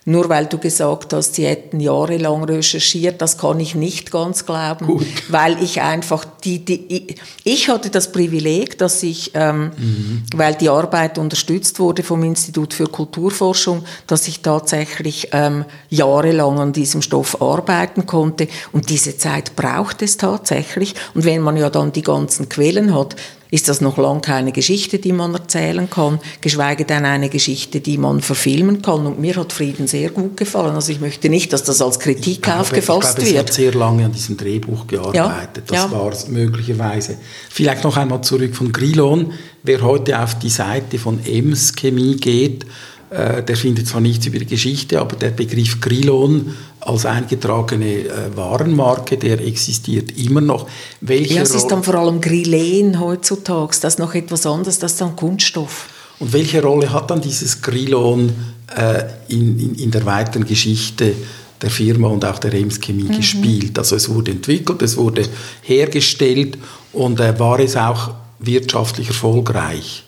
nur 0.08 0.30
weil 0.30 0.46
du 0.46 0.58
gesagt 0.58 1.12
hast, 1.12 1.36
sie 1.36 1.46
hätten 1.46 1.82
jahrelang 1.82 2.46
recherchiert, 2.46 3.22
das 3.22 3.38
kann 3.38 3.60
ich 3.60 3.76
nicht 3.76 4.10
ganz 4.10 4.46
glauben, 4.46 4.88
Gut. 4.88 5.06
weil 5.28 5.62
ich 5.62 5.82
einfach 5.82 6.24
die, 6.46 6.64
die 6.64 7.18
ich 7.44 7.68
hatte 7.68 7.90
das 7.90 8.14
Privileg, 8.14 8.78
dass 8.78 9.04
ich, 9.04 9.32
ähm, 9.34 9.72
mhm. 9.76 10.24
weil 10.34 10.56
die 10.56 10.70
Arbeit 10.70 11.18
unterstützt 11.18 11.80
wurde 11.80 12.04
vom 12.04 12.24
Institut 12.24 12.74
für 12.74 12.88
Kulturforschung, 12.88 13.84
dass 14.08 14.30
ich 14.30 14.40
tatsächlich 14.40 15.28
ähm, 15.34 15.66
jahrelang 15.90 16.58
an 16.58 16.72
diesem 16.72 17.02
Stoff 17.02 17.42
arbeiten 17.42 18.06
konnte 18.06 18.48
und 18.72 18.90
diese 18.90 19.18
Zeit 19.18 19.58
braucht 19.58 20.02
es 20.02 20.16
tatsächlich 20.16 20.96
und 21.16 21.26
wenn 21.26 21.42
man 21.42 21.58
ja 21.58 21.70
dann 21.70 21.92
die 21.92 22.02
ganzen 22.02 22.48
Quellen 22.48 22.96
hat, 22.96 23.18
ist 23.52 23.70
das 23.70 23.82
noch 23.82 23.98
lange 23.98 24.22
keine 24.22 24.52
Geschichte, 24.52 25.00
die 25.00 25.14
man 25.14 25.34
erzählen 25.34 25.90
kann, 25.90 26.20
geschweige 26.42 26.86
denn 26.86 27.06
eine 27.06 27.30
Geschichte, 27.30 27.80
die 27.80 27.98
man 27.98 28.22
verfilmen 28.22 28.82
kann. 28.82 29.06
Und 29.06 29.20
mir 29.20 29.36
hat 29.36 29.54
Frieden 29.54 29.88
sehr 29.88 30.10
gut 30.10 30.38
gefallen. 30.38 30.76
Also 30.76 30.92
ich 30.92 31.00
möchte 31.00 31.30
nicht, 31.30 31.54
dass 31.54 31.64
das 31.64 31.82
als 31.82 32.00
Kritik 32.00 32.44
glaube, 32.44 32.60
aufgefasst 32.60 33.20
ich 33.20 33.26
glaube, 33.26 33.32
wird. 33.32 33.32
Ich 33.32 33.38
habe 33.38 33.52
sehr 33.52 33.74
lange 33.74 34.06
an 34.06 34.12
diesem 34.12 34.38
Drehbuch 34.38 34.88
gearbeitet. 34.88 35.70
Ja, 35.72 35.84
das 35.84 35.92
ja. 35.92 35.92
war 35.92 36.12
es 36.12 36.28
möglicherweise. 36.28 37.18
Vielleicht 37.50 37.84
noch 37.84 37.98
einmal 37.98 38.22
zurück 38.22 38.56
von 38.56 38.72
Grilon. 38.72 39.34
Wer 39.64 39.82
heute 39.82 40.22
auf 40.22 40.38
die 40.40 40.50
Seite 40.50 40.98
von 40.98 41.26
Ems 41.26 41.74
Chemie 41.76 42.16
geht, 42.16 42.66
äh, 43.10 43.42
der 43.44 43.56
findet 43.56 43.88
zwar 43.88 44.02
nichts 44.02 44.26
über 44.26 44.40
die 44.40 44.46
Geschichte, 44.46 45.00
aber 45.00 45.16
der 45.16 45.30
Begriff 45.30 45.80
Grilon 45.80 46.56
als 46.88 47.06
eingetragene 47.06 48.06
äh, 48.06 48.36
Warenmarke, 48.36 49.18
der 49.18 49.46
existiert 49.46 50.18
immer 50.18 50.40
noch. 50.40 50.68
Welche 51.02 51.36
ja, 51.36 51.42
es 51.42 51.54
ist 51.54 51.68
dann 51.68 51.84
vor 51.84 51.96
allem 51.96 52.22
Grillen 52.22 53.00
heutzutage, 53.00 53.76
das 53.82 53.96
ist 53.96 54.00
noch 54.00 54.16
etwas 54.16 54.46
anderes, 54.46 54.80
das 54.80 54.94
ist 54.94 55.02
dann 55.02 55.16
Kunststoff. 55.16 55.90
Und 56.20 56.32
welche 56.32 56.62
Rolle 56.64 56.92
hat 56.92 57.12
dann 57.12 57.20
dieses 57.20 57.62
Grilon 57.62 58.32
äh, 58.76 59.04
in, 59.28 59.60
in, 59.60 59.76
in, 59.76 59.92
der 59.92 60.06
weiteren 60.06 60.46
Geschichte 60.46 61.14
der 61.62 61.70
Firma 61.70 62.08
und 62.08 62.24
auch 62.24 62.40
der 62.40 62.54
Ems 62.54 62.80
Chemie 62.80 63.04
mhm. 63.04 63.18
gespielt? 63.18 63.78
Also 63.78 63.98
es 63.98 64.08
wurde 64.08 64.32
entwickelt, 64.32 64.82
es 64.82 64.96
wurde 64.96 65.24
hergestellt 65.64 66.58
und 66.94 67.20
äh, 67.20 67.38
war 67.38 67.60
es 67.60 67.76
auch 67.76 68.12
wirtschaftlich 68.40 69.10
erfolgreich? 69.10 70.06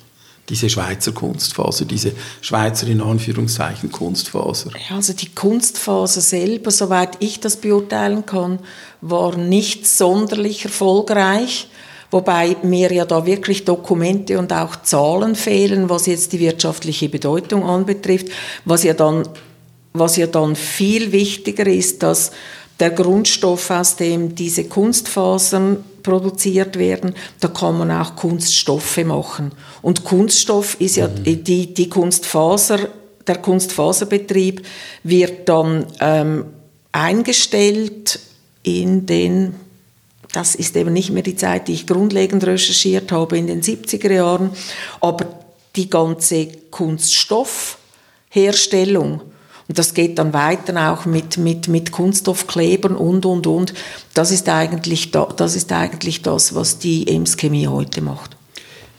Diese 0.50 0.70
Schweizer 0.70 1.12
Kunstfaser, 1.12 1.86
diese 1.86 2.14
Schweizer 2.42 2.88
in 2.88 3.02
Anführungszeichen 3.02 3.92
Kunstfaser? 3.92 4.72
Also 4.90 5.14
die 5.14 5.30
Kunstfaser 5.30 6.22
selber, 6.22 6.72
soweit 6.72 7.18
ich 7.20 7.40
das 7.40 7.58
beurteilen 7.58 8.26
kann, 8.26 8.60
war 9.02 9.38
nicht 9.38 9.88
sonderlich 9.88 10.66
erfolgreich. 10.66 11.70
Wobei 12.12 12.58
mir 12.64 12.92
ja 12.92 13.06
da 13.06 13.28
wirklich 13.28 13.66
Dokumente 13.66 14.40
und 14.40 14.52
auch 14.52 14.82
Zahlen 14.82 15.36
fehlen, 15.36 15.90
was 15.90 16.08
jetzt 16.08 16.34
die 16.34 16.40
wirtschaftliche 16.40 17.08
Bedeutung 17.08 17.64
anbetrifft. 17.64 18.30
Was 18.66 18.84
ja 18.84 18.96
dann, 18.96 19.28
was 19.94 20.18
ja 20.18 20.26
dann 20.26 20.56
viel 20.56 21.12
wichtiger 21.12 21.68
ist, 21.68 22.02
dass 22.02 22.32
der 22.80 22.90
Grundstoff, 22.90 23.70
aus 23.70 23.96
dem 23.98 24.34
diese 24.34 24.64
Kunstfasern 24.64 25.84
produziert 26.04 26.78
werden, 26.78 27.16
da 27.40 27.48
kann 27.48 27.78
man 27.78 27.92
auch 27.92 28.16
Kunststoffe 28.16 29.04
machen. 29.04 29.52
Und 29.82 30.04
Kunststoff 30.04 30.80
ist 30.80 30.98
ja 30.98 31.08
mhm. 31.08 31.44
die, 31.44 31.74
die 31.74 31.90
Kunstfaser, 31.90 32.90
der 33.28 33.38
Kunstfaserbetrieb 33.38 34.66
wird 35.04 35.50
dann 35.50 35.86
ähm, 36.00 36.46
eingestellt 36.92 38.20
in 38.64 39.06
den, 39.06 39.54
das 40.34 40.56
ist 40.56 40.76
eben 40.76 40.92
nicht 40.94 41.12
mehr 41.12 41.24
die 41.24 41.36
Zeit, 41.36 41.68
die 41.68 41.74
ich 41.74 41.86
grundlegend 41.88 42.46
recherchiert 42.46 43.12
habe, 43.12 43.38
in 43.38 43.48
den 43.48 43.62
70er 43.62 44.14
Jahren, 44.14 44.52
aber 45.00 45.26
die 45.76 45.90
ganze 45.90 46.48
Kunststoffherstellung 46.72 49.22
und 49.70 49.78
das 49.78 49.94
geht 49.94 50.18
dann 50.18 50.34
weiter 50.34 50.92
auch 50.92 51.06
mit, 51.06 51.38
mit, 51.38 51.68
mit 51.68 51.92
Kunststoffklebern 51.92 52.96
und, 52.96 53.24
und, 53.28 53.46
und. 53.46 53.76
Das 54.16 54.32
ist 54.32 54.50
eigentlich, 54.50 55.12
da, 55.12 55.28
das, 55.38 55.56
ist 55.56 55.72
eigentlich 55.72 56.24
das, 56.24 56.56
was 56.56 56.80
die 56.80 57.08
Ems 57.08 57.38
Chemie 57.38 57.68
heute 57.68 58.02
macht. 58.02 58.36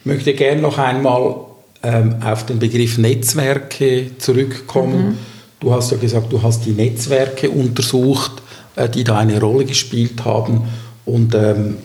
Ich 0.00 0.06
möchte 0.06 0.32
gerne 0.32 0.62
noch 0.62 0.78
einmal 0.78 1.40
ähm, 1.82 2.22
auf 2.24 2.46
den 2.46 2.60
Begriff 2.60 2.98
Netzwerke 2.98 4.12
zurückkommen. 4.18 5.08
Mhm. 5.08 5.18
Du 5.58 5.74
hast 5.74 5.90
ja 5.90 5.96
gesagt, 5.96 6.32
du 6.32 6.40
hast 6.40 6.64
die 6.64 6.70
Netzwerke 6.70 7.50
untersucht, 7.50 8.40
äh, 8.76 8.88
die 8.88 9.02
da 9.02 9.18
eine 9.18 9.40
Rolle 9.40 9.64
gespielt 9.64 10.24
haben. 10.24 10.68
Und 11.04 11.34
ähm, 11.34 11.78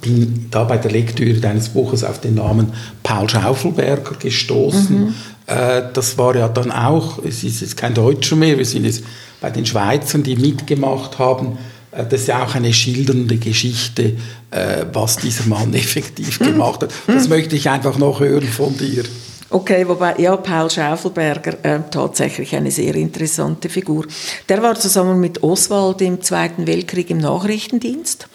bin 0.00 0.46
da 0.50 0.64
bei 0.64 0.78
der 0.78 0.90
Lektüre 0.90 1.38
deines 1.38 1.68
Buches 1.68 2.02
auf 2.02 2.20
den 2.20 2.34
Namen 2.34 2.72
Paul 3.04 3.28
Schaufelberger 3.28 4.16
gestoßen. 4.18 5.00
Mhm. 5.00 5.14
Äh, 5.46 5.82
das 5.92 6.18
war 6.18 6.34
ja 6.36 6.48
dann 6.48 6.72
auch, 6.72 7.18
es 7.24 7.44
ist 7.44 7.60
jetzt 7.60 7.76
kein 7.76 7.94
Deutscher 7.94 8.36
mehr, 8.36 8.58
wir 8.58 8.64
sind 8.64 8.84
jetzt 8.84 9.04
bei 9.40 9.50
den 9.50 9.66
Schweizern, 9.66 10.22
die 10.22 10.36
mitgemacht 10.36 11.18
haben. 11.18 11.58
Äh, 11.92 12.04
das 12.04 12.22
ist 12.22 12.28
ja 12.28 12.44
auch 12.44 12.54
eine 12.54 12.72
schildernde 12.72 13.36
Geschichte, 13.36 14.16
äh, 14.50 14.84
was 14.92 15.16
dieser 15.16 15.46
Mann 15.46 15.74
effektiv 15.74 16.38
gemacht 16.38 16.82
hat. 16.82 16.92
Das 17.06 17.28
möchte 17.28 17.56
ich 17.56 17.68
einfach 17.68 17.98
noch 17.98 18.20
hören 18.20 18.48
von 18.48 18.76
dir. 18.76 19.04
Okay, 19.48 19.86
wobei, 19.86 20.16
ja, 20.18 20.36
Paul 20.36 20.68
Schaufelberger, 20.68 21.64
äh, 21.64 21.80
tatsächlich 21.88 22.56
eine 22.56 22.72
sehr 22.72 22.96
interessante 22.96 23.68
Figur. 23.68 24.04
Der 24.48 24.60
war 24.60 24.74
zusammen 24.74 25.20
mit 25.20 25.44
Oswald 25.44 26.00
im 26.00 26.20
Zweiten 26.20 26.66
Weltkrieg 26.66 27.10
im 27.10 27.18
Nachrichtendienst 27.18 28.26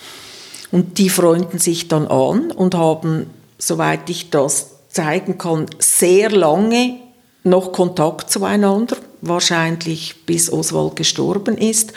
und 0.72 0.97
die 0.97 1.09
freunden 1.09 1.59
sich 1.59 1.89
dann 1.89 2.07
an 2.07 2.51
und 2.51 2.76
haben, 2.76 3.26
soweit 3.57 4.09
ich 4.09 4.30
das 4.30 4.68
zeigen 4.88 5.38
kann, 5.38 5.66
sehr 5.80 6.32
lange 6.32 7.01
noch 7.44 7.72
Kontakt 7.72 8.30
zueinander, 8.30 8.98
wahrscheinlich 9.22 10.26
bis 10.26 10.52
Oswald 10.52 10.96
gestorben 10.96 11.58
ist. 11.58 11.94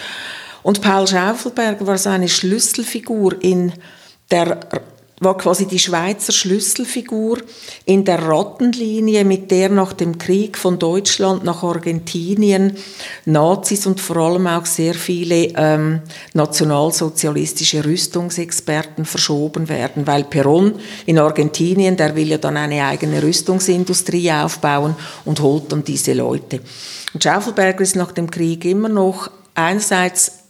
Und 0.62 0.80
Paul 0.80 1.06
Schaufelberger 1.06 1.86
war 1.86 1.98
so 1.98 2.10
eine 2.10 2.28
Schlüsselfigur 2.28 3.42
in 3.42 3.72
der 4.30 4.60
war 5.24 5.36
quasi 5.36 5.66
die 5.66 5.78
Schweizer 5.78 6.32
Schlüsselfigur 6.32 7.38
in 7.84 8.04
der 8.04 8.22
Rattenlinie, 8.22 9.24
mit 9.24 9.50
der 9.50 9.70
nach 9.70 9.92
dem 9.92 10.18
Krieg 10.18 10.56
von 10.56 10.78
Deutschland 10.78 11.42
nach 11.42 11.62
Argentinien 11.62 12.76
Nazis 13.24 13.86
und 13.86 14.00
vor 14.00 14.16
allem 14.18 14.46
auch 14.46 14.66
sehr 14.66 14.94
viele 14.94 15.52
ähm, 15.56 16.00
nationalsozialistische 16.34 17.84
Rüstungsexperten 17.84 19.04
verschoben 19.04 19.68
werden, 19.68 20.06
weil 20.06 20.22
Perón 20.22 20.74
in 21.06 21.18
Argentinien, 21.18 21.96
der 21.96 22.14
will 22.14 22.28
ja 22.28 22.38
dann 22.38 22.56
eine 22.56 22.84
eigene 22.84 23.22
Rüstungsindustrie 23.22 24.30
aufbauen 24.30 24.94
und 25.24 25.40
holt 25.40 25.72
dann 25.72 25.84
diese 25.84 26.12
Leute. 26.12 26.60
Und 27.12 27.24
Schaufelberger 27.24 27.80
ist 27.80 27.96
nach 27.96 28.12
dem 28.12 28.30
Krieg 28.30 28.64
immer 28.64 28.88
noch 28.88 29.30
einerseits 29.54 30.43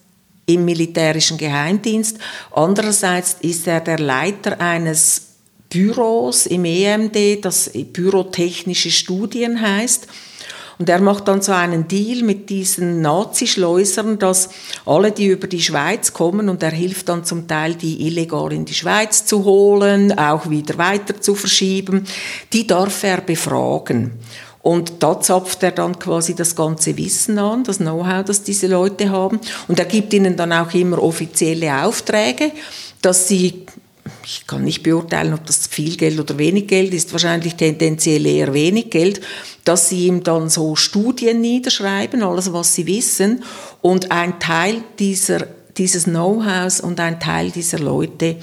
im 0.46 0.64
militärischen 0.64 1.38
Geheimdienst. 1.38 2.18
Andererseits 2.52 3.36
ist 3.40 3.66
er 3.66 3.80
der 3.80 3.98
Leiter 3.98 4.60
eines 4.60 5.22
Büros 5.68 6.46
im 6.46 6.64
EMD, 6.64 7.44
das 7.44 7.70
Bürotechnische 7.92 8.90
Studien 8.90 9.60
heißt. 9.60 10.06
Und 10.78 10.88
er 10.88 11.00
macht 11.00 11.28
dann 11.28 11.40
so 11.40 11.52
einen 11.52 11.86
Deal 11.86 12.22
mit 12.22 12.50
diesen 12.50 13.00
Nazischleusern, 13.00 14.18
dass 14.18 14.48
alle, 14.84 15.12
die 15.12 15.26
über 15.26 15.46
die 15.46 15.62
Schweiz 15.62 16.12
kommen, 16.12 16.48
und 16.48 16.62
er 16.62 16.72
hilft 16.72 17.08
dann 17.08 17.24
zum 17.24 17.46
Teil, 17.46 17.74
die 17.74 18.06
illegal 18.06 18.52
in 18.52 18.64
die 18.64 18.74
Schweiz 18.74 19.24
zu 19.24 19.44
holen, 19.44 20.18
auch 20.18 20.50
wieder 20.50 20.76
weiter 20.78 21.20
zu 21.20 21.34
verschieben, 21.34 22.04
die 22.52 22.66
darf 22.66 23.04
er 23.04 23.20
befragen. 23.20 24.12
Und 24.64 25.02
da 25.02 25.20
zapft 25.20 25.62
er 25.62 25.72
dann 25.72 25.98
quasi 25.98 26.34
das 26.34 26.56
ganze 26.56 26.96
Wissen 26.96 27.38
an, 27.38 27.64
das 27.64 27.76
Know-how, 27.76 28.24
das 28.24 28.44
diese 28.44 28.66
Leute 28.66 29.10
haben. 29.10 29.38
Und 29.68 29.78
er 29.78 29.84
gibt 29.84 30.14
ihnen 30.14 30.38
dann 30.38 30.54
auch 30.54 30.72
immer 30.72 31.02
offizielle 31.02 31.84
Aufträge, 31.84 32.50
dass 33.02 33.28
sie, 33.28 33.66
ich 34.24 34.46
kann 34.46 34.64
nicht 34.64 34.82
beurteilen, 34.82 35.34
ob 35.34 35.44
das 35.44 35.66
viel 35.66 35.98
Geld 35.98 36.18
oder 36.18 36.38
wenig 36.38 36.66
Geld 36.66 36.94
ist, 36.94 37.12
wahrscheinlich 37.12 37.56
tendenziell 37.56 38.24
eher 38.24 38.54
wenig 38.54 38.88
Geld, 38.88 39.20
dass 39.64 39.90
sie 39.90 40.06
ihm 40.06 40.22
dann 40.22 40.48
so 40.48 40.76
Studien 40.76 41.42
niederschreiben, 41.42 42.22
alles 42.22 42.50
was 42.54 42.74
sie 42.74 42.86
wissen. 42.86 43.44
Und 43.82 44.12
ein 44.12 44.40
Teil 44.40 44.82
dieser, 44.98 45.46
dieses 45.76 46.04
Know-hows 46.04 46.80
und 46.80 47.00
ein 47.00 47.20
Teil 47.20 47.50
dieser 47.50 47.80
Leute 47.80 48.36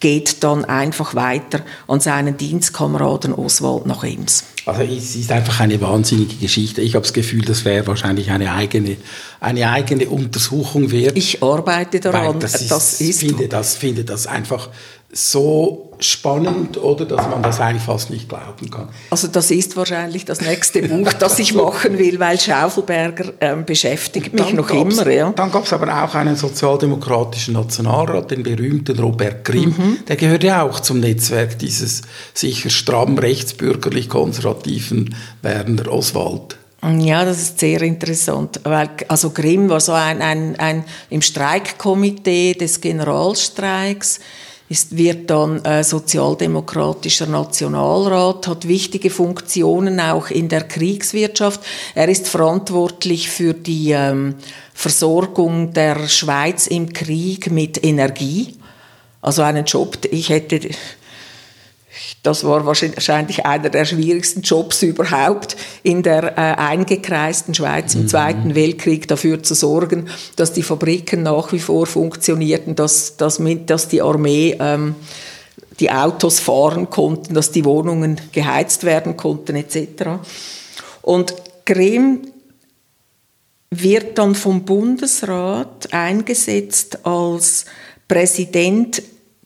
geht 0.00 0.42
dann 0.44 0.64
einfach 0.64 1.14
weiter 1.14 1.60
an 1.88 2.00
seinen 2.00 2.38
Dienstkameraden 2.38 3.34
Oswald 3.34 3.84
nach 3.84 4.02
Ems. 4.02 4.44
Also 4.68 4.82
es 4.82 5.16
ist 5.16 5.32
einfach 5.32 5.60
eine 5.60 5.80
wahnsinnige 5.80 6.34
Geschichte. 6.36 6.82
Ich 6.82 6.94
habe 6.94 7.02
das 7.02 7.14
Gefühl, 7.14 7.40
das 7.40 7.64
wäre 7.64 7.86
wahrscheinlich 7.86 8.30
eine 8.30 8.52
eigene, 8.52 8.98
eine 9.40 9.70
eigene 9.70 10.10
Untersuchung 10.10 10.90
wert. 10.90 11.16
Ich 11.16 11.42
arbeite 11.42 12.00
daran. 12.00 12.38
Das 12.38 12.60
ist, 12.60 12.70
das 12.70 13.00
ist 13.00 13.20
finde, 13.20 13.48
das, 13.48 13.76
finde 13.76 14.04
das 14.04 14.26
einfach 14.26 14.68
so 15.10 15.88
spannend, 16.00 16.76
oder 16.76 17.06
dass 17.06 17.28
man 17.28 17.42
das 17.42 17.60
eigentlich 17.60 17.82
fast 17.82 18.10
nicht 18.10 18.28
glauben 18.28 18.70
kann. 18.70 18.88
Also 19.10 19.26
das 19.26 19.50
ist 19.50 19.76
wahrscheinlich 19.76 20.24
das 20.24 20.40
nächste 20.40 20.82
Buch, 20.82 21.12
das 21.14 21.38
ich 21.38 21.54
machen 21.54 21.98
will, 21.98 22.20
weil 22.20 22.38
Schaufelberger 22.38 23.32
ähm, 23.40 23.64
beschäftigt 23.64 24.32
mich 24.32 24.52
noch 24.52 24.70
immer. 24.70 25.08
Ja. 25.10 25.32
Dann 25.32 25.50
gab 25.50 25.64
es 25.64 25.72
aber 25.72 26.04
auch 26.04 26.14
einen 26.14 26.36
sozialdemokratischen 26.36 27.54
Nationalrat, 27.54 28.30
den 28.30 28.42
berühmten 28.42 28.98
Robert 28.98 29.44
Grimm, 29.44 29.74
mhm. 29.76 29.98
der 30.06 30.16
gehört 30.16 30.44
ja 30.44 30.62
auch 30.62 30.80
zum 30.80 31.00
Netzwerk 31.00 31.58
dieses 31.58 32.02
sicher 32.34 32.70
stramm 32.70 33.18
rechtsbürgerlich-konservativen 33.18 35.14
Werner 35.42 35.90
Oswald. 35.90 36.58
Ja, 36.98 37.24
das 37.24 37.40
ist 37.40 37.58
sehr 37.58 37.82
interessant, 37.82 38.60
weil 38.62 38.90
also 39.08 39.30
Grimm 39.30 39.68
war 39.68 39.80
so 39.80 39.92
ein, 39.92 40.22
ein, 40.22 40.54
ein 40.60 40.84
im 41.10 41.22
Streikkomitee 41.22 42.54
des 42.54 42.80
Generalstreiks 42.80 44.20
ist, 44.68 44.96
wird 44.96 45.30
dann 45.30 45.64
äh, 45.64 45.82
sozialdemokratischer 45.82 47.26
Nationalrat, 47.26 48.46
hat 48.46 48.68
wichtige 48.68 49.10
Funktionen 49.10 50.00
auch 50.00 50.30
in 50.30 50.48
der 50.48 50.64
Kriegswirtschaft. 50.64 51.60
Er 51.94 52.08
ist 52.08 52.28
verantwortlich 52.28 53.30
für 53.30 53.54
die 53.54 53.92
ähm, 53.92 54.34
Versorgung 54.74 55.72
der 55.72 56.08
Schweiz 56.08 56.66
im 56.66 56.92
Krieg 56.92 57.50
mit 57.50 57.84
Energie. 57.84 58.56
Also 59.20 59.42
einen 59.42 59.64
Job, 59.64 59.98
ich 60.10 60.28
hätte 60.28 60.60
das 62.22 62.44
war 62.44 62.66
wahrscheinlich 62.66 63.44
einer 63.46 63.70
der 63.70 63.84
schwierigsten 63.84 64.42
Jobs 64.42 64.82
überhaupt 64.82 65.56
in 65.82 66.02
der 66.02 66.38
äh, 66.38 66.54
eingekreisten 66.56 67.54
Schweiz 67.54 67.94
im 67.94 68.02
mhm. 68.02 68.08
Zweiten 68.08 68.54
Weltkrieg 68.54 69.08
dafür 69.08 69.42
zu 69.42 69.54
sorgen, 69.54 70.08
dass 70.36 70.52
die 70.52 70.62
Fabriken 70.62 71.22
nach 71.22 71.52
wie 71.52 71.58
vor 71.58 71.86
funktionierten, 71.86 72.74
dass, 72.74 73.16
dass, 73.16 73.40
dass 73.66 73.88
die 73.88 74.02
Armee 74.02 74.56
ähm, 74.58 74.94
die 75.80 75.90
Autos 75.90 76.40
fahren 76.40 76.90
konnten, 76.90 77.34
dass 77.34 77.52
die 77.52 77.64
Wohnungen 77.64 78.20
geheizt 78.32 78.84
werden 78.84 79.16
konnten 79.16 79.56
etc. 79.56 80.20
Und 81.02 81.34
Grimm 81.64 82.22
wird 83.70 84.18
dann 84.18 84.34
vom 84.34 84.64
Bundesrat 84.64 85.92
eingesetzt 85.92 87.04
als 87.04 87.66
Präsident 88.08 89.02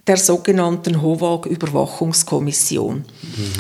der 0.07 0.17
sogenannten 0.17 1.01
HOVAG-Überwachungskommission. 1.01 2.97
Mhm. 2.97 3.05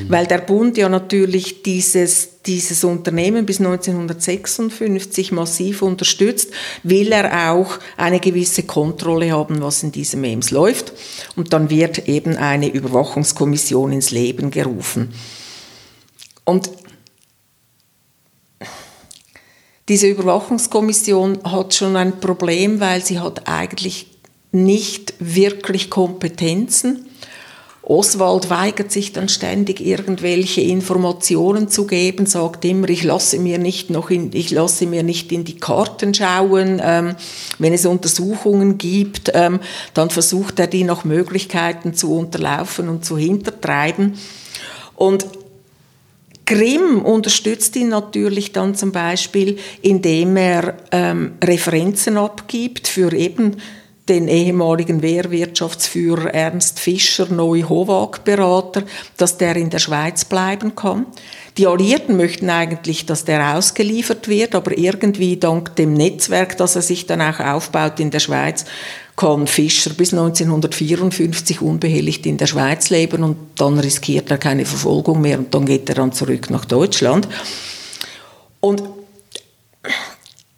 Weil 0.09 0.27
der 0.27 0.39
Bund 0.39 0.77
ja 0.77 0.89
natürlich 0.89 1.63
dieses, 1.63 2.41
dieses 2.45 2.83
Unternehmen 2.83 3.47
bis 3.47 3.61
1956 3.61 5.31
massiv 5.31 5.83
unterstützt, 5.83 6.51
will 6.83 7.13
er 7.13 7.53
auch 7.53 7.79
eine 7.97 8.19
gewisse 8.19 8.65
Kontrolle 8.65 9.31
haben, 9.31 9.63
was 9.63 9.85
in 9.85 9.93
diesem 9.93 10.25
EMS 10.25 10.51
läuft. 10.51 10.93
Und 11.37 11.53
dann 11.53 11.71
wird 11.71 12.09
eben 12.09 12.37
eine 12.37 12.69
Überwachungskommission 12.69 13.93
ins 13.93 14.11
Leben 14.11 14.51
gerufen. 14.51 15.15
Und 16.45 16.71
diese 19.89 20.09
Überwachungskommission 20.09 21.39
hat 21.45 21.75
schon 21.75 21.95
ein 21.97 22.19
Problem, 22.19 22.81
weil 22.81 23.05
sie 23.05 23.21
hat 23.21 23.47
eigentlich 23.47 24.12
nicht 24.53 25.15
wirklich 25.19 25.91
Kompetenzen. 25.91 27.07
Oswald 27.85 28.49
weigert 28.49 28.93
sich 28.93 29.13
dann 29.13 29.29
ständig 29.29 29.81
irgendwelche 29.81 30.61
Informationen 30.61 31.69
zu 31.69 31.87
geben, 31.89 32.27
sagt 32.27 32.65
immer, 32.65 32.89
ich 32.89 33.03
lasse 33.03 33.41
mir 33.41 33.59
nicht 33.59 33.91
noch 33.91 34.09
in, 34.09 34.31
ich 34.33 34.53
lasse 34.53 34.87
mir 34.87 35.03
nicht 35.03 35.33
in 35.33 35.43
die 35.43 35.57
Karten 35.57 36.15
schauen. 36.15 36.81
Ähm, 36.81 37.17
wenn 37.59 37.73
es 37.73 37.85
Untersuchungen 37.85 38.79
gibt, 38.79 39.33
ähm, 39.35 39.59
dann 39.95 40.11
versucht 40.11 40.61
er 40.61 40.69
die 40.69 40.85
nach 40.85 41.05
Möglichkeiten 41.05 41.93
zu 41.93 42.17
unterlaufen 42.17 42.89
und 42.89 43.05
zu 43.05 43.19
hintertreiben. 43.19 44.15
Und 44.95 45.27
Grimm 46.47 47.03
unterstützt 47.05 47.75
ihn 47.75 47.89
natürlich 47.89 48.53
dann 48.53 48.77
zum 48.77 48.93
Beispiel, 48.93 49.59
indem 49.81 50.37
er 50.37 50.77
ähm, 50.93 51.33
Referenzen 51.43 52.17
abgibt 52.17 52.87
für 52.87 53.13
eben 53.13 53.57
den 54.09 54.27
ehemaligen 54.27 55.01
Wehrwirtschaftsführer 55.01 56.35
Ernst 56.35 56.81
Fischer, 56.81 57.29
neu 57.29 57.63
Howag-Berater, 57.63 58.83
dass 59.17 59.39
der 59.39 59.55
in 59.57 59.71
der 59.71 59.79
Schweiz 59.79 60.25
bleiben 60.25 60.75
kann. 60.75 61.07
Die 61.57 61.67
Alliierten 61.67 62.17
möchten 62.17 62.51
eigentlich, 62.51 63.07
dass 63.07 63.25
der 63.25 63.57
ausgeliefert 63.57 64.27
wird, 64.27 64.55
aber 64.55 64.77
irgendwie 64.77 65.37
dank 65.37 65.77
dem 65.77 65.93
Netzwerk, 65.93 66.57
das 66.57 66.75
er 66.75 66.83
sich 66.83 67.07
dann 67.07 67.21
auch 67.21 67.39
aufbaut 67.39 68.01
in 68.01 68.11
der 68.11 68.21
Schweiz, 68.21 68.65
kann 69.15 69.47
Fischer 69.47 69.91
bis 69.91 70.13
1954 70.13 71.61
unbehelligt 71.61 72.27
in 72.27 72.39
der 72.39 72.47
Schweiz 72.47 72.91
leben 72.91 73.23
und 73.23 73.37
dann 73.57 73.79
riskiert 73.79 74.31
er 74.31 74.39
keine 74.39 74.65
Verfolgung 74.65 75.21
mehr 75.21 75.39
und 75.39 75.55
dann 75.55 75.67
geht 75.67 75.89
er 75.91 75.95
dann 75.95 76.13
zurück 76.13 76.51
nach 76.51 76.65
Deutschland. 76.65 77.29
Und 78.61 78.83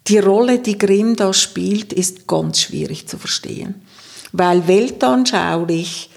die 0.07 0.19
Rolle, 0.19 0.59
die 0.59 0.77
Grimm 0.77 1.15
da 1.15 1.33
spielt, 1.33 1.93
ist 1.93 2.27
ganz 2.27 2.59
schwierig 2.61 3.07
zu 3.07 3.17
verstehen. 3.17 3.75
Weil 4.31 4.67
weltanschaulich 4.67 6.09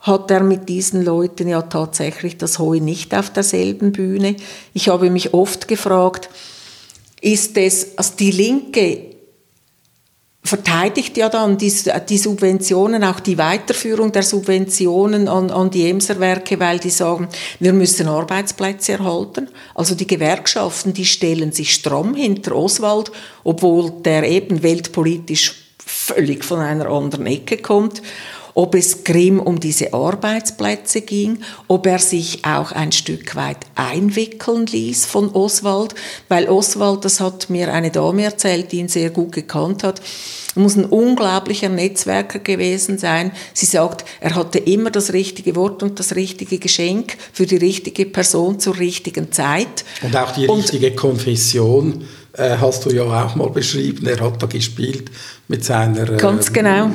hat 0.00 0.30
er 0.30 0.42
mit 0.42 0.68
diesen 0.68 1.04
Leuten 1.04 1.48
ja 1.48 1.62
tatsächlich 1.62 2.36
das 2.36 2.58
Heu 2.58 2.80
nicht 2.80 3.14
auf 3.14 3.30
derselben 3.30 3.92
Bühne. 3.92 4.36
Ich 4.74 4.88
habe 4.88 5.10
mich 5.10 5.32
oft 5.32 5.68
gefragt, 5.68 6.28
ist 7.20 7.56
es, 7.56 7.96
also 7.96 8.14
die 8.18 8.32
Linke 8.32 9.11
verteidigt 10.44 11.16
ja 11.16 11.28
dann 11.28 11.56
die, 11.56 11.72
die, 12.08 12.18
Subventionen, 12.18 13.04
auch 13.04 13.20
die 13.20 13.38
Weiterführung 13.38 14.10
der 14.10 14.24
Subventionen 14.24 15.28
an, 15.28 15.50
an 15.50 15.70
die 15.70 15.88
Emserwerke, 15.88 16.58
weil 16.58 16.78
die 16.78 16.90
sagen, 16.90 17.28
wir 17.60 17.72
müssen 17.72 18.08
Arbeitsplätze 18.08 18.92
erhalten. 18.92 19.48
Also 19.74 19.94
die 19.94 20.06
Gewerkschaften, 20.06 20.92
die 20.94 21.04
stellen 21.04 21.52
sich 21.52 21.72
stramm 21.72 22.14
hinter 22.14 22.56
Oswald, 22.56 23.12
obwohl 23.44 23.92
der 24.04 24.24
eben 24.24 24.62
weltpolitisch 24.62 25.54
völlig 25.78 26.44
von 26.44 26.58
einer 26.58 26.86
anderen 26.86 27.26
Ecke 27.26 27.58
kommt 27.58 28.02
ob 28.54 28.74
es 28.74 29.04
Grimm 29.04 29.40
um 29.40 29.60
diese 29.60 29.92
Arbeitsplätze 29.92 31.00
ging, 31.02 31.38
ob 31.68 31.86
er 31.86 31.98
sich 31.98 32.44
auch 32.44 32.72
ein 32.72 32.92
Stück 32.92 33.36
weit 33.36 33.58
einwickeln 33.74 34.66
ließ 34.66 35.06
von 35.06 35.30
Oswald, 35.34 35.94
weil 36.28 36.48
Oswald, 36.48 37.04
das 37.04 37.20
hat 37.20 37.50
mir 37.50 37.72
eine 37.72 37.90
Dame 37.90 38.24
erzählt, 38.24 38.72
die 38.72 38.78
ihn 38.78 38.88
sehr 38.88 39.10
gut 39.10 39.32
gekannt 39.32 39.84
hat, 39.84 40.00
muss 40.54 40.76
ein 40.76 40.84
unglaublicher 40.84 41.68
Netzwerker 41.68 42.38
gewesen 42.38 42.98
sein. 42.98 43.32
Sie 43.54 43.66
sagt, 43.66 44.04
er 44.20 44.34
hatte 44.34 44.58
immer 44.58 44.90
das 44.90 45.12
richtige 45.12 45.56
Wort 45.56 45.82
und 45.82 45.98
das 45.98 46.14
richtige 46.14 46.58
Geschenk 46.58 47.16
für 47.32 47.46
die 47.46 47.56
richtige 47.56 48.06
Person 48.06 48.60
zur 48.60 48.78
richtigen 48.78 49.32
Zeit. 49.32 49.84
Und 50.02 50.14
auch 50.14 50.32
die 50.32 50.44
richtige 50.44 50.90
und, 50.90 50.96
Konfession 50.96 52.04
äh, 52.34 52.56
hast 52.58 52.84
du 52.84 52.90
ja 52.90 53.02
auch 53.02 53.34
mal 53.34 53.50
beschrieben. 53.50 54.06
Er 54.06 54.20
hat 54.20 54.42
da 54.42 54.46
gespielt 54.46 55.10
mit 55.48 55.64
seiner 55.64 56.10
äh, 56.10 56.16
genau. 56.52 56.90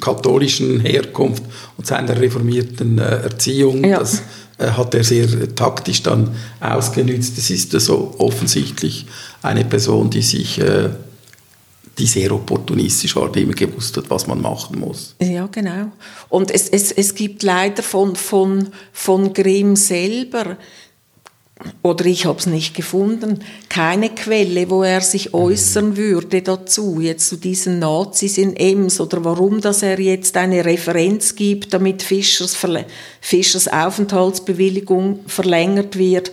katholischen 0.00 0.80
Herkunft 0.80 1.42
und 1.76 1.86
seiner 1.86 2.20
reformierten 2.20 2.98
äh, 2.98 3.22
Erziehung. 3.22 3.84
Ja. 3.84 3.98
Das 3.98 4.22
hat 4.58 4.92
er 4.92 5.04
sehr 5.04 5.54
taktisch 5.54 6.02
dann 6.02 6.34
ausgenützt. 6.58 7.38
Das 7.38 7.48
ist 7.48 7.70
so 7.70 8.16
offensichtlich 8.18 9.06
eine 9.40 9.64
Person, 9.64 10.10
die 10.10 10.20
sich 10.20 10.60
die 11.98 12.06
sehr 12.06 12.32
opportunistisch 12.32 13.14
war, 13.16 13.30
die 13.30 13.42
immer 13.42 13.54
gewusst 13.54 13.96
hat, 13.96 14.08
was 14.08 14.26
man 14.26 14.40
machen 14.40 14.78
muss. 14.78 15.14
Ja, 15.20 15.46
genau. 15.46 15.92
Und 16.28 16.50
es, 16.50 16.68
es, 16.68 16.92
es 16.92 17.14
gibt 17.14 17.42
leider 17.42 17.82
von, 17.82 18.16
von, 18.16 18.68
von 18.92 19.32
Grimm 19.32 19.76
selber 19.76 20.56
oder 21.82 22.06
ich 22.06 22.26
habe 22.26 22.38
es 22.38 22.46
nicht 22.46 22.74
gefunden, 22.74 23.40
keine 23.68 24.10
Quelle, 24.10 24.70
wo 24.70 24.82
er 24.82 25.00
sich 25.00 25.34
äußern 25.34 25.96
würde 25.96 26.42
dazu, 26.42 27.00
jetzt 27.00 27.28
zu 27.28 27.36
diesen 27.36 27.80
Nazis 27.80 28.38
in 28.38 28.54
Ems 28.54 29.00
oder 29.00 29.24
warum, 29.24 29.60
dass 29.60 29.82
er 29.82 29.98
jetzt 29.98 30.36
eine 30.36 30.64
Referenz 30.64 31.34
gibt, 31.34 31.74
damit 31.74 32.02
Fischers, 32.02 32.56
Fischers 33.20 33.68
Aufenthaltsbewilligung 33.68 35.20
verlängert 35.26 35.98
wird. 35.98 36.30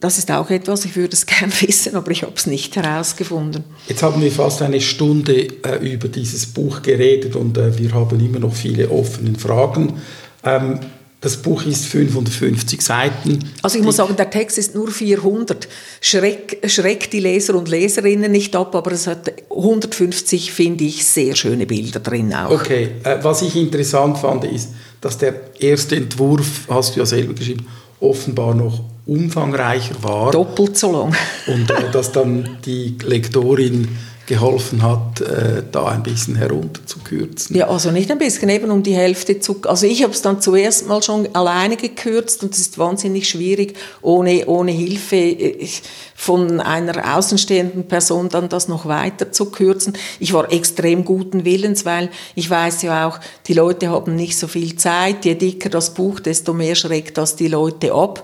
Das 0.00 0.16
ist 0.16 0.30
auch 0.30 0.48
etwas, 0.48 0.86
ich 0.86 0.96
würde 0.96 1.12
es 1.12 1.26
gerne 1.26 1.52
wissen, 1.60 1.94
aber 1.94 2.10
ich 2.10 2.22
habe 2.22 2.32
es 2.34 2.46
nicht 2.46 2.76
herausgefunden. 2.76 3.64
Jetzt 3.86 4.02
haben 4.02 4.22
wir 4.22 4.32
fast 4.32 4.62
eine 4.62 4.80
Stunde 4.80 5.48
äh, 5.62 5.92
über 5.92 6.08
dieses 6.08 6.46
Buch 6.46 6.80
geredet 6.80 7.36
und 7.36 7.58
äh, 7.58 7.78
wir 7.78 7.92
haben 7.92 8.18
immer 8.18 8.38
noch 8.38 8.54
viele 8.54 8.90
offene 8.90 9.38
Fragen. 9.38 10.00
Ähm, 10.42 10.80
das 11.20 11.36
Buch 11.36 11.64
ist 11.64 11.86
550 11.86 12.80
Seiten. 12.80 13.38
Also 13.62 13.78
ich 13.78 13.84
muss 13.84 13.96
sagen, 13.96 14.16
der 14.16 14.30
Text 14.30 14.56
ist 14.56 14.74
nur 14.74 14.90
400. 14.90 15.68
Schreck, 16.00 16.62
schreckt 16.66 17.12
die 17.12 17.20
Leser 17.20 17.54
und 17.56 17.68
Leserinnen 17.68 18.32
nicht 18.32 18.56
ab, 18.56 18.74
aber 18.74 18.92
es 18.92 19.06
hat 19.06 19.30
150, 19.50 20.50
finde 20.50 20.84
ich, 20.84 21.06
sehr 21.06 21.36
schöne 21.36 21.66
Bilder 21.66 22.00
drin 22.00 22.32
auch. 22.32 22.50
Okay, 22.50 22.92
äh, 23.04 23.18
was 23.22 23.42
ich 23.42 23.54
interessant 23.54 24.16
fand, 24.16 24.44
ist, 24.44 24.70
dass 25.02 25.18
der 25.18 25.34
erste 25.60 25.96
Entwurf, 25.96 26.66
hast 26.68 26.96
du 26.96 27.00
ja 27.00 27.06
selber 27.06 27.34
geschrieben, 27.34 27.66
offenbar 28.00 28.54
noch 28.54 28.82
umfangreicher 29.04 30.02
war. 30.02 30.30
Doppelt 30.30 30.78
so 30.78 30.92
lang. 30.92 31.14
Und 31.46 31.70
äh, 31.70 31.90
dass 31.92 32.12
dann 32.12 32.58
die 32.64 32.96
Lektorin 33.02 33.88
geholfen 34.30 34.84
hat, 34.84 35.20
äh, 35.22 35.64
da 35.72 35.86
ein 35.86 36.04
bisschen 36.04 36.36
herunterzukürzen. 36.36 37.56
Ja, 37.56 37.68
also 37.68 37.90
nicht 37.90 38.12
ein 38.12 38.18
bisschen, 38.18 38.48
eben 38.48 38.70
um 38.70 38.84
die 38.84 38.94
Hälfte 38.94 39.40
zu... 39.40 39.56
Also 39.64 39.86
ich 39.86 40.04
habe 40.04 40.12
es 40.12 40.22
dann 40.22 40.40
zuerst 40.40 40.86
mal 40.86 41.02
schon 41.02 41.34
alleine 41.34 41.76
gekürzt 41.76 42.44
und 42.44 42.54
es 42.54 42.60
ist 42.60 42.78
wahnsinnig 42.78 43.28
schwierig, 43.28 43.76
ohne, 44.02 44.46
ohne 44.46 44.70
Hilfe 44.70 45.16
äh, 45.16 45.66
von 46.14 46.60
einer 46.60 47.16
außenstehenden 47.16 47.88
Person 47.88 48.28
dann 48.28 48.48
das 48.48 48.68
noch 48.68 48.86
weiter 48.86 49.32
zu 49.32 49.46
kürzen. 49.46 49.94
Ich 50.20 50.32
war 50.32 50.52
extrem 50.52 51.04
guten 51.04 51.44
Willens, 51.44 51.84
weil 51.84 52.08
ich 52.36 52.48
weiß 52.48 52.82
ja 52.82 53.08
auch, 53.08 53.18
die 53.48 53.54
Leute 53.54 53.88
haben 53.88 54.14
nicht 54.14 54.38
so 54.38 54.46
viel 54.46 54.76
Zeit. 54.76 55.24
Je 55.24 55.34
dicker 55.34 55.70
das 55.70 55.92
Buch, 55.92 56.20
desto 56.20 56.52
mehr 56.52 56.76
schreckt 56.76 57.18
das 57.18 57.34
die 57.34 57.48
Leute 57.48 57.92
ab. 57.92 58.22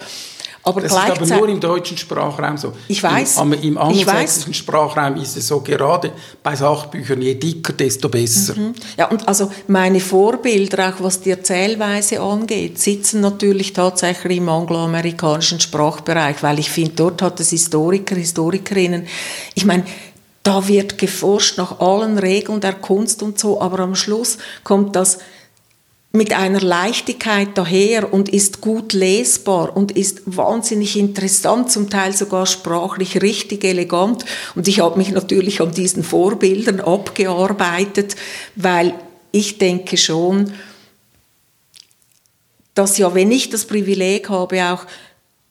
Aber 0.66 0.80
das 0.80 0.90
ist 0.90 0.98
aber 0.98 1.38
nur 1.38 1.48
im 1.48 1.60
deutschen 1.60 1.96
Sprachraum 1.96 2.56
so. 2.56 2.72
Ich 2.88 3.00
weiß. 3.00 3.38
Im, 3.38 3.52
im 3.52 3.78
angelsächsischen 3.78 4.52
Sprachraum 4.52 5.14
ist 5.14 5.36
es 5.36 5.46
so, 5.46 5.60
gerade 5.60 6.10
bei 6.42 6.56
Sachbüchern, 6.56 7.22
je 7.22 7.36
dicker, 7.36 7.72
desto 7.72 8.08
besser. 8.08 8.56
Mhm. 8.56 8.74
Ja, 8.96 9.06
und 9.06 9.28
also 9.28 9.52
meine 9.68 10.00
Vorbilder, 10.00 10.88
auch 10.88 11.04
was 11.04 11.20
die 11.20 11.30
Erzählweise 11.30 12.20
angeht, 12.20 12.80
sitzen 12.80 13.20
natürlich 13.20 13.74
tatsächlich 13.74 14.38
im 14.38 14.48
angloamerikanischen 14.48 15.60
Sprachbereich, 15.60 16.42
weil 16.42 16.58
ich 16.58 16.68
finde, 16.68 16.94
dort 16.96 17.22
hat 17.22 17.38
es 17.38 17.50
Historiker, 17.50 18.16
Historikerinnen, 18.16 19.06
ich 19.54 19.64
meine, 19.64 19.84
da 20.42 20.66
wird 20.66 20.98
geforscht 20.98 21.58
nach 21.58 21.78
allen 21.78 22.18
Regeln 22.18 22.60
der 22.60 22.74
Kunst 22.74 23.22
und 23.22 23.38
so, 23.38 23.60
aber 23.60 23.80
am 23.80 23.94
Schluss 23.94 24.38
kommt 24.64 24.96
das 24.96 25.18
mit 26.16 26.32
einer 26.32 26.60
Leichtigkeit 26.60 27.50
daher 27.54 28.12
und 28.12 28.28
ist 28.28 28.60
gut 28.60 28.92
lesbar 28.92 29.76
und 29.76 29.92
ist 29.92 30.22
wahnsinnig 30.24 30.98
interessant, 30.98 31.70
zum 31.70 31.90
Teil 31.90 32.14
sogar 32.14 32.46
sprachlich 32.46 33.22
richtig 33.22 33.64
elegant. 33.64 34.24
Und 34.54 34.66
ich 34.66 34.80
habe 34.80 34.98
mich 34.98 35.10
natürlich 35.10 35.60
an 35.60 35.72
diesen 35.72 36.02
Vorbildern 36.02 36.80
abgearbeitet, 36.80 38.16
weil 38.54 38.94
ich 39.30 39.58
denke 39.58 39.96
schon, 39.96 40.52
dass 42.74 42.98
ja, 42.98 43.14
wenn 43.14 43.30
ich 43.30 43.50
das 43.50 43.64
Privileg 43.64 44.28
habe, 44.28 44.72
auch 44.72 44.86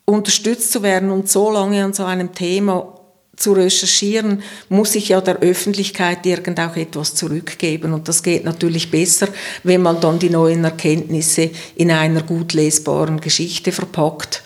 unterstützt 0.04 0.72
zu 0.72 0.82
werden 0.82 1.10
und 1.10 1.28
so 1.28 1.50
lange 1.50 1.84
an 1.84 1.92
so 1.92 2.04
einem 2.04 2.32
Thema 2.32 2.95
zu 3.36 3.52
recherchieren, 3.52 4.42
muss 4.68 4.94
ich 4.94 5.10
ja 5.10 5.20
der 5.20 5.38
Öffentlichkeit 5.40 6.24
irgend 6.24 6.58
auch 6.58 6.76
etwas 6.76 7.14
zurückgeben. 7.14 7.92
Und 7.92 8.08
das 8.08 8.22
geht 8.22 8.44
natürlich 8.44 8.90
besser, 8.90 9.28
wenn 9.62 9.82
man 9.82 10.00
dann 10.00 10.18
die 10.18 10.30
neuen 10.30 10.64
Erkenntnisse 10.64 11.50
in 11.76 11.90
einer 11.90 12.22
gut 12.22 12.54
lesbaren 12.54 13.20
Geschichte 13.20 13.72
verpackt, 13.72 14.42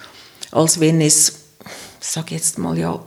als 0.51 0.80
wenn 0.80 1.01
es, 1.01 1.32
ich 2.01 2.30
jetzt 2.30 2.59
mal 2.59 2.76
ja, 2.76 3.01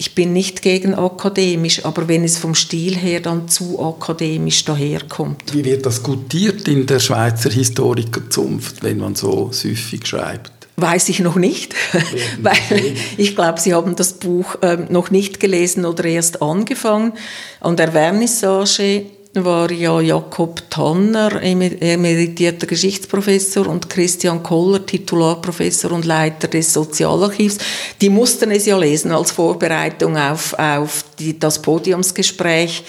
ich 0.00 0.14
bin 0.14 0.32
nicht 0.32 0.62
gegen 0.62 0.94
akademisch, 0.94 1.84
aber 1.84 2.06
wenn 2.06 2.22
es 2.22 2.38
vom 2.38 2.54
Stil 2.54 2.96
her 2.96 3.18
dann 3.20 3.48
zu 3.48 3.80
akademisch 3.84 4.64
daherkommt. 4.64 5.52
Wie 5.52 5.64
wird 5.64 5.84
das 5.84 6.04
gutiert 6.04 6.68
in 6.68 6.86
der 6.86 7.00
Schweizer 7.00 7.50
Historikerzunft, 7.50 8.82
wenn 8.84 8.98
man 8.98 9.16
so 9.16 9.50
süffig 9.52 10.06
schreibt? 10.06 10.57
Weiß 10.80 11.08
ich 11.08 11.18
noch 11.18 11.34
nicht, 11.34 11.74
weil 12.40 12.94
ich 13.16 13.34
glaube, 13.34 13.58
Sie 13.58 13.74
haben 13.74 13.96
das 13.96 14.12
Buch 14.12 14.54
ähm, 14.62 14.86
noch 14.90 15.10
nicht 15.10 15.40
gelesen 15.40 15.84
oder 15.84 16.04
erst 16.04 16.40
angefangen. 16.40 17.14
An 17.60 17.76
der 17.76 17.90
Vernissage 17.90 19.06
war 19.34 19.72
ja 19.72 20.00
Jakob 20.00 20.70
Tanner, 20.70 21.42
emeritierter 21.42 22.68
Geschichtsprofessor, 22.68 23.66
und 23.66 23.90
Christian 23.90 24.44
Koller, 24.44 24.86
Titularprofessor 24.86 25.90
und 25.90 26.04
Leiter 26.04 26.46
des 26.46 26.72
Sozialarchivs. 26.72 27.58
Die 28.00 28.08
mussten 28.08 28.52
es 28.52 28.66
ja 28.66 28.78
lesen 28.78 29.10
als 29.10 29.32
Vorbereitung 29.32 30.16
auf, 30.16 30.54
auf 30.54 31.04
die, 31.18 31.40
das 31.40 31.60
Podiumsgespräch. 31.60 32.84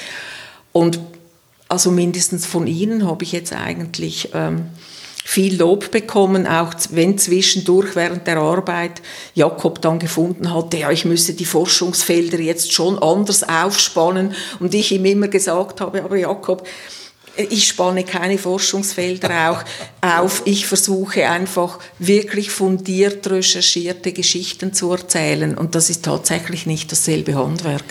Und 0.73 0.99
also 1.67 1.89
mindestens 1.89 2.45
von 2.45 2.67
Ihnen 2.67 3.07
habe 3.07 3.23
ich 3.23 3.31
jetzt 3.31 3.53
eigentlich 3.53 4.29
ähm, 4.35 4.65
viel 5.23 5.57
Lob 5.57 5.91
bekommen, 5.91 6.47
auch 6.47 6.73
wenn 6.91 7.17
zwischendurch 7.17 7.95
während 7.95 8.25
der 8.25 8.37
Arbeit 8.37 9.01
Jakob 9.35 9.81
dann 9.81 9.99
gefunden 9.99 10.53
hatte, 10.53 10.77
ja, 10.77 10.91
ich 10.91 11.05
müsse 11.05 11.33
die 11.33 11.45
Forschungsfelder 11.45 12.39
jetzt 12.39 12.73
schon 12.73 12.97
anders 12.97 13.43
aufspannen 13.43 14.33
und 14.59 14.73
ich 14.73 14.91
ihm 14.91 15.05
immer 15.05 15.27
gesagt 15.27 15.81
habe, 15.81 16.03
aber 16.03 16.17
Jakob, 16.17 16.67
ich 17.37 17.67
spanne 17.67 18.03
keine 18.03 18.37
Forschungsfelder 18.37 19.51
auch 19.51 19.63
auf. 20.01 20.41
Ich 20.45 20.65
versuche 20.65 21.29
einfach 21.29 21.79
wirklich 21.97 22.51
fundiert 22.51 23.29
recherchierte 23.29 24.11
Geschichten 24.11 24.73
zu 24.73 24.91
erzählen. 24.91 25.57
Und 25.57 25.75
das 25.75 25.89
ist 25.89 26.03
tatsächlich 26.03 26.65
nicht 26.65 26.91
dasselbe 26.91 27.35
Handwerk. 27.35 27.83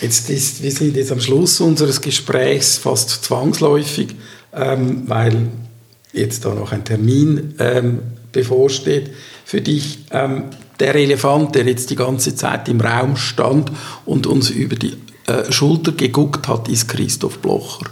Jetzt 0.00 0.30
ist, 0.30 0.62
wir 0.62 0.72
sind 0.72 0.96
jetzt 0.96 1.12
am 1.12 1.20
Schluss 1.20 1.60
unseres 1.60 2.00
Gesprächs 2.00 2.78
fast 2.78 3.10
zwangsläufig, 3.24 4.16
ähm, 4.52 5.04
weil 5.06 5.48
jetzt 6.12 6.44
da 6.44 6.54
noch 6.54 6.72
ein 6.72 6.84
Termin 6.84 7.54
ähm, 7.58 8.00
bevorsteht 8.32 9.10
für 9.44 9.60
dich. 9.60 10.00
Ähm, 10.10 10.44
der 10.78 10.94
Elefant, 10.94 11.54
der 11.54 11.66
jetzt 11.66 11.90
die 11.90 11.96
ganze 11.96 12.34
Zeit 12.34 12.68
im 12.68 12.80
Raum 12.80 13.16
stand 13.16 13.70
und 14.06 14.26
uns 14.26 14.50
über 14.50 14.76
die 14.76 14.96
äh, 15.26 15.50
Schulter 15.52 15.92
geguckt 15.92 16.48
hat, 16.48 16.68
ist 16.68 16.88
Christoph 16.88 17.38
Blocher. 17.38 17.86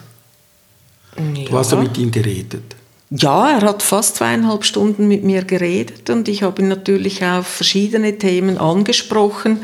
Ja. 1.17 1.45
Du 1.45 1.59
hast 1.59 1.73
ja 1.73 1.79
mit 1.79 1.99
ihm 1.99 2.11
geredet. 2.11 2.77
Ja, 3.11 3.51
er 3.51 3.63
hat 3.63 3.83
fast 3.83 4.17
zweieinhalb 4.17 4.65
Stunden 4.65 5.09
mit 5.09 5.25
mir 5.25 5.43
geredet 5.45 6.11
und 6.11 6.29
ich 6.29 6.43
habe 6.43 6.61
ihn 6.61 6.69
natürlich 6.69 7.25
auf 7.25 7.47
verschiedene 7.47 8.19
Themen 8.19 8.59
angesprochen, 8.59 9.63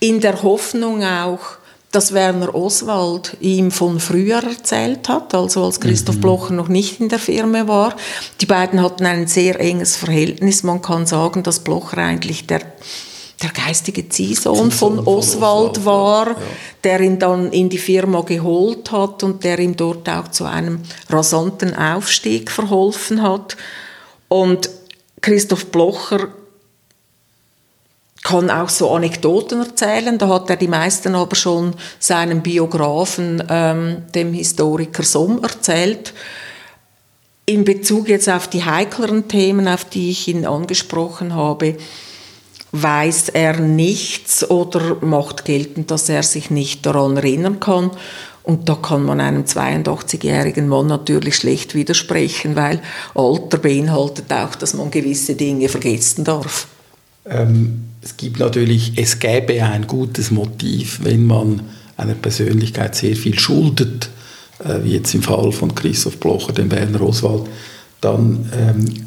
in 0.00 0.20
der 0.20 0.42
Hoffnung 0.42 1.02
auch, 1.02 1.56
dass 1.94 2.12
Werner 2.12 2.54
Oswald 2.54 3.36
ihm 3.40 3.70
von 3.70 4.00
früher 4.00 4.42
erzählt 4.42 5.08
hat, 5.08 5.34
also 5.34 5.64
als 5.64 5.80
Christoph 5.80 6.16
mhm. 6.16 6.20
Blocher 6.20 6.54
noch 6.54 6.68
nicht 6.68 7.00
in 7.00 7.08
der 7.08 7.18
Firma 7.18 7.68
war. 7.68 7.94
Die 8.40 8.46
beiden 8.46 8.82
hatten 8.82 9.06
ein 9.06 9.26
sehr 9.26 9.60
enges 9.60 9.96
Verhältnis. 9.96 10.62
Man 10.62 10.82
kann 10.82 11.06
sagen, 11.06 11.42
dass 11.42 11.60
Blocher 11.60 11.98
eigentlich 11.98 12.46
der 12.46 12.62
der 13.42 13.50
geistige 13.50 14.08
Ziehsohn 14.08 14.70
von, 14.70 14.96
von 14.96 15.06
Oswald 15.06 15.84
war, 15.84 16.28
ja. 16.28 16.36
der 16.84 17.00
ihn 17.00 17.18
dann 17.18 17.50
in 17.50 17.68
die 17.68 17.78
Firma 17.78 18.22
geholt 18.22 18.92
hat 18.92 19.22
und 19.22 19.44
der 19.44 19.58
ihm 19.58 19.76
dort 19.76 20.08
auch 20.08 20.28
zu 20.28 20.44
einem 20.44 20.80
rasanten 21.10 21.76
Aufstieg 21.76 22.50
verholfen 22.50 23.22
hat. 23.22 23.56
Und 24.28 24.70
Christoph 25.20 25.66
Blocher 25.66 26.28
kann 28.24 28.50
auch 28.50 28.70
so 28.70 28.90
Anekdoten 28.90 29.60
erzählen. 29.60 30.18
Da 30.18 30.28
hat 30.28 30.50
er 30.50 30.56
die 30.56 30.66
meisten 30.66 31.14
aber 31.14 31.36
schon 31.36 31.74
seinem 32.00 32.42
Biografen, 32.42 33.44
ähm, 33.48 34.02
dem 34.14 34.32
Historiker 34.32 35.04
Somm, 35.04 35.42
erzählt. 35.42 36.14
In 37.44 37.64
Bezug 37.64 38.08
jetzt 38.08 38.30
auf 38.30 38.48
die 38.48 38.64
heikleren 38.64 39.28
Themen, 39.28 39.68
auf 39.68 39.84
die 39.84 40.10
ich 40.10 40.26
ihn 40.26 40.46
angesprochen 40.46 41.34
habe, 41.34 41.76
weiß 42.72 43.28
er 43.28 43.60
nichts 43.60 44.50
oder 44.50 44.96
macht 45.02 45.44
geltend, 45.44 45.90
dass 45.90 46.08
er 46.08 46.22
sich 46.22 46.50
nicht 46.50 46.86
daran 46.86 47.18
erinnern 47.18 47.60
kann. 47.60 47.90
Und 48.42 48.70
da 48.70 48.74
kann 48.74 49.04
man 49.04 49.20
einem 49.20 49.44
82-jährigen 49.44 50.66
Mann 50.66 50.86
natürlich 50.86 51.36
schlecht 51.36 51.74
widersprechen, 51.74 52.56
weil 52.56 52.80
Alter 53.14 53.58
beinhaltet 53.58 54.32
auch, 54.32 54.54
dass 54.54 54.72
man 54.72 54.90
gewisse 54.90 55.34
Dinge 55.34 55.68
vergessen 55.68 56.24
darf. 56.24 56.68
Ähm, 57.26 57.93
es 58.04 58.16
gibt 58.18 58.38
natürlich, 58.38 58.92
es 58.96 59.18
gäbe 59.18 59.62
ein 59.64 59.86
gutes 59.86 60.30
Motiv, 60.30 61.00
wenn 61.02 61.24
man 61.24 61.62
einer 61.96 62.14
Persönlichkeit 62.14 62.94
sehr 62.94 63.16
viel 63.16 63.38
schuldet, 63.38 64.10
äh, 64.62 64.84
wie 64.84 64.92
jetzt 64.92 65.14
im 65.14 65.22
Fall 65.22 65.52
von 65.52 65.74
Christoph 65.74 66.18
Blocher, 66.18 66.52
dem 66.52 66.70
Werner 66.70 67.00
Oswald, 67.00 67.44
dann 68.02 68.50
ähm, 68.54 69.06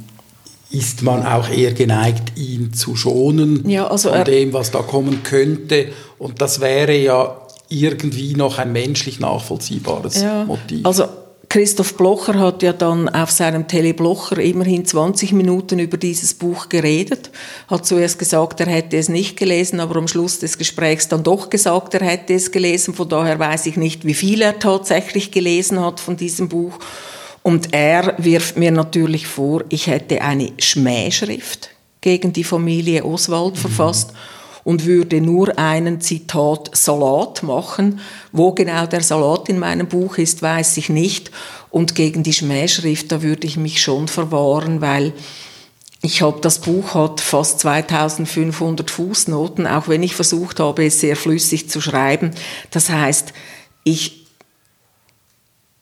ist 0.72 1.04
man 1.04 1.24
auch 1.26 1.50
eher 1.50 1.74
geneigt, 1.74 2.38
ihn 2.38 2.74
zu 2.74 2.96
schonen 2.96 3.70
ja, 3.70 3.88
also 3.88 4.10
von 4.10 4.24
dem, 4.26 4.54
was 4.54 4.72
da 4.72 4.80
kommen 4.80 5.22
könnte. 5.24 5.90
Und 6.18 6.42
das 6.42 6.60
wäre 6.60 6.98
ja 6.98 7.38
irgendwie 7.70 8.34
noch 8.36 8.58
ein 8.58 8.72
menschlich 8.72 9.20
nachvollziehbares 9.20 10.22
ja, 10.22 10.44
Motiv. 10.46 10.86
Also 10.86 11.06
Christoph 11.50 11.96
Blocher 11.96 12.38
hat 12.40 12.62
ja 12.62 12.74
dann 12.74 13.08
auf 13.08 13.32
seinem 13.32 13.68
Teleblocher 13.68 14.38
immerhin 14.40 14.86
20 14.86 15.32
Minuten 15.32 15.80
über 15.80 15.98
dieses 15.98 16.34
Buch 16.34 16.68
geredet, 16.68 17.30
hat 17.68 17.86
zuerst 17.86 18.20
gesagt, 18.20 18.60
er 18.60 18.68
hätte 18.68 18.98
es 18.98 19.08
nicht 19.08 19.38
gelesen, 19.38 19.80
aber 19.80 19.96
am 19.96 20.10
Schluss 20.10 20.40
des 20.40 20.58
Gesprächs 20.58 21.08
dann 21.08 21.24
doch 21.24 21.50
gesagt, 21.50 21.94
er 21.94 22.06
hätte 22.06 22.34
es 22.34 22.52
gelesen. 22.52 22.94
Von 22.94 23.08
daher 23.08 23.40
weiß 23.40 23.66
ich 23.68 23.78
nicht, 23.78 24.06
wie 24.06 24.14
viel 24.14 24.42
er 24.42 24.60
tatsächlich 24.60 25.32
gelesen 25.32 25.80
hat 25.80 26.02
von 26.02 26.18
diesem 26.18 26.50
Buch. 26.50 26.80
Und 27.44 27.74
er 27.74 28.16
wirft 28.18 28.58
mir 28.58 28.72
natürlich 28.72 29.26
vor, 29.26 29.64
ich 29.70 29.88
hätte 29.88 30.22
eine 30.22 30.52
Schmähschrift 30.60 31.70
gegen 32.02 32.34
die 32.34 32.44
Familie 32.44 33.06
Oswald 33.06 33.54
mhm. 33.54 33.60
verfasst 33.60 34.12
und 34.68 34.84
würde 34.84 35.22
nur 35.22 35.58
einen 35.58 36.02
Zitat 36.02 36.72
Salat 36.76 37.42
machen. 37.42 38.02
Wo 38.34 38.52
genau 38.52 38.86
der 38.86 39.02
Salat 39.02 39.48
in 39.48 39.60
meinem 39.60 39.88
Buch 39.88 40.18
ist, 40.18 40.42
weiß 40.42 40.76
ich 40.76 40.90
nicht. 40.90 41.32
Und 41.70 41.96
gegen 41.96 42.22
die 42.22 42.34
Schmähschrift, 42.34 43.10
da 43.10 43.22
würde 43.22 43.48
ich 43.48 43.56
mich 43.56 43.82
schon 43.82 44.10
verwahren, 44.10 44.82
weil 44.82 45.14
ich 46.02 46.22
habe 46.22 46.42
das 46.42 46.60
Buch 46.60 46.96
hat 46.96 47.22
fast 47.22 47.62
2500 47.62 48.92
Fußnoten, 48.92 49.68
auch 49.68 49.88
wenn 49.88 50.04
ich 50.04 50.16
versucht 50.16 50.60
habe, 50.60 50.86
es 50.86 51.00
sehr 51.00 51.16
flüssig 51.16 51.70
zu 51.70 51.80
schreiben. 51.80 52.32
Das 52.70 52.90
heißt, 52.90 53.32
ich 53.86 54.26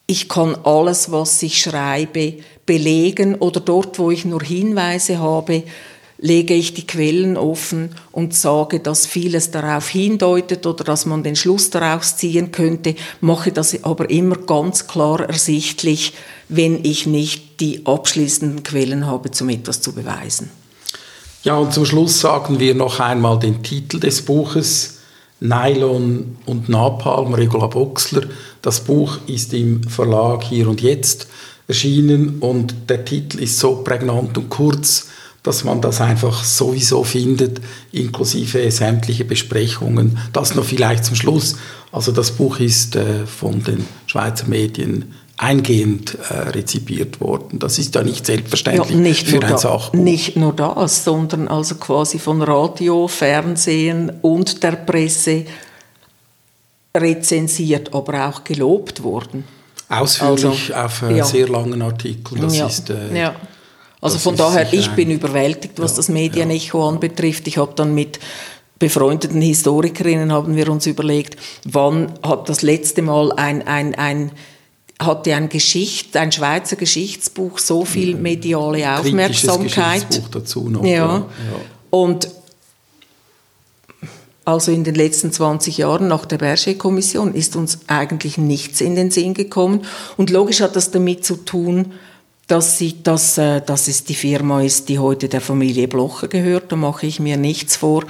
ich 0.06 0.30
kann 0.30 0.56
alles, 0.64 1.12
was 1.12 1.42
ich 1.42 1.60
schreibe, 1.60 2.36
belegen 2.68 3.34
oder 3.34 3.60
dort, 3.60 3.98
wo 3.98 4.12
ich 4.12 4.26
nur 4.26 4.44
Hinweise 4.44 5.18
habe, 5.18 5.64
lege 6.18 6.54
ich 6.54 6.74
die 6.74 6.88
Quellen 6.88 7.38
offen 7.38 7.90
und 8.12 8.34
sage, 8.34 8.80
dass 8.80 9.06
vieles 9.06 9.52
darauf 9.52 9.90
hindeutet 9.90 10.66
oder 10.66 10.84
dass 10.84 11.06
man 11.06 11.24
den 11.24 11.36
Schluss 11.36 11.70
daraus 11.70 12.18
ziehen 12.18 12.52
könnte, 12.52 12.96
mache 13.22 13.52
das 13.52 13.84
aber 13.84 14.10
immer 14.10 14.38
ganz 14.38 14.88
klar 14.88 15.22
ersichtlich, 15.22 16.14
wenn 16.48 16.84
ich 16.84 17.06
nicht 17.06 17.60
die 17.60 17.86
abschließenden 17.86 18.64
Quellen 18.64 19.06
habe, 19.08 19.30
um 19.42 19.50
etwas 19.50 19.82
zu 19.82 19.94
beweisen. 19.94 20.50
Ja, 21.44 21.58
und 21.58 21.74
zum 21.74 21.86
Schluss 21.86 22.22
sagen 22.22 22.60
wir 22.60 22.74
noch 22.74 23.00
einmal 23.00 23.38
den 23.38 23.62
Titel 23.62 24.00
des 24.00 24.24
Buches, 24.24 25.00
Nylon 25.40 26.38
und 26.46 26.70
Napalm, 26.70 27.34
Regula 27.34 27.68
Boxler. 27.68 28.24
Das 28.62 28.84
Buch 28.84 29.20
ist 29.28 29.54
im 29.54 29.84
Verlag 29.84 30.44
Hier 30.44 30.68
und 30.68 30.82
Jetzt 30.82 31.28
erschienen 31.68 32.40
und 32.40 32.90
der 32.90 33.06
Titel 33.06 33.40
ist 33.40 33.60
so 33.60 33.84
prägnant 33.84 34.38
und 34.38 34.50
kurz, 34.50 35.08
dass 35.46 35.64
man 35.64 35.80
das 35.80 36.02
einfach 36.02 36.44
sowieso 36.44 37.04
findet, 37.04 37.62
inklusive 37.92 38.70
sämtliche 38.72 39.26
Besprechungen. 39.26 40.18
Das 40.34 40.56
noch 40.56 40.66
vielleicht 40.66 41.06
zum 41.06 41.16
Schluss. 41.16 41.56
Also 41.92 42.12
das 42.12 42.32
Buch 42.32 42.60
ist 42.60 42.96
äh, 42.96 43.28
von 43.28 43.64
den 43.64 43.86
Schweizer 44.08 44.48
Medien 44.48 45.14
eingehend 45.38 46.18
äh, 46.30 46.34
rezipiert 46.50 47.22
worden. 47.22 47.60
Das 47.60 47.78
ist 47.78 47.94
ja 47.94 48.02
nicht 48.02 48.26
selbstverständlich 48.26 48.90
ja, 48.90 48.98
nicht 48.98 49.28
für 49.28 49.42
ein 49.42 49.52
da, 49.52 49.58
Sachbuch. 49.58 50.00
Nicht 50.00 50.36
nur 50.36 50.54
das, 50.54 51.04
sondern 51.04 51.48
also 51.48 51.76
quasi 51.76 52.18
von 52.18 52.42
Radio, 52.42 53.08
Fernsehen 53.08 54.14
und 54.22 54.64
der 54.64 54.72
Presse 54.72 55.46
rezensiert, 56.98 57.94
aber 57.94 58.30
auch 58.30 58.44
gelobt 58.44 59.04
worden. 59.04 59.44
Ausführlich 59.90 60.76
also, 60.76 60.86
auf 60.86 61.02
äh, 61.04 61.18
ja. 61.18 61.24
sehr 61.24 61.48
langen 61.48 61.84
Artikeln. 61.84 62.42
Das 62.42 62.58
ja. 62.58 62.66
ist 62.66 62.90
äh, 62.90 63.16
ja. 63.16 63.36
Also 64.06 64.18
das 64.18 64.24
von 64.24 64.36
daher, 64.36 64.72
ich 64.72 64.92
bin 64.92 65.10
überwältigt, 65.10 65.80
was 65.80 65.92
ja, 65.92 65.98
das 65.98 66.10
Medienecho 66.10 66.80
ja. 66.80 66.90
anbetrifft. 66.90 67.48
Ich 67.48 67.58
habe 67.58 67.74
dann 67.76 67.96
mit 67.96 68.20
befreundeten 68.78 69.42
Historikerinnen 69.42 70.32
haben 70.32 70.56
wir 70.56 70.70
uns 70.70 70.86
überlegt, 70.86 71.38
wann 71.66 72.14
hat 72.22 72.48
das 72.48 72.62
letzte 72.62 73.02
Mal 73.02 73.32
ein, 73.32 73.68
ein, 73.68 73.96
ein 73.96 74.32
hatte 75.02 75.34
ein 75.34 75.50
Geschicht, 75.50 76.16
ein 76.16 76.32
Schweizer 76.32 76.76
Geschichtsbuch 76.76 77.58
so 77.58 77.84
viel 77.84 78.16
mediale 78.16 78.98
Aufmerksamkeit. 78.98 80.08
Geschichtsbuch 80.08 80.30
dazu 80.30 80.70
noch. 80.70 80.84
Ja. 80.84 81.18
ja. 81.18 81.26
Und 81.90 82.30
also 84.46 84.72
in 84.72 84.84
den 84.84 84.94
letzten 84.94 85.32
20 85.32 85.80
Jahren 85.80 86.08
nach 86.08 86.26
der 86.26 86.38
Berger-Kommission 86.38 87.34
ist 87.34 87.56
uns 87.56 87.80
eigentlich 87.88 88.38
nichts 88.38 88.80
in 88.80 88.96
den 88.96 89.10
Sinn 89.10 89.34
gekommen. 89.34 89.82
Und 90.16 90.30
logisch 90.30 90.62
hat 90.62 90.76
das 90.76 90.92
damit 90.92 91.26
zu 91.26 91.38
tun, 91.38 91.94
dass, 92.48 92.78
sie, 92.78 93.02
dass, 93.02 93.38
äh, 93.38 93.62
dass 93.62 93.88
es 93.88 94.04
die 94.04 94.14
Firma 94.14 94.62
ist, 94.62 94.90
die 94.90 95.00
heute 95.00 95.30
der 95.30 95.42
Familie 95.42 95.88
Blocher 95.88 96.28
gehört. 96.28 96.72
Da 96.72 96.76
mache 96.76 97.08
ich 97.08 97.20
mir 97.20 97.38
nichts 97.38 97.76
vor. 97.76 98.04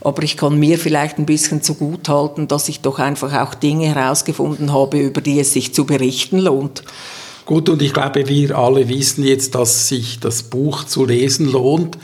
Aber 0.00 0.22
ich 0.22 0.36
kann 0.36 0.58
mir 0.58 0.78
vielleicht 0.78 1.18
ein 1.18 1.26
bisschen 1.26 1.62
zugutehalten, 1.62 2.48
dass 2.48 2.68
ich 2.68 2.80
doch 2.80 2.98
einfach 2.98 3.34
auch 3.34 3.54
Dinge 3.54 3.94
herausgefunden 3.94 4.72
habe, 4.72 4.98
über 4.98 5.20
die 5.20 5.40
es 5.40 5.52
sich 5.52 5.74
zu 5.74 5.84
berichten 5.84 6.38
lohnt. 6.38 6.84
Gut, 7.44 7.68
und 7.68 7.80
ich 7.82 7.92
glaube, 7.92 8.28
wir 8.28 8.58
alle 8.58 8.88
wissen 8.88 9.24
jetzt, 9.24 9.54
dass 9.54 9.88
sich 9.88 10.20
das 10.20 10.44
Buch 10.44 10.84
zu 10.84 11.04
lesen 11.04 11.50
lohnt. 11.50 11.98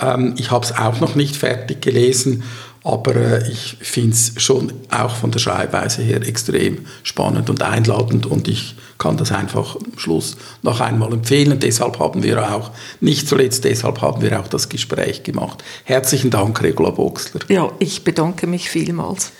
Ähm, 0.00 0.34
ich 0.38 0.50
habe 0.50 0.64
es 0.64 0.72
auch 0.72 1.00
noch 1.00 1.14
nicht 1.14 1.36
fertig 1.36 1.82
gelesen, 1.82 2.42
aber 2.84 3.16
äh, 3.16 3.50
ich 3.50 3.76
finde 3.80 4.12
es 4.12 4.32
schon 4.36 4.72
auch 4.90 5.14
von 5.16 5.30
der 5.30 5.38
Schreibweise 5.38 6.02
her 6.02 6.26
extrem 6.26 6.86
spannend 7.02 7.50
und 7.50 7.62
einladend 7.62 8.26
und 8.26 8.48
ich 8.48 8.74
kann 8.98 9.16
das 9.16 9.32
einfach 9.32 9.76
am 9.76 9.98
Schluss 9.98 10.36
noch 10.62 10.80
einmal 10.80 11.12
empfehlen. 11.12 11.58
Deshalb 11.60 11.98
haben 12.00 12.22
wir 12.22 12.52
auch, 12.52 12.72
nicht 13.00 13.28
zuletzt 13.28 13.64
deshalb 13.64 14.00
haben 14.00 14.22
wir 14.22 14.40
auch 14.40 14.48
das 14.48 14.68
Gespräch 14.68 15.22
gemacht. 15.22 15.62
Herzlichen 15.84 16.30
Dank, 16.30 16.60
Regula 16.62 16.90
Boxler. 16.90 17.40
Ja, 17.48 17.70
ich 17.78 18.04
bedanke 18.04 18.46
mich 18.46 18.68
vielmals. 18.68 19.32